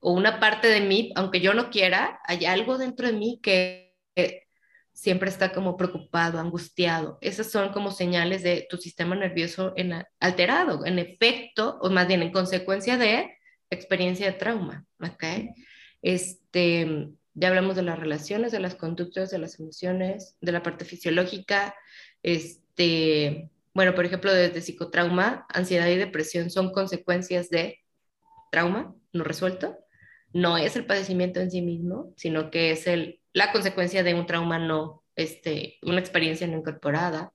o 0.00 0.12
una 0.12 0.40
parte 0.40 0.68
de 0.68 0.80
mí, 0.80 1.12
aunque 1.16 1.40
yo 1.40 1.54
no 1.54 1.70
quiera, 1.70 2.20
hay 2.24 2.44
algo 2.46 2.78
dentro 2.78 3.06
de 3.06 3.12
mí 3.12 3.40
que 3.42 3.86
siempre 4.96 5.28
está 5.28 5.52
como 5.52 5.76
preocupado, 5.76 6.40
angustiado. 6.40 7.18
Esas 7.20 7.50
son 7.50 7.70
como 7.72 7.90
señales 7.90 8.42
de 8.42 8.66
tu 8.68 8.78
sistema 8.78 9.14
nervioso 9.14 9.74
en, 9.76 9.92
alterado, 10.20 10.86
en 10.86 10.98
efecto, 10.98 11.78
o 11.82 11.90
más 11.90 12.08
bien 12.08 12.22
en 12.22 12.32
consecuencia 12.32 12.96
de 12.96 13.36
experiencia 13.68 14.26
de 14.26 14.38
trauma. 14.38 14.86
¿okay? 14.98 15.50
Este, 16.00 17.08
ya 17.36 17.48
hablamos 17.48 17.76
de 17.76 17.82
las 17.82 17.98
relaciones, 17.98 18.50
de 18.50 18.58
las 18.58 18.74
conductas, 18.74 19.30
de 19.30 19.38
las 19.38 19.60
emociones, 19.60 20.36
de 20.40 20.50
la 20.50 20.64
parte 20.64 20.84
fisiológica. 20.84 21.76
Este, 22.24 23.50
bueno, 23.72 23.94
por 23.94 24.04
ejemplo, 24.04 24.34
desde 24.34 24.60
psicotrauma, 24.60 25.46
ansiedad 25.48 25.86
y 25.86 25.96
depresión 25.96 26.50
son 26.50 26.72
consecuencias 26.72 27.48
de 27.50 27.84
trauma 28.50 28.94
no 29.12 29.22
resuelto. 29.22 29.78
No 30.32 30.58
es 30.58 30.74
el 30.74 30.86
padecimiento 30.86 31.38
en 31.38 31.52
sí 31.52 31.62
mismo, 31.62 32.12
sino 32.16 32.50
que 32.50 32.72
es 32.72 32.88
el 32.88 33.20
la 33.36 33.52
consecuencia 33.52 34.02
de 34.02 34.14
un 34.14 34.24
trauma 34.24 34.58
no, 34.58 35.04
este, 35.14 35.78
una 35.82 36.00
experiencia 36.00 36.46
no 36.46 36.56
incorporada. 36.56 37.34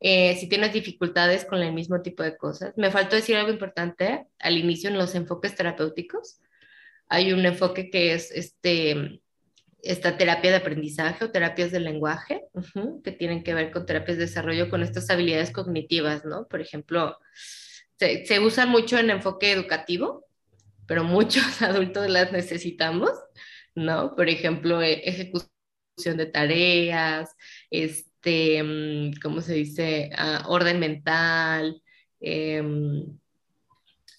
Eh, 0.00 0.34
si 0.36 0.48
tienes 0.48 0.72
dificultades 0.72 1.44
con 1.44 1.60
el 1.60 1.74
mismo 1.74 2.00
tipo 2.00 2.22
de 2.22 2.38
cosas. 2.38 2.72
Me 2.78 2.90
faltó 2.90 3.16
decir 3.16 3.36
algo 3.36 3.50
importante 3.50 4.24
al 4.38 4.56
inicio 4.56 4.88
en 4.88 4.96
los 4.96 5.14
enfoques 5.14 5.54
terapéuticos. 5.54 6.40
Hay 7.10 7.34
un 7.34 7.44
enfoque 7.44 7.90
que 7.90 8.14
es 8.14 8.30
este, 8.30 9.20
esta 9.82 10.16
terapia 10.16 10.50
de 10.50 10.56
aprendizaje 10.56 11.26
o 11.26 11.30
terapias 11.30 11.70
del 11.70 11.84
lenguaje, 11.84 12.44
que 13.04 13.12
tienen 13.12 13.44
que 13.44 13.52
ver 13.52 13.70
con 13.70 13.84
terapias 13.84 14.16
de 14.16 14.24
desarrollo 14.24 14.70
con 14.70 14.82
estas 14.82 15.10
habilidades 15.10 15.50
cognitivas, 15.50 16.24
¿no? 16.24 16.48
Por 16.48 16.62
ejemplo, 16.62 17.18
se, 17.98 18.24
se 18.24 18.40
usan 18.40 18.70
mucho 18.70 18.98
en 18.98 19.10
enfoque 19.10 19.52
educativo, 19.52 20.24
pero 20.86 21.04
muchos 21.04 21.44
adultos 21.60 22.08
las 22.08 22.32
necesitamos. 22.32 23.10
¿no? 23.74 24.14
Por 24.14 24.28
ejemplo, 24.28 24.82
e, 24.82 25.02
ejecución 25.08 26.16
de 26.16 26.26
tareas, 26.26 27.34
este, 27.70 28.62
mm, 28.62 29.20
¿cómo 29.22 29.40
se 29.40 29.54
dice? 29.54 30.10
Ah, 30.16 30.44
orden 30.48 30.80
mental, 30.80 31.82
em, 32.20 33.18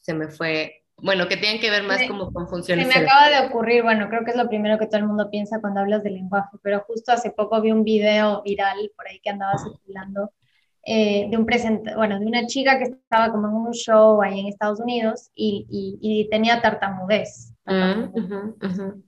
se 0.02 0.14
me 0.14 0.30
fue, 0.30 0.81
bueno, 1.02 1.28
que 1.28 1.38
tienen 1.38 1.60
que 1.60 1.70
ver 1.70 1.84
más 1.84 2.02
como 2.08 2.32
con 2.32 2.47
funciones. 2.47 2.88
Se 2.88 2.99
me 2.99 3.06
acaba 3.06 3.30
de 3.30 3.47
ocurrir, 3.47 3.84
bueno, 3.84 4.08
creo 4.10 4.24
que 4.24 4.32
es 4.32 4.38
lo 4.38 4.47
primero 4.47 4.78
que 4.78 4.86
todo 4.86 4.97
el 4.97 5.08
mundo 5.08 5.30
piensa 5.30 5.60
cuando 5.60 5.80
hablas 5.80 6.04
de 6.04 6.12
lenguaje, 6.12 6.58
pero 6.62 6.82
justo 6.82 7.12
hace 7.12 7.32
poco 7.32 7.62
vi 7.62 7.72
un 7.72 7.84
video 7.84 8.41
viral 8.43 8.91
por 8.95 9.08
ahí 9.08 9.20
que 9.20 9.30
andaba 9.30 9.58
circulando 9.58 10.32
eh, 10.84 11.28
de 11.30 11.38
un 11.38 11.45
presente, 11.45 11.95
bueno, 11.95 12.20
de 12.20 12.26
una 12.26 12.47
chica 12.47 12.78
que 12.78 12.86
estaba 12.86 13.32
como 13.32 13.47
en 13.47 13.54
un 13.54 13.74
show 13.74 14.22
ahí 14.22 14.39
en 14.39 14.47
Estados 14.47 14.80
Unidos 14.80 15.30
y, 15.36 15.68
y, 15.70 16.28
tenía 16.30 16.62
tartamudez. 16.62 17.54
Mm, 17.66 19.02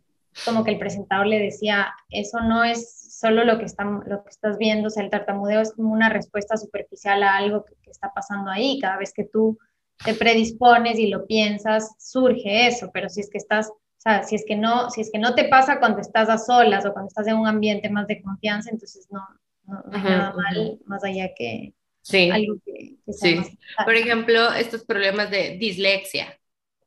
como 0.46 0.64
que 0.64 0.72
el 0.72 0.80
presentador 0.80 1.28
le 1.28 1.40
decía, 1.40 1.94
eso 2.10 2.40
no 2.42 2.64
es 2.64 3.18
solo 3.20 3.44
lo 3.44 3.58
que, 3.58 3.66
está, 3.66 3.84
lo 3.84 4.24
que 4.24 4.30
estás 4.30 4.58
viendo, 4.58 4.88
o 4.88 4.90
sea, 4.90 5.04
el 5.04 5.10
tartamudeo 5.10 5.62
es 5.62 5.74
como 5.74 5.94
una 5.94 6.10
respuesta 6.10 6.58
superficial 6.58 7.24
a 7.24 7.38
algo 7.38 7.66
que, 7.66 7.74
está 7.90 8.12
pasando 8.12 8.50
ahí, 8.50 8.80
cada 8.80 8.98
vez 8.98 9.14
que 9.14 9.24
tú 9.24 9.60
te 10.04 10.14
predispones 10.14 11.00
y 11.00 11.08
lo 11.08 11.26
piensas, 11.26 11.96
surge 12.00 12.68
eso, 12.68 12.92
pero 12.94 13.10
si 13.10 13.22
es 13.22 13.30
que 13.30 13.38
estás, 13.38 13.70
o 13.70 13.80
sea, 13.98 14.24
si 14.24 14.36
es 14.36 14.46
que 14.46 14.56
no, 14.56 14.90
si 14.90 15.02
es 15.02 15.10
que 15.12 15.20
no 15.20 15.36
te 15.36 15.46
pasa 15.46 15.80
cuando 15.80 16.02
estás 16.02 16.30
a 16.30 16.38
solas 16.38 16.86
o 16.86 16.94
cuando 16.94 17.08
estás 17.08 17.28
en 17.28 17.38
un 17.38 17.48
ambiente 17.48 17.90
más 17.90 18.08
de 18.08 18.22
confianza, 18.22 18.70
entonces 18.70 19.08
no, 19.10 19.22
no, 19.66 19.82
hay 19.92 20.04
nada 20.04 20.34
mal, 20.34 20.80
más 20.86 21.04
allá 21.04 21.34
que 21.36 21.74
sí. 22.02 22.30
algo 22.30 22.56
que, 22.66 22.96
sí. 23.12 23.42
Por 23.84 23.96
ejemplo, 23.96 24.54
estos 24.54 24.84
problemas 24.84 25.32
de 25.32 25.58
dislexia, 25.58 26.38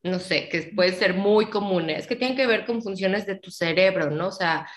no 0.03 0.19
sé, 0.19 0.49
que 0.49 0.73
puede 0.75 0.93
ser 0.93 1.15
muy 1.15 1.47
comunes, 1.47 2.07
que 2.07 2.17
tienen 2.17 2.37
que 2.37 2.47
ver 2.47 2.65
con 2.65 2.83
funciones 2.83 3.27
de 3.27 3.37
tu 3.37 3.51
cerebro, 3.51 4.11
¿no? 4.11 4.29
O 4.29 4.33
sea, 4.33 4.69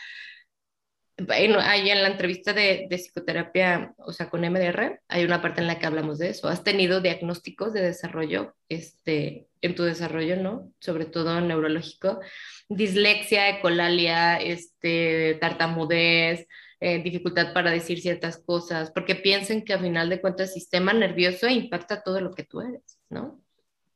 ahí 1.27 1.89
en 1.89 2.01
la 2.01 2.09
entrevista 2.09 2.53
de, 2.53 2.87
psicoterapia, 2.89 3.93
o 3.97 4.13
sea, 4.13 4.29
con 4.29 4.41
MDR, 4.41 5.01
hay 5.07 5.23
una 5.23 5.41
parte 5.41 5.61
en 5.61 5.67
la 5.67 5.79
que 5.79 5.85
hablamos 5.85 6.19
de 6.19 6.29
eso. 6.29 6.47
¿Has 6.47 6.63
tenido 6.63 7.01
diagnósticos 7.01 7.73
de 7.73 7.81
desarrollo 7.81 8.55
este, 8.69 9.47
en 9.61 9.75
tu 9.75 9.83
desarrollo, 9.83 10.35
no? 10.37 10.71
Sobre 10.79 11.05
todo 11.05 11.39
neurológico. 11.41 12.19
Dislexia, 12.69 13.49
ecolalia, 13.49 14.37
este, 14.37 15.37
tartamudez, 15.41 16.47
eh, 16.81 17.03
dificultad 17.03 17.51
para 17.53 17.71
decir 17.71 17.99
ciertas 17.99 18.37
cosas, 18.37 18.91
porque 18.91 19.15
piensen 19.15 19.65
que 19.65 19.73
al 19.73 19.81
final 19.81 20.09
de 20.09 20.21
cuentas 20.21 20.49
el 20.49 20.53
sistema 20.53 20.93
nervioso 20.93 21.49
impacta 21.49 22.03
todo 22.03 22.21
lo 22.21 22.33
que 22.33 22.43
tú 22.45 22.61
eres, 22.61 22.99
¿no? 23.09 23.41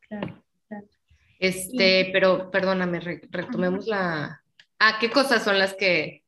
Claro. 0.07 0.43
Este, 1.39 2.09
pero 2.11 2.51
perdóname, 2.51 2.99
retomemos 3.29 3.87
la... 3.87 4.41
Ah, 4.79 4.97
¿qué 4.99 5.09
cosas 5.09 5.43
son 5.43 5.59
las 5.59 5.73
que 5.73 6.23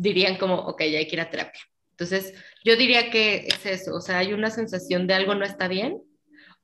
dirían 0.00 0.36
como, 0.36 0.54
ok, 0.54 0.82
ya 0.84 0.98
hay 0.98 1.06
que 1.06 1.16
ir 1.16 1.20
a 1.20 1.30
terapia? 1.30 1.60
Entonces, 1.90 2.34
yo 2.64 2.76
diría 2.76 3.10
que 3.10 3.46
es 3.46 3.66
eso, 3.66 3.94
o 3.94 4.00
sea, 4.00 4.18
hay 4.18 4.32
una 4.32 4.50
sensación 4.50 5.06
de 5.06 5.14
algo 5.14 5.34
no 5.34 5.44
está 5.44 5.68
bien 5.68 6.02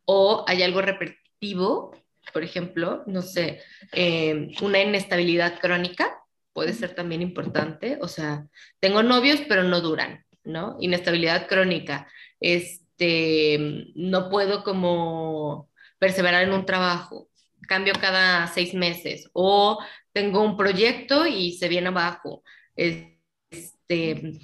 o 0.07 0.45
hay 0.49 0.63
algo 0.63 0.81
repetitivo, 0.81 1.95
por 2.33 2.43
ejemplo, 2.43 3.03
no 3.07 3.21
sé, 3.23 3.61
em, 3.93 4.51
una 4.63 4.81
inestabilidad 4.81 5.59
crónica 5.61 6.19
puede 6.55 6.73
ser 6.73 6.95
también 6.95 7.21
importante, 7.21 7.99
o 8.01 8.09
sea, 8.09 8.47
tengo 8.81 9.03
novios 9.03 9.43
pero 9.47 9.63
no 9.63 9.83
duran, 9.83 10.25
¿no? 10.43 10.79
Inestabilidad 10.81 11.47
crónica, 11.49 12.09
este, 12.41 13.91
no 13.95 14.31
puedo 14.31 14.65
como 14.65 15.69
perseverar 15.99 16.45
en 16.45 16.53
un 16.55 16.65
trabajo, 16.65 17.29
cambio 17.69 17.93
cada 18.01 18.47
seis 18.47 18.73
meses 18.73 19.29
o 19.35 19.79
tengo 20.13 20.41
un 20.43 20.57
proyecto 20.57 21.27
y 21.27 21.53
se 21.59 21.69
viene 21.69 21.89
abajo. 21.89 22.43
Este, 23.51 24.41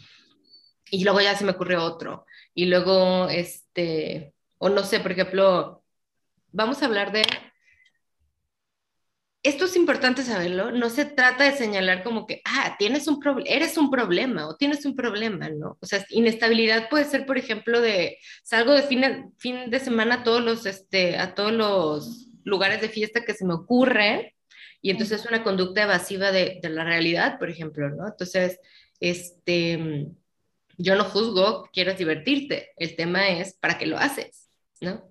y 0.91 1.05
luego 1.05 1.21
ya 1.21 1.35
se 1.35 1.45
me 1.45 1.53
ocurre 1.53 1.77
otro. 1.77 2.27
Y 2.55 2.67
luego, 2.67 3.29
este, 3.29 4.35
o 4.59 4.69
no 4.69 4.85
sé, 4.85 5.01
por 5.01 5.13
ejemplo, 5.13 5.83
vamos 6.53 6.83
a 6.83 6.87
hablar 6.87 7.13
de... 7.13 7.23
Esto 9.43 9.65
es 9.65 9.75
importante 9.75 10.23
saberlo, 10.23 10.71
no 10.71 10.89
se 10.89 11.05
trata 11.05 11.43
de 11.43 11.57
señalar 11.57 12.05
como 12.05 12.27
que, 12.29 12.43
ah, 12.45 12.77
tienes 12.79 13.09
un 13.09 13.21
eres 13.45 13.77
un 13.77 13.91
problema 13.91 14.47
o 14.47 14.55
tienes 14.55 14.85
un 14.85 14.95
problema, 14.95 15.49
¿no? 15.49 15.79
O 15.81 15.87
sea, 15.87 16.07
inestabilidad 16.11 16.89
puede 16.89 17.07
ser, 17.07 17.27
por 17.27 17.39
ejemplo, 17.39 17.81
de 17.81 18.19
salgo 18.45 18.73
de 18.73 18.83
fin 18.83 19.01
de, 19.01 19.25
fin 19.39 19.69
de 19.69 19.81
semana 19.81 20.17
a 20.17 20.23
todos 20.23 20.45
los, 20.45 20.65
este, 20.65 21.17
a 21.17 21.35
todos 21.35 21.51
los 21.53 22.29
lugares 22.45 22.81
de 22.81 22.89
fiesta 22.89 23.25
que 23.25 23.35
se 23.35 23.45
me 23.45 23.55
ocurre 23.55 24.37
y 24.81 24.91
entonces 24.91 25.21
es 25.21 25.27
una 25.27 25.43
conducta 25.43 25.83
evasiva 25.83 26.31
de, 26.31 26.61
de, 26.63 26.69
la 26.69 26.85
realidad, 26.85 27.39
por 27.41 27.51
ejemplo, 27.51 27.89
¿no? 27.91 28.07
Entonces, 28.07 28.61
este, 29.03 30.07
yo 30.79 30.95
no 30.95 31.05
juzgo 31.05 31.65
que 31.65 31.71
quieras 31.73 31.99
divertirte, 31.99 32.71
el 32.77 32.95
tema 32.95 33.29
es 33.29 33.55
para 33.55 33.77
qué 33.77 33.87
lo 33.87 33.99
haces, 33.99 34.49
¿no? 34.81 35.03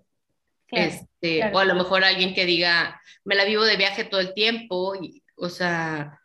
este, 0.69 1.51
O 1.51 1.59
a 1.59 1.65
lo 1.65 1.75
mejor 1.75 2.05
alguien 2.05 2.33
que 2.33 2.45
diga, 2.45 3.01
me 3.25 3.35
la 3.35 3.43
vivo 3.43 3.63
de 3.63 3.75
viaje 3.75 4.05
todo 4.05 4.21
el 4.21 4.33
tiempo, 4.33 4.95
y, 4.95 5.23
o 5.35 5.49
sea... 5.49 6.19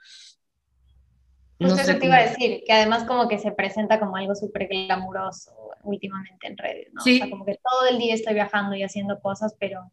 No 1.58 1.74
sé 1.74 1.82
eso 1.82 1.98
te 1.98 2.06
iba 2.06 2.18
a 2.18 2.28
decir, 2.28 2.62
que 2.64 2.72
además 2.72 3.04
como 3.04 3.28
que 3.28 3.38
se 3.38 3.50
presenta 3.50 3.98
como 3.98 4.14
algo 4.16 4.34
súper 4.36 4.68
glamuroso 4.68 5.70
últimamente 5.82 6.46
en 6.46 6.58
redes, 6.58 6.88
¿no? 6.92 7.00
O 7.00 7.04
sea, 7.04 7.28
como 7.30 7.44
que 7.44 7.58
todo 7.68 7.88
el 7.88 7.98
día 7.98 8.14
estoy 8.14 8.34
viajando 8.34 8.76
y 8.76 8.84
haciendo 8.84 9.20
cosas, 9.20 9.56
pero 9.58 9.90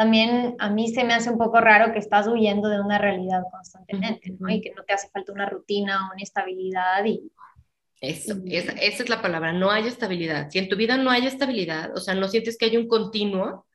también 0.00 0.56
a 0.58 0.70
mí 0.70 0.88
se 0.88 1.04
me 1.04 1.12
hace 1.12 1.28
un 1.28 1.36
poco 1.36 1.60
raro 1.60 1.92
que 1.92 1.98
estás 1.98 2.26
huyendo 2.26 2.70
de 2.70 2.80
una 2.80 2.96
realidad 2.96 3.42
constantemente, 3.50 4.34
¿no? 4.38 4.48
Y 4.48 4.62
que 4.62 4.70
no 4.70 4.82
te 4.82 4.94
hace 4.94 5.10
falta 5.10 5.30
una 5.30 5.46
rutina 5.46 6.08
o 6.08 6.14
una 6.14 6.22
estabilidad 6.22 7.04
y... 7.04 7.30
Eso, 8.00 8.32
esa, 8.46 8.72
esa, 8.72 9.02
es 9.02 9.10
la 9.10 9.20
palabra, 9.20 9.52
no 9.52 9.70
hay 9.70 9.86
estabilidad. 9.86 10.48
Si 10.48 10.58
en 10.58 10.70
tu 10.70 10.76
vida 10.76 10.96
no 10.96 11.10
hay 11.10 11.26
estabilidad, 11.26 11.94
o 11.94 12.00
sea, 12.00 12.14
no 12.14 12.28
sientes 12.28 12.56
que 12.56 12.64
hay 12.64 12.78
un 12.78 12.88
continuo, 12.88 13.66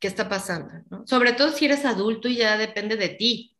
¿qué 0.00 0.08
está 0.08 0.28
pasando? 0.28 0.82
¿no? 0.90 1.06
Sobre 1.06 1.32
todo 1.32 1.52
si 1.52 1.66
eres 1.66 1.84
adulto 1.84 2.26
y 2.26 2.38
ya 2.38 2.58
depende 2.58 2.96
de 2.96 3.10
ti 3.10 3.56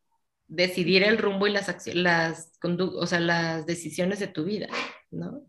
decidir 0.48 1.04
el 1.04 1.18
rumbo 1.18 1.46
y 1.46 1.52
las, 1.52 1.86
las, 1.94 2.50
o 2.64 3.06
sea, 3.06 3.20
las 3.20 3.64
decisiones 3.64 4.18
de 4.18 4.26
tu 4.26 4.42
vida, 4.42 4.66
¿no? 5.12 5.44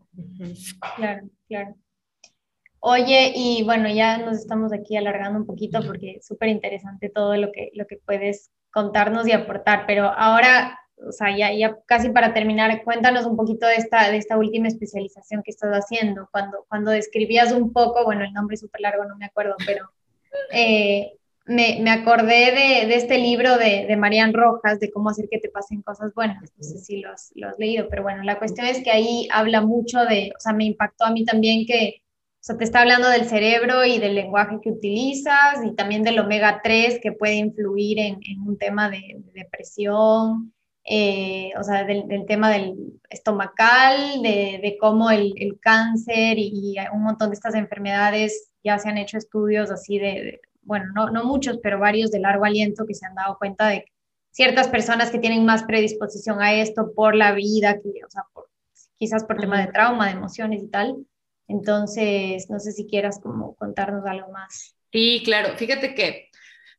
Claro, 0.94 1.28
claro. 1.48 1.74
Oye, 2.84 3.32
y 3.36 3.62
bueno, 3.62 3.88
ya 3.88 4.18
nos 4.18 4.38
estamos 4.38 4.72
aquí 4.72 4.96
alargando 4.96 5.38
un 5.38 5.46
poquito 5.46 5.78
porque 5.86 6.16
es 6.16 6.26
súper 6.26 6.48
interesante 6.48 7.10
todo 7.10 7.36
lo 7.36 7.52
que, 7.52 7.70
lo 7.74 7.86
que 7.86 7.98
puedes 8.04 8.50
contarnos 8.72 9.28
y 9.28 9.30
aportar, 9.30 9.84
pero 9.86 10.06
ahora, 10.06 10.80
o 10.96 11.12
sea, 11.12 11.28
ya, 11.36 11.52
ya 11.52 11.76
casi 11.86 12.10
para 12.10 12.34
terminar, 12.34 12.82
cuéntanos 12.82 13.24
un 13.24 13.36
poquito 13.36 13.68
de 13.68 13.76
esta, 13.76 14.10
de 14.10 14.16
esta 14.16 14.36
última 14.36 14.66
especialización 14.66 15.44
que 15.44 15.52
estás 15.52 15.70
haciendo. 15.72 16.28
Cuando, 16.32 16.64
cuando 16.68 16.90
describías 16.90 17.52
un 17.52 17.72
poco, 17.72 18.04
bueno, 18.04 18.24
el 18.24 18.32
nombre 18.32 18.54
es 18.54 18.60
súper 18.60 18.80
largo, 18.80 19.04
no 19.04 19.16
me 19.16 19.26
acuerdo, 19.26 19.54
pero 19.64 19.88
eh, 20.50 21.12
me, 21.46 21.78
me, 21.82 21.90
acordé 21.92 22.50
de, 22.50 22.88
de, 22.88 22.96
este 22.96 23.16
libro 23.18 23.58
de, 23.58 23.86
de 23.86 23.96
Marian 23.96 24.34
Rojas, 24.34 24.80
de 24.80 24.90
cómo 24.90 25.10
hacer 25.10 25.28
que 25.30 25.38
te 25.38 25.50
pasen 25.50 25.82
cosas 25.82 26.12
buenas. 26.14 26.50
No 26.56 26.64
sé 26.64 26.78
si 26.78 27.00
lo 27.00 27.12
has, 27.12 27.30
lo 27.36 27.46
has 27.46 27.60
leído, 27.60 27.88
pero 27.88 28.02
bueno, 28.02 28.24
la 28.24 28.40
cuestión 28.40 28.66
es 28.66 28.82
que 28.82 28.90
ahí 28.90 29.28
habla 29.30 29.60
mucho 29.60 30.00
de, 30.00 30.32
o 30.36 30.40
sea, 30.40 30.52
me 30.52 30.64
impactó 30.64 31.04
a 31.04 31.12
mí 31.12 31.24
también 31.24 31.64
que 31.64 32.02
o 32.42 32.44
sea, 32.44 32.58
te 32.58 32.64
está 32.64 32.80
hablando 32.80 33.08
del 33.08 33.26
cerebro 33.26 33.84
y 33.84 34.00
del 34.00 34.16
lenguaje 34.16 34.58
que 34.60 34.70
utilizas 34.70 35.64
y 35.64 35.76
también 35.76 36.02
del 36.02 36.18
omega 36.18 36.60
3 36.60 36.98
que 37.00 37.12
puede 37.12 37.34
influir 37.34 38.00
en, 38.00 38.18
un 38.44 38.58
tema 38.58 38.90
de, 38.90 39.22
depresión, 39.32 40.52
eh, 40.82 41.52
o 41.56 41.62
sea, 41.62 41.84
del, 41.84 42.04
tema 42.26 42.50
del 42.50 42.74
estomacal, 43.08 44.22
de, 44.22 44.76
cómo 44.80 45.12
el, 45.12 45.56
cáncer 45.60 46.34
y, 46.36 46.74
un 46.92 47.04
montón 47.04 47.30
de 47.30 47.34
estas 47.34 47.54
enfermedades 47.54 48.50
ya 48.64 48.76
se 48.80 48.88
han 48.88 48.98
hecho 48.98 49.18
estudios 49.18 49.70
así 49.70 50.00
de, 50.00 50.40
bueno, 50.62 50.86
no, 50.96 51.10
no, 51.10 51.22
muchos, 51.22 51.60
pero 51.62 51.78
varios 51.78 52.10
de 52.10 52.18
largo 52.18 52.44
aliento 52.44 52.86
que 52.86 52.94
se 52.94 53.06
han 53.06 53.14
dado 53.14 53.38
cuenta 53.38 53.68
de 53.68 53.84
ciertas 54.32 54.66
personas 54.66 55.12
que 55.12 55.20
tienen 55.20 55.44
más 55.44 55.62
predisposición 55.62 56.42
a 56.42 56.54
esto 56.54 56.92
por 56.92 57.14
la 57.14 57.34
vida, 57.34 57.74
que, 57.74 58.04
o 58.04 58.10
sea, 58.10 58.24
quizás 58.98 59.22
por 59.22 59.38
tema 59.38 59.64
de 59.64 59.70
trauma, 59.70 60.06
de 60.06 60.14
emociones 60.14 60.60
y 60.60 60.66
tal 60.66 61.06
entonces, 61.52 62.48
no 62.48 62.58
sé 62.58 62.72
si 62.72 62.86
quieras 62.86 63.20
como 63.22 63.54
contarnos 63.56 64.06
algo 64.06 64.32
más. 64.32 64.74
Sí, 64.90 65.20
claro. 65.22 65.54
Fíjate 65.58 65.94
que 65.94 66.30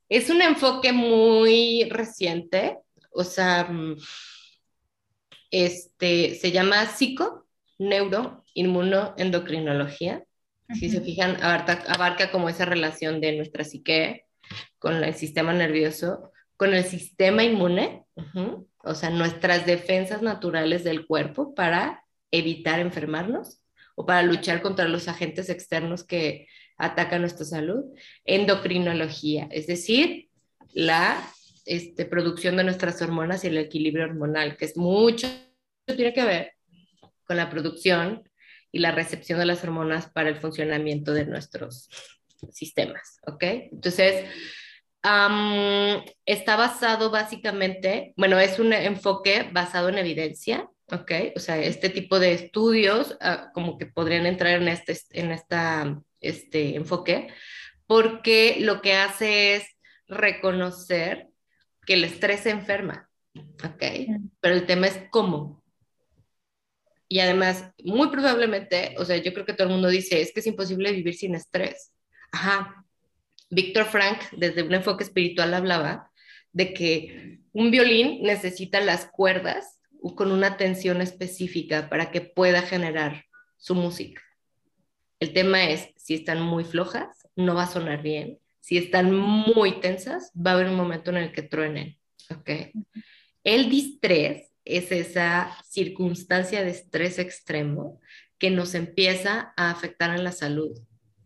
es 0.10 0.32
un 0.32 0.42
enfoque 0.42 0.92
muy 0.92 1.88
reciente, 1.92 2.80
o 3.12 3.24
sea, 3.24 3.66
mm, 3.66 3.98
este, 5.52 6.34
se 6.36 6.52
llama 6.52 6.88
psico, 6.88 7.46
neuro, 7.78 8.44
inmunoendocrinología. 8.56 10.24
Si 10.80 10.90
se 10.90 11.02
fijan, 11.02 11.36
abarca, 11.44 11.84
abarca 11.88 12.32
como 12.32 12.50
esa 12.50 12.66
relación 12.66 13.22
de 13.22 13.34
nuestra 13.34 13.64
psique 13.64 14.26
con 14.80 15.04
el 15.04 15.14
sistema 15.14 15.54
nervioso, 15.54 16.32
con 16.58 16.74
el 16.74 16.84
sistema 16.84 17.44
inmune, 17.44 18.06
o 18.84 18.96
sea, 18.96 19.12
nuestras 19.12 19.68
defensas 19.68 20.24
naturales 20.24 20.84
del 20.84 21.06
cuerpo 21.06 21.54
para 21.54 22.06
evitar 22.32 22.80
enfermarnos 22.80 23.63
o 23.96 24.06
para 24.06 24.24
luchar 24.24 24.62
contra 24.62 24.88
los 24.88 25.08
agentes 25.08 25.50
externos 25.50 26.04
que 26.04 26.48
atacan 26.78 27.22
nuestra 27.22 27.46
salud. 27.46 27.84
Endocrinología, 28.26 29.48
es 29.52 29.68
decir, 29.68 30.30
la 30.74 31.22
este, 31.66 32.06
producción 32.06 32.58
de 32.58 32.64
nuestras 32.64 33.02
hormonas 33.02 33.44
y 33.44 33.48
el 33.48 33.58
equilibrio 33.58 34.06
hormonal, 34.06 34.58
que 34.58 34.66
es 34.66 34.76
mucho, 34.76 35.28
tiene 35.86 36.14
que 36.14 36.26
ver 36.26 36.54
con 37.26 37.38
la 37.38 37.50
producción 37.50 38.28
y 38.72 38.80
la 38.80 38.92
recepción 38.92 39.40
de 39.40 39.46
las 39.46 39.64
hormonas 39.64 40.10
para 40.10 40.30
el 40.30 40.38
funcionamiento 40.38 41.14
de 41.14 41.26
nuestros 41.26 41.90
sistemas, 42.52 43.20
¿ok? 43.28 43.44
Entonces, 43.72 44.26
está 46.26 46.56
basado 46.56 47.12
básicamente, 47.12 48.14
bueno, 48.18 48.40
es 48.40 48.60
un 48.60 48.74
enfoque 48.74 49.50
basado 49.52 49.90
en 49.90 49.98
evidencia, 49.98 50.70
¿ok? 50.94 51.12
O 51.36 51.40
sea, 51.40 51.58
este 51.58 51.90
tipo 51.90 52.20
de 52.20 52.34
estudios 52.34 53.18
ah, 53.20 53.52
como 53.54 53.78
que 53.78 53.86
podrían 53.86 54.26
entrar 54.26 54.62
en 54.62 54.68
este, 54.68 54.98
en 55.12 55.32
esta, 55.32 56.02
este 56.22 56.76
enfoque, 56.76 57.30
porque 57.88 58.58
lo 58.60 58.82
que 58.82 58.94
hace 58.94 59.56
es 59.56 59.66
reconocer 60.08 61.28
que 61.86 61.96
el 61.96 62.04
estrés 62.04 62.46
enferma, 62.46 63.10
¿ok? 63.36 63.84
Pero 64.40 64.56
el 64.56 64.66
tema 64.66 64.88
es 64.88 65.02
cómo. 65.10 65.64
Y 67.10 67.20
además, 67.20 67.72
muy 67.84 68.10
probablemente, 68.10 68.96
o 68.98 69.06
sea, 69.06 69.18
yo 69.18 69.34
creo 69.34 69.46
que 69.46 69.54
todo 69.54 69.68
el 69.68 69.74
mundo 69.74 69.90
dice, 69.90 70.22
es 70.22 70.32
que 70.34 70.40
es 70.40 70.48
imposible 70.48 70.92
vivir 70.92 71.14
sin 71.16 71.36
estrés. 71.36 71.92
Ajá. 72.32 72.86
Víctor 73.50 73.86
Frank, 73.86 74.20
desde 74.32 74.64
un 74.64 74.74
enfoque 74.74 75.04
espiritual, 75.04 75.54
hablaba 75.54 76.12
de 76.54 76.74
que 76.74 77.40
un 77.52 77.70
violín 77.70 78.24
necesita 78.24 78.80
las 78.80 79.06
cuerdas 79.06 79.80
con 80.16 80.32
una 80.32 80.58
tensión 80.58 81.02
específica 81.02 81.90
para 81.90 82.12
que 82.12 82.22
pueda 82.22 82.62
generar 82.62 83.26
su 83.58 83.76
música. 83.76 84.22
El 85.20 85.34
tema 85.34 85.70
es, 85.70 85.90
si 85.96 86.16
están 86.16 86.42
muy 86.42 86.66
flojas, 86.66 87.30
no 87.36 87.56
va 87.56 87.64
a 87.64 87.72
sonar 87.72 88.02
bien. 88.02 88.40
Si 88.60 88.78
están 88.78 89.16
muy 89.16 89.80
tensas, 89.80 90.32
va 90.36 90.52
a 90.52 90.54
haber 90.56 90.68
un 90.68 90.76
momento 90.76 91.12
en 91.12 91.18
el 91.18 91.32
que 91.32 91.42
truenen. 91.42 91.98
¿okay? 92.30 92.72
El 93.44 93.70
distrés 93.70 94.52
es 94.66 94.92
esa 94.92 95.58
circunstancia 95.64 96.64
de 96.64 96.72
estrés 96.72 97.20
extremo 97.20 98.02
que 98.38 98.50
nos 98.50 98.76
empieza 98.76 99.54
a 99.56 99.72
afectar 99.72 100.14
en 100.14 100.24
la 100.24 100.32
salud. 100.34 100.78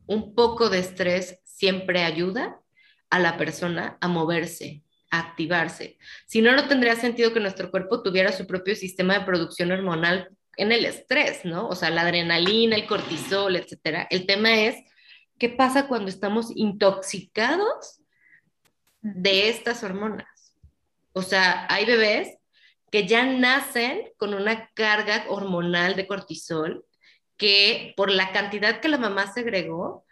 Un 0.06 0.36
poco 0.36 0.70
de 0.70 0.80
estrés 0.80 1.40
siempre 1.44 2.04
ayuda 2.04 2.62
a 3.10 3.20
la 3.20 3.38
persona 3.38 3.98
a 4.02 4.08
moverse, 4.08 4.84
activarse. 5.10 5.98
Si 6.26 6.42
no, 6.42 6.56
no 6.56 6.68
tendría 6.68 6.96
sentido 6.96 7.34
que 7.34 7.40
nuestro 7.40 7.72
cuerpo 7.72 8.02
tuviera 8.02 8.32
su 8.32 8.46
propio 8.46 8.76
sistema 8.76 9.18
de 9.18 9.26
producción 9.26 9.72
hormonal 9.72 10.30
en 10.58 10.72
el 10.72 10.86
estrés, 10.86 11.46
¿no? 11.46 11.68
O 11.68 11.76
sea, 11.76 11.90
la 11.90 12.02
adrenalina, 12.02 12.76
el 12.76 12.88
cortisol, 12.88 13.56
etcétera. 13.56 14.08
El 14.10 14.26
tema 14.26 14.60
es, 14.60 14.76
¿qué 15.38 15.50
pasa 15.50 15.88
cuando 15.88 16.10
estamos 16.10 16.52
intoxicados 16.56 18.02
de 19.02 19.50
estas 19.50 19.84
hormonas? 19.84 20.56
O 21.14 21.22
sea, 21.22 21.68
hay 21.70 21.86
bebés 21.86 22.38
que 22.92 23.08
ya 23.08 23.26
nacen 23.26 24.10
con 24.18 24.34
una 24.34 24.70
carga 24.74 25.26
hormonal 25.30 25.96
de 25.96 26.08
cortisol 26.08 26.86
que 27.38 27.94
por 27.96 28.12
la 28.12 28.32
cantidad 28.32 28.80
que 28.80 28.90
la 28.90 28.98
mamá 28.98 29.32
segregó, 29.32 30.06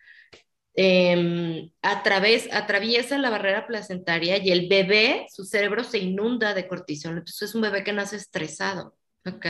eh, 0.75 1.69
a 1.81 2.03
través, 2.03 2.51
atraviesa 2.53 3.17
la 3.17 3.29
barrera 3.29 3.67
placentaria 3.67 4.37
y 4.37 4.51
el 4.51 4.67
bebé, 4.67 5.27
su 5.29 5.45
cerebro 5.45 5.83
se 5.83 5.99
inunda 5.99 6.53
de 6.53 6.67
cortisol. 6.67 7.17
Entonces 7.17 7.49
es 7.49 7.55
un 7.55 7.61
bebé 7.61 7.83
que 7.83 7.93
nace 7.93 8.17
estresado. 8.17 8.95
¿ok? 9.25 9.45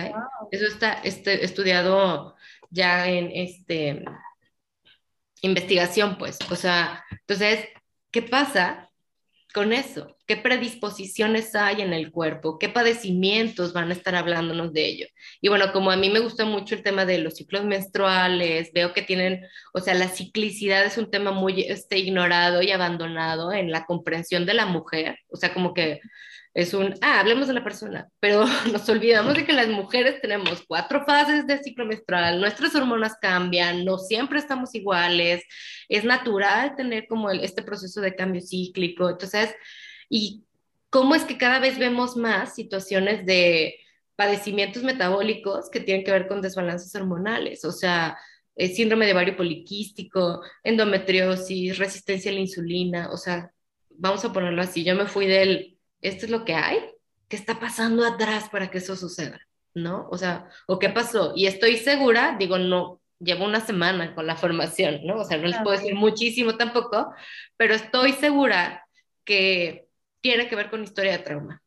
Eso 0.52 0.66
está 0.68 0.94
este, 1.04 1.44
estudiado 1.44 2.36
ya 2.70 3.08
en 3.08 3.30
este, 3.34 4.04
investigación, 5.42 6.18
pues. 6.18 6.40
O 6.50 6.56
sea, 6.56 7.04
entonces, 7.12 7.68
¿qué 8.12 8.22
pasa 8.22 8.85
con 9.56 9.72
eso? 9.72 10.18
¿Qué 10.28 10.36
predisposiciones 10.36 11.56
hay 11.56 11.82
en 11.82 11.94
el 11.94 12.12
cuerpo? 12.12 12.60
¿Qué 12.60 12.68
padecimientos 12.68 13.72
van 13.72 13.90
a 13.90 13.94
estar 13.94 14.14
hablándonos 14.14 14.74
de 14.74 14.86
ello? 14.86 15.08
Y 15.40 15.48
bueno, 15.48 15.72
como 15.72 15.92
a 15.92 15.96
mí 15.96 16.10
me 16.10 16.20
gusta 16.20 16.44
mucho 16.44 16.76
el 16.76 16.84
tema 16.84 17.06
de 17.06 17.20
los 17.20 17.36
ciclos 17.36 17.64
menstruales, 17.64 18.72
veo 18.74 18.92
que 18.92 19.02
tienen, 19.02 19.46
o 19.74 19.80
sea, 19.80 19.94
la 19.94 20.10
ciclicidad 20.10 20.84
es 20.84 20.98
un 20.98 21.10
tema 21.10 21.32
muy 21.32 21.62
este, 21.62 21.98
ignorado 21.98 22.62
y 22.62 22.72
abandonado 22.72 23.54
en 23.54 23.72
la 23.72 23.86
comprensión 23.86 24.46
de 24.46 24.56
la 24.56 24.66
mujer, 24.66 25.20
o 25.30 25.38
sea, 25.38 25.54
como 25.54 25.74
que 25.74 26.02
es 26.56 26.74
un, 26.74 26.96
ah, 27.02 27.20
hablemos 27.20 27.48
de 27.48 27.54
la 27.54 27.66
persona, 27.66 28.10
pero 28.22 28.46
nos 28.72 28.88
olvidamos 28.88 29.36
de 29.36 29.46
que 29.46 29.52
las 29.52 29.68
mujeres 29.68 30.22
tenemos 30.22 30.64
cuatro 30.66 31.04
fases 31.06 31.46
de 31.46 31.62
ciclo 31.62 31.86
menstrual, 31.86 32.40
nuestras 32.40 32.74
hormonas 32.76 33.18
cambian, 33.22 33.84
no 33.84 33.98
siempre 33.98 34.40
estamos 34.40 34.74
iguales, 34.74 35.44
es 35.90 36.06
natural 36.06 36.76
tener 36.78 37.08
como 37.08 37.30
este 37.30 37.62
proceso 37.62 38.00
de 38.00 38.16
cambio 38.16 38.42
cíclico, 38.42 39.10
entonces, 39.10 39.54
y 40.10 40.46
cómo 40.90 41.14
es 41.14 41.26
que 41.26 41.38
cada 41.38 41.60
vez 41.60 41.78
vemos 41.78 42.16
más 42.16 42.56
situaciones 42.56 43.26
de 43.26 43.76
padecimientos 44.16 44.82
metabólicos 44.82 45.70
que 45.70 45.82
tienen 45.82 46.06
que 46.06 46.12
ver 46.12 46.26
con 46.26 46.42
desbalances 46.42 46.96
hormonales, 46.96 47.66
o 47.66 47.74
sea, 47.74 48.18
eh, 48.56 48.70
síndrome 48.70 49.06
de 49.06 49.12
ovario 49.12 49.36
poliquístico, 49.36 50.42
endometriosis, 50.64 51.78
resistencia 51.78 52.32
a 52.32 52.34
la 52.34 52.40
insulina, 52.40 53.10
o 53.12 53.18
sea, 53.18 53.52
vamos 53.90 54.24
a 54.24 54.32
ponerlo 54.32 54.62
así, 54.62 54.86
yo 54.86 54.96
me 54.96 55.06
fui 55.06 55.28
del, 55.28 55.75
esto 56.08 56.26
es 56.26 56.32
lo 56.32 56.46
que 56.46 56.56
hay, 56.56 56.80
¿qué 57.28 57.36
está 57.36 57.60
pasando 57.60 58.06
atrás 58.06 58.50
para 58.50 58.70
que 58.70 58.80
eso 58.80 58.96
suceda? 58.96 59.40
¿No? 59.74 60.08
O 60.10 60.18
sea, 60.18 60.48
¿o 60.68 60.80
qué 60.80 60.90
pasó? 60.90 61.34
Y 61.36 61.48
estoy 61.48 61.78
segura, 61.78 62.36
digo, 62.40 62.58
no, 62.58 63.02
llevo 63.20 63.46
una 63.46 63.60
semana 63.60 64.16
con 64.16 64.28
la 64.28 64.36
formación, 64.36 65.02
¿no? 65.06 65.20
O 65.20 65.24
sea, 65.26 65.38
no 65.38 65.48
les 65.48 65.58
puedo 65.62 65.78
decir 65.78 65.96
muchísimo 65.96 66.56
tampoco, 66.56 67.14
pero 67.58 67.74
estoy 67.74 68.14
segura 68.14 68.86
que 69.24 69.88
tiene 70.22 70.48
que 70.48 70.56
ver 70.56 70.70
con 70.70 70.84
historia 70.84 71.14
de 71.14 71.24
trauma. 71.24 71.62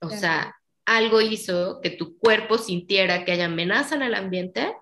O 0.00 0.10
sea, 0.10 0.54
algo 0.84 1.20
hizo 1.20 1.80
que 1.80 1.90
tu 1.90 2.18
cuerpo 2.18 2.58
sintiera 2.58 3.24
que 3.24 3.32
hay 3.32 3.40
amenaza 3.40 3.94
en 3.94 4.02
el 4.02 4.14
ambiente 4.14 4.74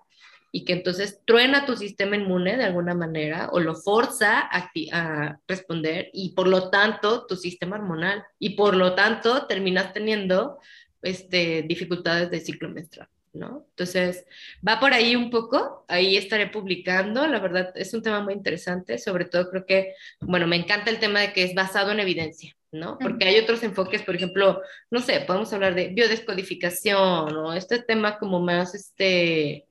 y 0.51 0.65
que 0.65 0.73
entonces 0.73 1.21
truena 1.25 1.65
tu 1.65 1.75
sistema 1.75 2.17
inmune 2.17 2.57
de 2.57 2.65
alguna 2.65 2.93
manera 2.93 3.49
o 3.51 3.59
lo 3.59 3.75
forza 3.75 4.39
a, 4.39 4.71
a, 4.91 5.39
responder 5.47 6.09
y 6.13 6.33
por 6.33 6.47
lo 6.47 6.69
tanto 6.69 7.25
tu 7.25 7.35
sistema 7.35 7.77
hormonal 7.77 8.23
y 8.37 8.51
por 8.51 8.75
lo 8.75 8.93
tanto 8.93 9.47
terminas 9.47 9.93
teniendo 9.93 10.59
este, 11.01 11.63
dificultades 11.63 12.29
de 12.29 12.39
ciclo 12.41 12.69
menstrual. 12.69 13.07
¿no? 13.33 13.65
Entonces, 13.69 14.25
va 14.67 14.79
por 14.81 14.93
ahí 14.93 15.15
un 15.15 15.29
poco, 15.29 15.85
ahí 15.87 16.17
estaré 16.17 16.47
publicando, 16.47 17.25
la 17.27 17.39
verdad 17.39 17.71
es 17.75 17.93
un 17.93 18.01
tema 18.01 18.19
muy 18.21 18.33
interesante, 18.33 18.97
sobre 18.97 19.23
todo 19.23 19.49
creo 19.49 19.65
que, 19.65 19.93
bueno, 20.19 20.47
me 20.47 20.57
encanta 20.57 20.89
el 20.89 20.99
tema 20.99 21.21
de 21.21 21.31
que 21.31 21.43
es 21.43 21.55
basado 21.55 21.91
en 21.91 22.01
evidencia, 22.01 22.53
¿no? 22.73 22.97
Porque 22.99 23.25
hay 23.25 23.39
otros 23.39 23.63
enfoques, 23.63 24.01
por 24.03 24.15
ejemplo, 24.15 24.61
no 24.89 24.99
sé, 24.99 25.21
podemos 25.21 25.53
hablar 25.53 25.75
de 25.75 25.87
biodescodificación 25.87 27.37
o 27.37 27.53
este 27.53 27.81
tema 27.81 28.19
como 28.19 28.41
más, 28.41 28.75
este, 28.75 29.65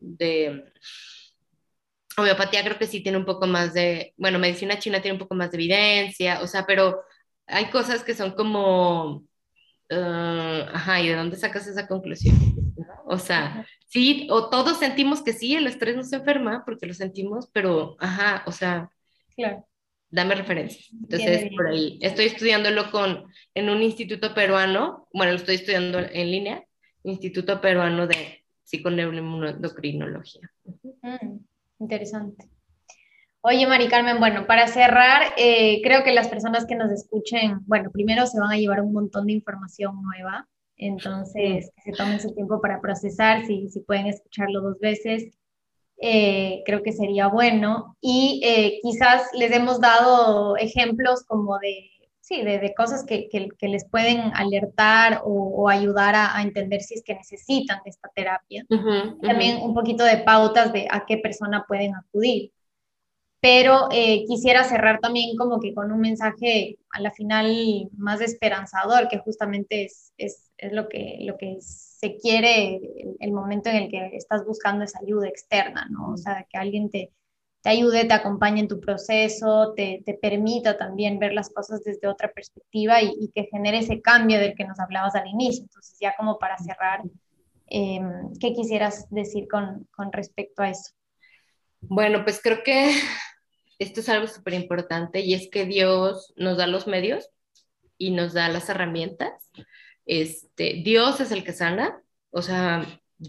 de 0.00 0.64
homeopatía 2.16 2.64
creo 2.64 2.78
que 2.78 2.86
sí 2.86 3.02
tiene 3.02 3.18
un 3.18 3.24
poco 3.24 3.46
más 3.46 3.74
de, 3.74 4.14
bueno, 4.16 4.38
medicina 4.38 4.78
china 4.78 5.00
tiene 5.00 5.14
un 5.14 5.20
poco 5.20 5.34
más 5.34 5.50
de 5.50 5.56
evidencia, 5.56 6.40
o 6.42 6.46
sea, 6.46 6.66
pero 6.66 7.00
hay 7.46 7.66
cosas 7.66 8.02
que 8.04 8.14
son 8.14 8.32
como, 8.32 9.24
uh, 9.90 10.64
ajá, 10.72 11.00
¿y 11.00 11.08
de 11.08 11.16
dónde 11.16 11.36
sacas 11.36 11.66
esa 11.66 11.86
conclusión? 11.86 12.36
O 13.06 13.18
sea, 13.18 13.66
sí, 13.86 14.28
o 14.30 14.50
todos 14.50 14.78
sentimos 14.78 15.22
que 15.22 15.32
sí, 15.32 15.54
el 15.54 15.66
estrés 15.66 15.96
nos 15.96 16.12
enferma 16.12 16.64
porque 16.64 16.86
lo 16.86 16.94
sentimos, 16.94 17.48
pero, 17.52 17.96
ajá, 17.98 18.44
o 18.46 18.52
sea, 18.52 18.90
claro. 19.34 19.66
dame 20.10 20.34
referencias. 20.34 20.90
Entonces, 20.92 21.50
por 21.56 21.68
ahí, 21.68 21.98
estoy 22.00 22.26
estudiándolo 22.26 22.90
con, 22.90 23.26
en 23.54 23.68
un 23.68 23.82
instituto 23.82 24.34
peruano, 24.34 25.08
bueno, 25.12 25.32
lo 25.32 25.38
estoy 25.38 25.56
estudiando 25.56 25.98
en 25.98 26.30
línea, 26.30 26.64
Instituto 27.02 27.60
Peruano 27.60 28.06
de 28.06 28.39
psiconeuroendocrinología. 28.70 30.50
Mm, 31.02 31.38
interesante. 31.80 32.48
Oye, 33.42 33.66
Mari 33.66 33.88
Carmen, 33.88 34.20
bueno, 34.20 34.46
para 34.46 34.66
cerrar, 34.66 35.32
eh, 35.38 35.80
creo 35.82 36.04
que 36.04 36.12
las 36.12 36.28
personas 36.28 36.66
que 36.66 36.76
nos 36.76 36.92
escuchen, 36.92 37.60
bueno, 37.66 37.90
primero 37.90 38.26
se 38.26 38.38
van 38.38 38.52
a 38.52 38.58
llevar 38.58 38.82
un 38.82 38.92
montón 38.92 39.26
de 39.26 39.32
información 39.32 40.02
nueva, 40.02 40.46
entonces 40.76 41.70
que 41.76 41.92
se 41.92 41.92
tomen 41.92 42.20
su 42.20 42.34
tiempo 42.34 42.60
para 42.60 42.80
procesar, 42.80 43.44
si, 43.46 43.68
si 43.70 43.80
pueden 43.80 44.06
escucharlo 44.06 44.60
dos 44.60 44.78
veces, 44.78 45.30
eh, 46.02 46.62
creo 46.64 46.82
que 46.82 46.92
sería 46.92 47.28
bueno. 47.28 47.96
Y 48.00 48.40
eh, 48.44 48.78
quizás 48.82 49.22
les 49.34 49.52
hemos 49.52 49.80
dado 49.80 50.56
ejemplos 50.56 51.24
como 51.26 51.58
de 51.58 51.90
sí, 52.30 52.42
de, 52.42 52.74
cosas 52.74 53.04
que, 53.04 53.28
que, 53.28 53.68
les 53.68 53.84
pueden 53.84 54.20
alertar 54.34 55.22
o, 55.24 55.68
ayudar 55.68 56.14
a, 56.14 56.40
entender 56.42 56.80
si 56.80 56.94
es 56.94 57.02
que 57.02 57.14
necesitan 57.14 57.80
de 57.84 57.90
esta 57.90 58.08
terapia. 58.14 58.64
También 59.20 59.58
un 59.60 59.74
poquito 59.74 60.04
de 60.04 60.18
pautas 60.18 60.72
de 60.72 60.86
a 60.90 61.04
qué 61.06 61.18
persona 61.18 61.64
pueden 61.66 61.94
acudir. 61.96 62.52
Pero 63.42 63.88
eh, 63.90 64.24
quisiera 64.26 64.64
cerrar 64.64 65.00
también 65.00 65.34
como 65.36 65.60
que 65.60 65.72
con 65.72 65.90
un 65.90 66.00
mensaje 66.00 66.78
a 66.90 67.00
la 67.00 67.10
final 67.10 67.88
más 67.96 68.20
esperanzador, 68.20 69.08
que 69.08 69.18
justamente 69.18 69.86
es, 69.86 70.12
es, 70.18 70.50
es 70.58 70.72
lo, 70.72 70.88
que, 70.88 71.16
lo 71.22 71.38
que 71.38 71.56
se 71.60 72.16
quiere 72.16 72.76
el, 72.76 73.16
el, 73.18 73.32
momento 73.32 73.70
en 73.70 73.76
el 73.76 73.88
que 73.88 74.14
estás 74.14 74.44
buscando 74.44 74.84
esa 74.84 74.98
ayuda 75.00 75.26
externa, 75.26 75.88
¿no? 75.90 76.12
O 76.12 76.16
sea, 76.18 76.46
que 76.50 76.58
alguien 76.58 76.90
te, 76.90 77.12
te 77.62 77.70
ayude, 77.70 78.06
te 78.06 78.14
acompañe 78.14 78.60
en 78.60 78.68
tu 78.68 78.80
proceso, 78.80 79.74
te, 79.76 80.02
te, 80.04 80.14
permita 80.14 80.78
también 80.78 81.18
ver 81.18 81.32
las 81.32 81.50
cosas 81.50 81.84
desde 81.84 82.08
otra 82.08 82.32
perspectiva 82.32 83.02
y, 83.02 83.30
que 83.34 83.48
genere 83.50 83.78
ese 83.78 84.00
cambio 84.00 84.38
del 84.38 84.54
que 84.54 84.64
nos 84.64 84.80
hablabas 84.80 85.14
al 85.14 85.28
inicio. 85.28 85.64
Entonces, 85.64 85.96
ya 86.00 86.14
como 86.16 86.38
para 86.38 86.56
cerrar, 86.58 87.02
em, 87.66 88.32
¿qué 88.40 88.54
quisieras 88.54 89.06
decir 89.10 89.46
con, 89.48 89.86
con 89.94 90.10
respecto 90.12 90.62
a 90.62 90.70
eso? 90.70 90.92
Bueno, 91.80 92.24
pues 92.24 92.40
creo 92.42 92.62
que 92.62 92.92
esto 93.78 94.00
es 94.00 94.08
algo 94.08 94.26
súper 94.26 94.54
importante 94.54 95.20
y 95.20 95.34
es 95.34 95.48
que 95.50 95.66
Dios 95.66 96.32
nos 96.36 96.56
da 96.56 96.66
los 96.66 96.86
medios 96.86 97.28
y 97.98 98.10
nos 98.10 98.32
da 98.32 98.48
las 98.48 98.68
herramientas. 98.70 99.50
Este, 100.06 100.80
Dios 100.82 101.20
es 101.20 101.30
el 101.30 101.44
que 101.44 101.52
sana, 101.52 102.02
o 102.30 102.40
sea, 102.40 102.86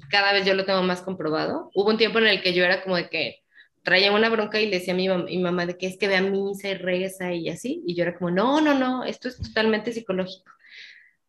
cada 0.10 0.32
vez 0.32 0.46
yo 0.46 0.54
lo 0.54 0.66
tengo 0.66 0.84
más 0.84 1.02
comprobado. 1.02 1.70
Hubo 1.76 1.90
un 1.90 1.98
tiempo 1.98 2.20
en 2.20 2.28
el 2.28 2.42
que 2.42 2.54
yo 2.54 2.64
era 2.64 2.82
como 2.82 2.96
de 2.96 3.10
que 3.10 3.41
traía 3.84 4.12
una 4.12 4.30
bronca 4.30 4.60
y 4.60 4.68
le 4.68 4.80
decía 4.80 4.94
a 4.94 4.98
mi, 4.98 5.10
mi, 5.10 5.40
mamá 5.40 5.66
de 5.66 5.78
que 5.78 5.88
es 5.88 5.98
que 5.98 6.08
ve 6.08 6.16
a 6.16 6.22
misa 6.22 6.70
y 6.70 6.76
reza 6.76 7.34
y 7.34 7.50
así, 7.50 7.84
y 7.86 7.96
yo 7.96 8.04
era 8.04 8.18
como, 8.18 8.32
no, 8.32 8.62
no, 8.62 8.78
no, 8.78 9.04
esto 9.04 9.28
es 9.28 9.38
totalmente 9.38 9.94
psicológico, 9.94 10.52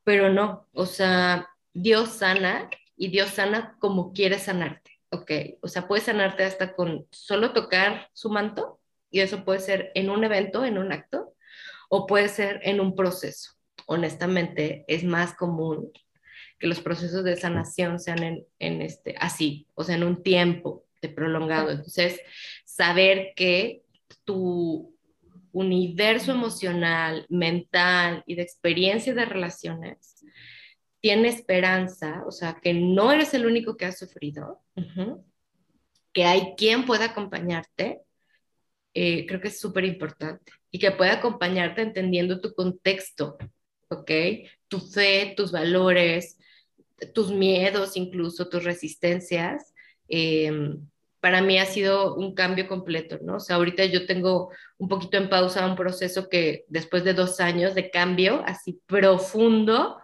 pero 0.04 0.30
no, 0.30 0.68
o 0.72 0.86
sea, 0.86 1.48
Dios 1.72 2.10
sana 2.10 2.68
y 2.96 3.08
Dios 3.08 3.30
sana 3.30 3.76
como 3.78 4.12
quiere 4.12 4.38
sanarte, 4.38 5.00
¿ok? 5.10 5.30
O 5.62 5.68
sea, 5.68 5.88
puede 5.88 6.02
sanarte 6.02 6.44
hasta 6.44 6.74
con 6.74 7.06
solo 7.10 7.52
tocar 7.52 8.08
su 8.12 8.30
manto, 8.30 8.80
y 9.10 9.20
eso 9.20 9.44
puede 9.44 9.60
ser 9.60 9.92
en 9.94 10.10
un 10.10 10.24
evento, 10.24 10.64
en 10.64 10.78
un 10.78 10.90
acto, 10.92 11.34
o 11.88 12.06
puede 12.06 12.28
ser 12.28 12.60
en 12.62 12.80
un 12.80 12.96
proceso. 12.96 13.52
Honestamente, 13.86 14.84
es 14.88 15.04
más 15.04 15.34
común 15.34 15.92
que 16.58 16.66
los 16.66 16.80
procesos 16.80 17.22
de 17.22 17.36
sanación 17.36 18.00
sean 18.00 18.22
en, 18.22 18.46
en 18.58 18.80
este, 18.80 19.14
así, 19.18 19.66
o 19.74 19.84
sea, 19.84 19.96
en 19.96 20.04
un 20.04 20.22
tiempo, 20.22 20.86
prolongado. 21.08 21.70
Entonces, 21.70 22.20
saber 22.64 23.32
que 23.36 23.82
tu 24.24 24.92
universo 25.52 26.32
emocional, 26.32 27.26
mental 27.28 28.22
y 28.26 28.34
de 28.34 28.42
experiencia 28.42 29.14
de 29.14 29.24
relaciones 29.24 30.24
tiene 31.00 31.28
esperanza, 31.28 32.22
o 32.26 32.30
sea, 32.30 32.58
que 32.62 32.72
no 32.74 33.12
eres 33.12 33.34
el 33.34 33.44
único 33.44 33.76
que 33.76 33.86
ha 33.86 33.92
sufrido, 33.92 34.62
que 36.12 36.24
hay 36.24 36.54
quien 36.56 36.86
pueda 36.86 37.06
acompañarte, 37.06 38.02
eh, 38.94 39.26
creo 39.26 39.40
que 39.40 39.48
es 39.48 39.58
súper 39.58 39.84
importante 39.84 40.52
y 40.70 40.78
que 40.78 40.92
pueda 40.92 41.14
acompañarte 41.14 41.82
entendiendo 41.82 42.40
tu 42.40 42.54
contexto, 42.54 43.36
¿ok? 43.88 44.10
Tu 44.68 44.80
fe, 44.80 45.34
tus 45.36 45.50
valores, 45.50 46.38
tus 47.14 47.32
miedos, 47.32 47.96
incluso 47.96 48.48
tus 48.48 48.62
resistencias, 48.62 49.74
eh, 50.08 50.76
para 51.22 51.40
mí 51.40 51.56
ha 51.56 51.66
sido 51.66 52.16
un 52.16 52.34
cambio 52.34 52.66
completo, 52.66 53.20
¿no? 53.22 53.36
O 53.36 53.40
sea, 53.40 53.54
ahorita 53.54 53.84
yo 53.84 54.06
tengo 54.06 54.50
un 54.76 54.88
poquito 54.88 55.18
en 55.18 55.28
pausa 55.28 55.64
un 55.64 55.76
proceso 55.76 56.28
que 56.28 56.64
después 56.66 57.04
de 57.04 57.14
dos 57.14 57.38
años 57.38 57.76
de 57.76 57.92
cambio 57.92 58.42
así 58.44 58.80
profundo, 58.86 60.00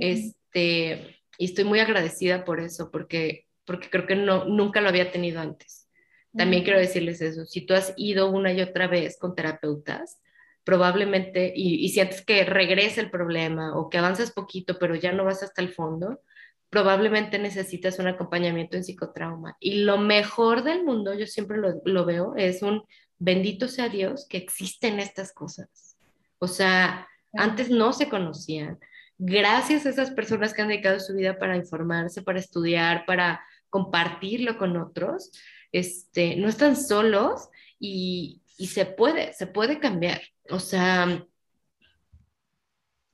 este, 0.00 1.20
y 1.38 1.44
estoy 1.44 1.62
muy 1.62 1.78
agradecida 1.78 2.44
por 2.44 2.58
eso, 2.58 2.90
porque, 2.90 3.46
porque 3.64 3.88
creo 3.90 4.08
que 4.08 4.16
no, 4.16 4.44
nunca 4.46 4.80
lo 4.80 4.88
había 4.88 5.12
tenido 5.12 5.40
antes. 5.40 5.88
También 6.36 6.64
quiero 6.64 6.80
decirles 6.80 7.20
eso, 7.20 7.46
si 7.46 7.60
tú 7.64 7.74
has 7.74 7.94
ido 7.96 8.28
una 8.28 8.52
y 8.52 8.60
otra 8.60 8.88
vez 8.88 9.18
con 9.20 9.36
terapeutas, 9.36 10.20
probablemente, 10.64 11.52
y, 11.54 11.76
y 11.76 11.90
sientes 11.90 12.26
que 12.26 12.44
regresa 12.44 13.00
el 13.00 13.12
problema 13.12 13.78
o 13.78 13.88
que 13.88 13.98
avanzas 13.98 14.32
poquito, 14.32 14.80
pero 14.80 14.96
ya 14.96 15.12
no 15.12 15.24
vas 15.24 15.44
hasta 15.44 15.62
el 15.62 15.72
fondo, 15.72 16.22
probablemente 16.70 17.38
necesitas 17.38 17.98
un 17.98 18.08
acompañamiento 18.08 18.76
en 18.76 18.84
psicotrauma. 18.84 19.56
Y 19.60 19.82
lo 19.82 19.98
mejor 19.98 20.62
del 20.62 20.84
mundo, 20.84 21.14
yo 21.14 21.26
siempre 21.26 21.58
lo, 21.84 22.04
veo, 22.04 22.34
es 22.36 22.62
un 22.62 22.84
bendito 23.18 23.68
sea 23.68 23.88
Dios 23.88 24.26
que 24.28 24.38
existen 24.38 25.00
estas 25.00 25.32
cosas. 25.32 25.96
O 26.38 26.48
sea, 26.48 27.08
antes 27.32 27.70
no 27.70 27.92
se 27.92 28.08
conocían. 28.08 28.78
Gracias 29.18 29.86
a 29.86 29.90
esas 29.90 30.10
personas 30.10 30.52
que 30.52 30.62
han 30.62 30.68
dedicado 30.68 31.00
su 31.00 31.14
vida 31.14 31.38
para 31.38 31.56
informarse, 31.56 32.22
para 32.22 32.40
estudiar, 32.40 33.06
para 33.06 33.42
compartirlo 33.70 34.58
con 34.58 34.76
otros, 34.76 35.32
este, 35.72 36.36
no 36.36 36.48
están 36.48 36.76
solos 36.76 37.48
y, 37.78 38.42
y 38.58 38.68
se 38.68 38.86
puede, 38.86 39.32
se 39.32 39.46
puede 39.46 39.78
cambiar. 39.80 40.20
O 40.50 40.60
sea, 40.60 41.24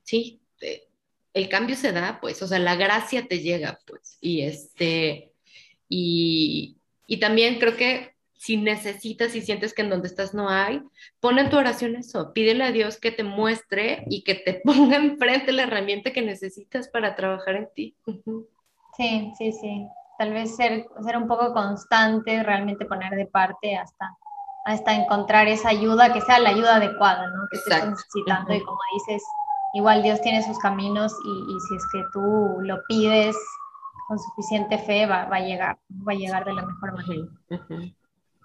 sí, 0.03 0.43
el 1.35 1.49
cambio 1.49 1.77
se 1.77 1.93
da, 1.93 2.19
pues, 2.21 2.43
o 2.43 2.47
sea, 2.47 2.59
la 2.59 2.77
gracia 2.77 3.27
te 3.27 3.41
llega, 3.41 3.79
pues, 3.87 4.19
y 4.21 4.43
este, 4.43 5.33
y, 5.89 6.79
y 7.07 7.17
también 7.19 7.59
creo 7.59 7.77
que 7.77 8.13
si 8.43 8.57
necesitas 8.57 9.37
y 9.37 9.41
sientes 9.41 9.73
que 9.73 9.83
en 9.83 9.91
donde 9.91 10.09
estás 10.09 10.35
no 10.35 10.49
hay, 10.49 10.83
pon 11.21 11.39
en 11.39 11.49
tu 11.49 11.57
oración 11.57 11.95
eso, 11.95 12.33
pídele 12.33 12.65
a 12.65 12.73
Dios 12.73 12.99
que 12.99 13.13
te 13.13 13.23
muestre 13.23 14.05
y 14.11 14.25
que 14.25 14.35
te 14.35 14.55
ponga 14.65 14.97
enfrente 14.97 15.53
la 15.53 15.63
herramienta 15.63 16.13
que 16.13 16.23
necesitas 16.23 16.89
para 16.89 17.15
trabajar 17.15 17.55
en 17.55 17.69
ti. 17.73 17.97
Sí, 18.97 19.33
sí, 19.39 19.53
sí. 19.53 19.87
tal 20.19 20.33
vez 20.33 20.57
ser, 20.57 20.87
ser 21.05 21.17
un 21.17 21.29
poco 21.29 21.53
constante, 21.53 22.43
realmente 22.43 22.85
poner 22.85 23.13
de 23.13 23.27
parte 23.27 23.77
hasta, 23.77 24.19
hasta 24.65 24.93
encontrar 24.93 25.47
esa 25.47 25.69
ayuda 25.69 26.13
que 26.13 26.21
sea 26.21 26.41
la 26.41 26.51
ayuda 26.51 26.77
adecuada, 26.77 27.29
¿no? 27.29 27.47
Que 27.49 27.59
estés 27.59 27.91
necesitando 27.91 28.55
y 28.55 28.61
como 28.61 28.81
dices, 28.95 29.23
igual 29.75 30.03
Dios 30.03 30.21
tiene 30.21 30.43
sus 30.43 30.59
caminos 30.59 31.13
y, 31.25 31.61
si 31.69 31.77
es 31.77 31.85
que 31.93 32.03
tú 32.13 32.59
lo 32.61 32.79
pides 32.89 33.37
con 34.09 34.19
suficiente 34.19 34.79
fe, 34.79 35.07
va, 35.07 35.25
va 35.27 35.37
a 35.37 35.41
llegar, 35.41 35.79
va 36.07 36.13
a 36.13 36.17
llegar 36.17 36.45
de 36.45 36.55
la 36.55 36.67
mejor 36.67 36.93
manera. 36.93 37.29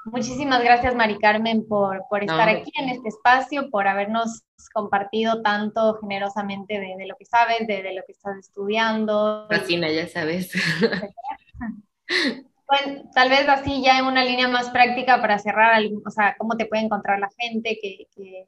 Muchísimas 0.05 0.63
gracias, 0.63 0.95
Mari 0.95 1.17
Carmen, 1.19 1.67
por, 1.67 2.05
por 2.09 2.23
estar 2.23 2.47
aquí 2.47 2.71
en 2.75 2.89
este 2.89 3.09
espacio, 3.09 3.69
por 3.69 3.87
habernos 3.87 4.43
compartido 4.73 5.41
tanto 5.41 5.97
generosamente 5.99 6.79
de, 6.79 6.95
de 6.97 7.07
lo 7.07 7.15
que 7.17 7.25
sabes, 7.25 7.67
de, 7.67 7.83
de, 7.83 7.93
lo 7.93 8.03
que 8.05 8.13
estás 8.13 8.37
estudiando. 8.37 9.47
Fascina, 9.49 9.91
ya 9.91 10.07
sabes. 10.07 10.53
Bueno, 12.67 13.09
tal 13.13 13.29
vez 13.29 13.47
así 13.47 13.81
ya 13.81 13.99
en 13.99 14.05
una 14.05 14.25
línea 14.25 14.47
más 14.47 14.69
práctica 14.71 15.21
para 15.21 15.39
cerrar, 15.39 15.81
o 16.05 16.09
sea, 16.11 16.35
cómo 16.37 16.57
te 16.57 16.65
puede 16.65 16.83
encontrar 16.83 17.19
la 17.19 17.29
gente 17.37 17.79
que, 17.81 18.07
que, 18.15 18.47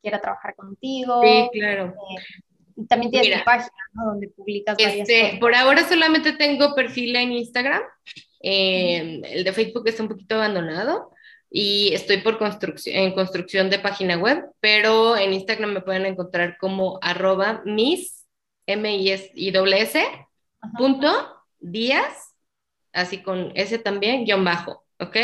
quiera 0.00 0.20
trabajar 0.20 0.54
contigo. 0.54 1.20
Sí, 1.22 1.50
claro. 1.52 1.88
Eh, 1.88 2.42
y 2.76 2.86
también 2.86 3.10
tienes 3.10 3.38
tu 3.38 3.44
página, 3.44 3.76
¿no? 3.92 4.06
Donde 4.06 4.28
publicas 4.28 4.76
varias 4.76 5.08
este, 5.08 5.36
Por 5.38 5.54
ahora 5.54 5.86
solamente 5.86 6.32
tengo 6.32 6.74
perfil 6.74 7.16
en 7.16 7.32
Instagram. 7.32 7.82
Eh, 8.40 9.20
el 9.24 9.44
de 9.44 9.52
Facebook 9.52 9.86
está 9.86 10.02
un 10.02 10.08
poquito 10.08 10.36
abandonado 10.36 11.10
y 11.50 11.92
estoy 11.92 12.18
por 12.18 12.38
construcción, 12.38 12.96
en 12.96 13.12
construcción 13.12 13.70
de 13.70 13.78
página 13.78 14.16
web, 14.16 14.44
pero 14.60 15.16
en 15.16 15.32
Instagram 15.32 15.72
me 15.72 15.80
pueden 15.80 16.06
encontrar 16.06 16.56
como 16.58 16.98
arroba 17.02 17.62
mis, 17.64 18.26
m 18.66 18.96
i 18.96 19.10
s 19.10 19.32
i 19.34 19.48
s 19.48 20.04
punto 20.76 21.08
díaz, 21.58 22.27
así 22.92 23.22
con 23.22 23.52
S 23.54 23.78
también, 23.78 24.24
guion 24.24 24.44
bajo, 24.44 24.84
¿ok? 24.98 25.16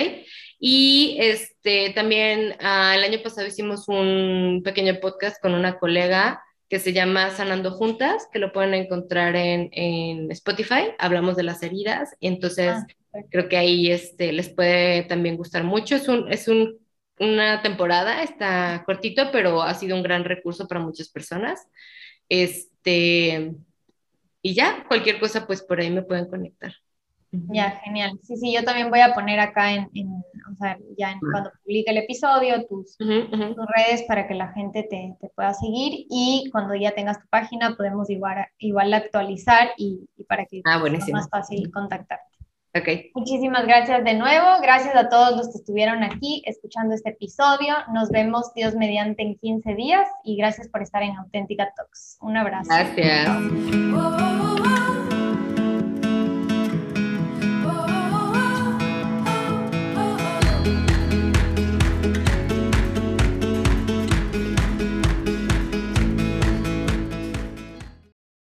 Y 0.59 1.17
este, 1.21 1.91
también 1.91 2.57
ah, 2.61 2.95
el 2.97 3.05
año 3.05 3.23
pasado 3.23 3.47
hicimos 3.47 3.89
un 3.89 4.62
pequeño 4.65 5.01
podcast 5.01 5.41
con 5.43 5.55
una 5.55 5.79
colega 5.79 6.43
que 6.69 6.79
se 6.79 6.93
llama 6.93 7.31
Sanando 7.31 7.71
Juntas, 7.71 8.29
que 8.33 8.39
lo 8.39 8.53
pueden 8.53 8.75
encontrar 8.75 9.37
en, 9.37 9.69
en 9.73 10.31
Spotify. 10.31 10.93
Hablamos 10.99 11.37
de 11.37 11.43
las 11.43 11.62
heridas, 11.62 12.17
entonces 12.21 12.75
ah, 13.12 13.19
creo 13.31 13.49
que 13.49 13.57
ahí 13.57 13.91
este, 13.91 14.33
les 14.33 14.49
puede 14.49 15.03
también 15.05 15.37
gustar 15.37 15.65
mucho. 15.65 15.97
Es, 15.97 16.09
un, 16.09 16.33
es 16.33 16.49
un, 16.49 16.79
una 17.19 17.62
temporada, 17.62 18.23
está 18.23 18.83
cortito, 18.87 19.31
pero 19.31 19.62
ha 19.62 19.75
sido 19.75 19.97
un 19.97 20.03
gran 20.03 20.25
recurso 20.25 20.67
para 20.67 20.81
muchas 20.81 21.09
personas. 21.09 21.69
Este, 22.29 23.53
y 24.43 24.55
ya, 24.55 24.85
cualquier 24.89 25.21
cosa, 25.21 25.47
pues 25.47 25.62
por 25.62 25.81
ahí 25.81 25.91
me 25.91 26.03
pueden 26.03 26.27
conectar. 26.27 26.75
Ya, 27.49 27.70
genial. 27.85 28.18
Sí, 28.22 28.37
sí, 28.37 28.53
yo 28.53 28.64
también 28.64 28.91
voy 28.91 29.01
a 29.01 29.14
poner 29.14 29.41
acá 29.41 29.72
en, 29.72 29.85
o 29.85 30.57
sea, 30.59 30.78
ya 30.97 31.12
en, 31.12 31.20
cuando 31.20 31.51
publique 31.62 31.91
el 31.91 31.99
episodio, 31.99 32.64
tus, 32.66 32.97
tus, 32.97 33.66
redes 33.76 34.03
para 34.07 34.26
que 34.26 34.35
la 34.35 34.53
gente 34.53 34.82
te, 34.82 35.16
te, 35.20 35.28
pueda 35.35 35.55
seguir 35.55 36.07
y 36.11 36.49
cuando 36.53 36.74
ya 36.74 36.93
tengas 36.93 37.20
tu 37.20 37.28
página 37.28 37.76
podemos 37.76 38.11
igual, 38.11 38.47
igual 38.59 38.93
actualizar 38.95 39.70
y, 39.76 40.09
y 40.16 40.24
para 40.24 40.45
que 40.47 40.62
ah, 40.64 40.80
sea 40.80 41.14
más 41.14 41.28
fácil 41.28 41.70
contactarte. 41.72 42.35
Okay. 42.76 43.12
Muchísimas 43.14 43.66
gracias 43.66 44.03
de 44.03 44.14
nuevo. 44.14 44.47
Gracias 44.61 44.97
a 44.97 45.09
todos 45.09 45.37
los 45.37 45.47
que 45.53 45.59
estuvieron 45.59 46.03
aquí 46.03 46.43
escuchando 46.45 46.93
este 46.93 47.11
episodio. 47.11 47.76
Nos 47.93 48.11
vemos 48.11 48.53
Dios 48.55 48.74
mediante 48.74 49.22
en 49.22 49.37
15 49.37 49.74
días 49.76 50.09
y 50.24 50.37
gracias 50.37 50.66
por 50.68 50.82
estar 50.82 51.01
en 51.05 51.14
Auténtica 51.16 51.72
Talks. 51.76 52.18
Un 52.20 52.37
abrazo. 52.37 52.68
Gracias. 52.68 53.28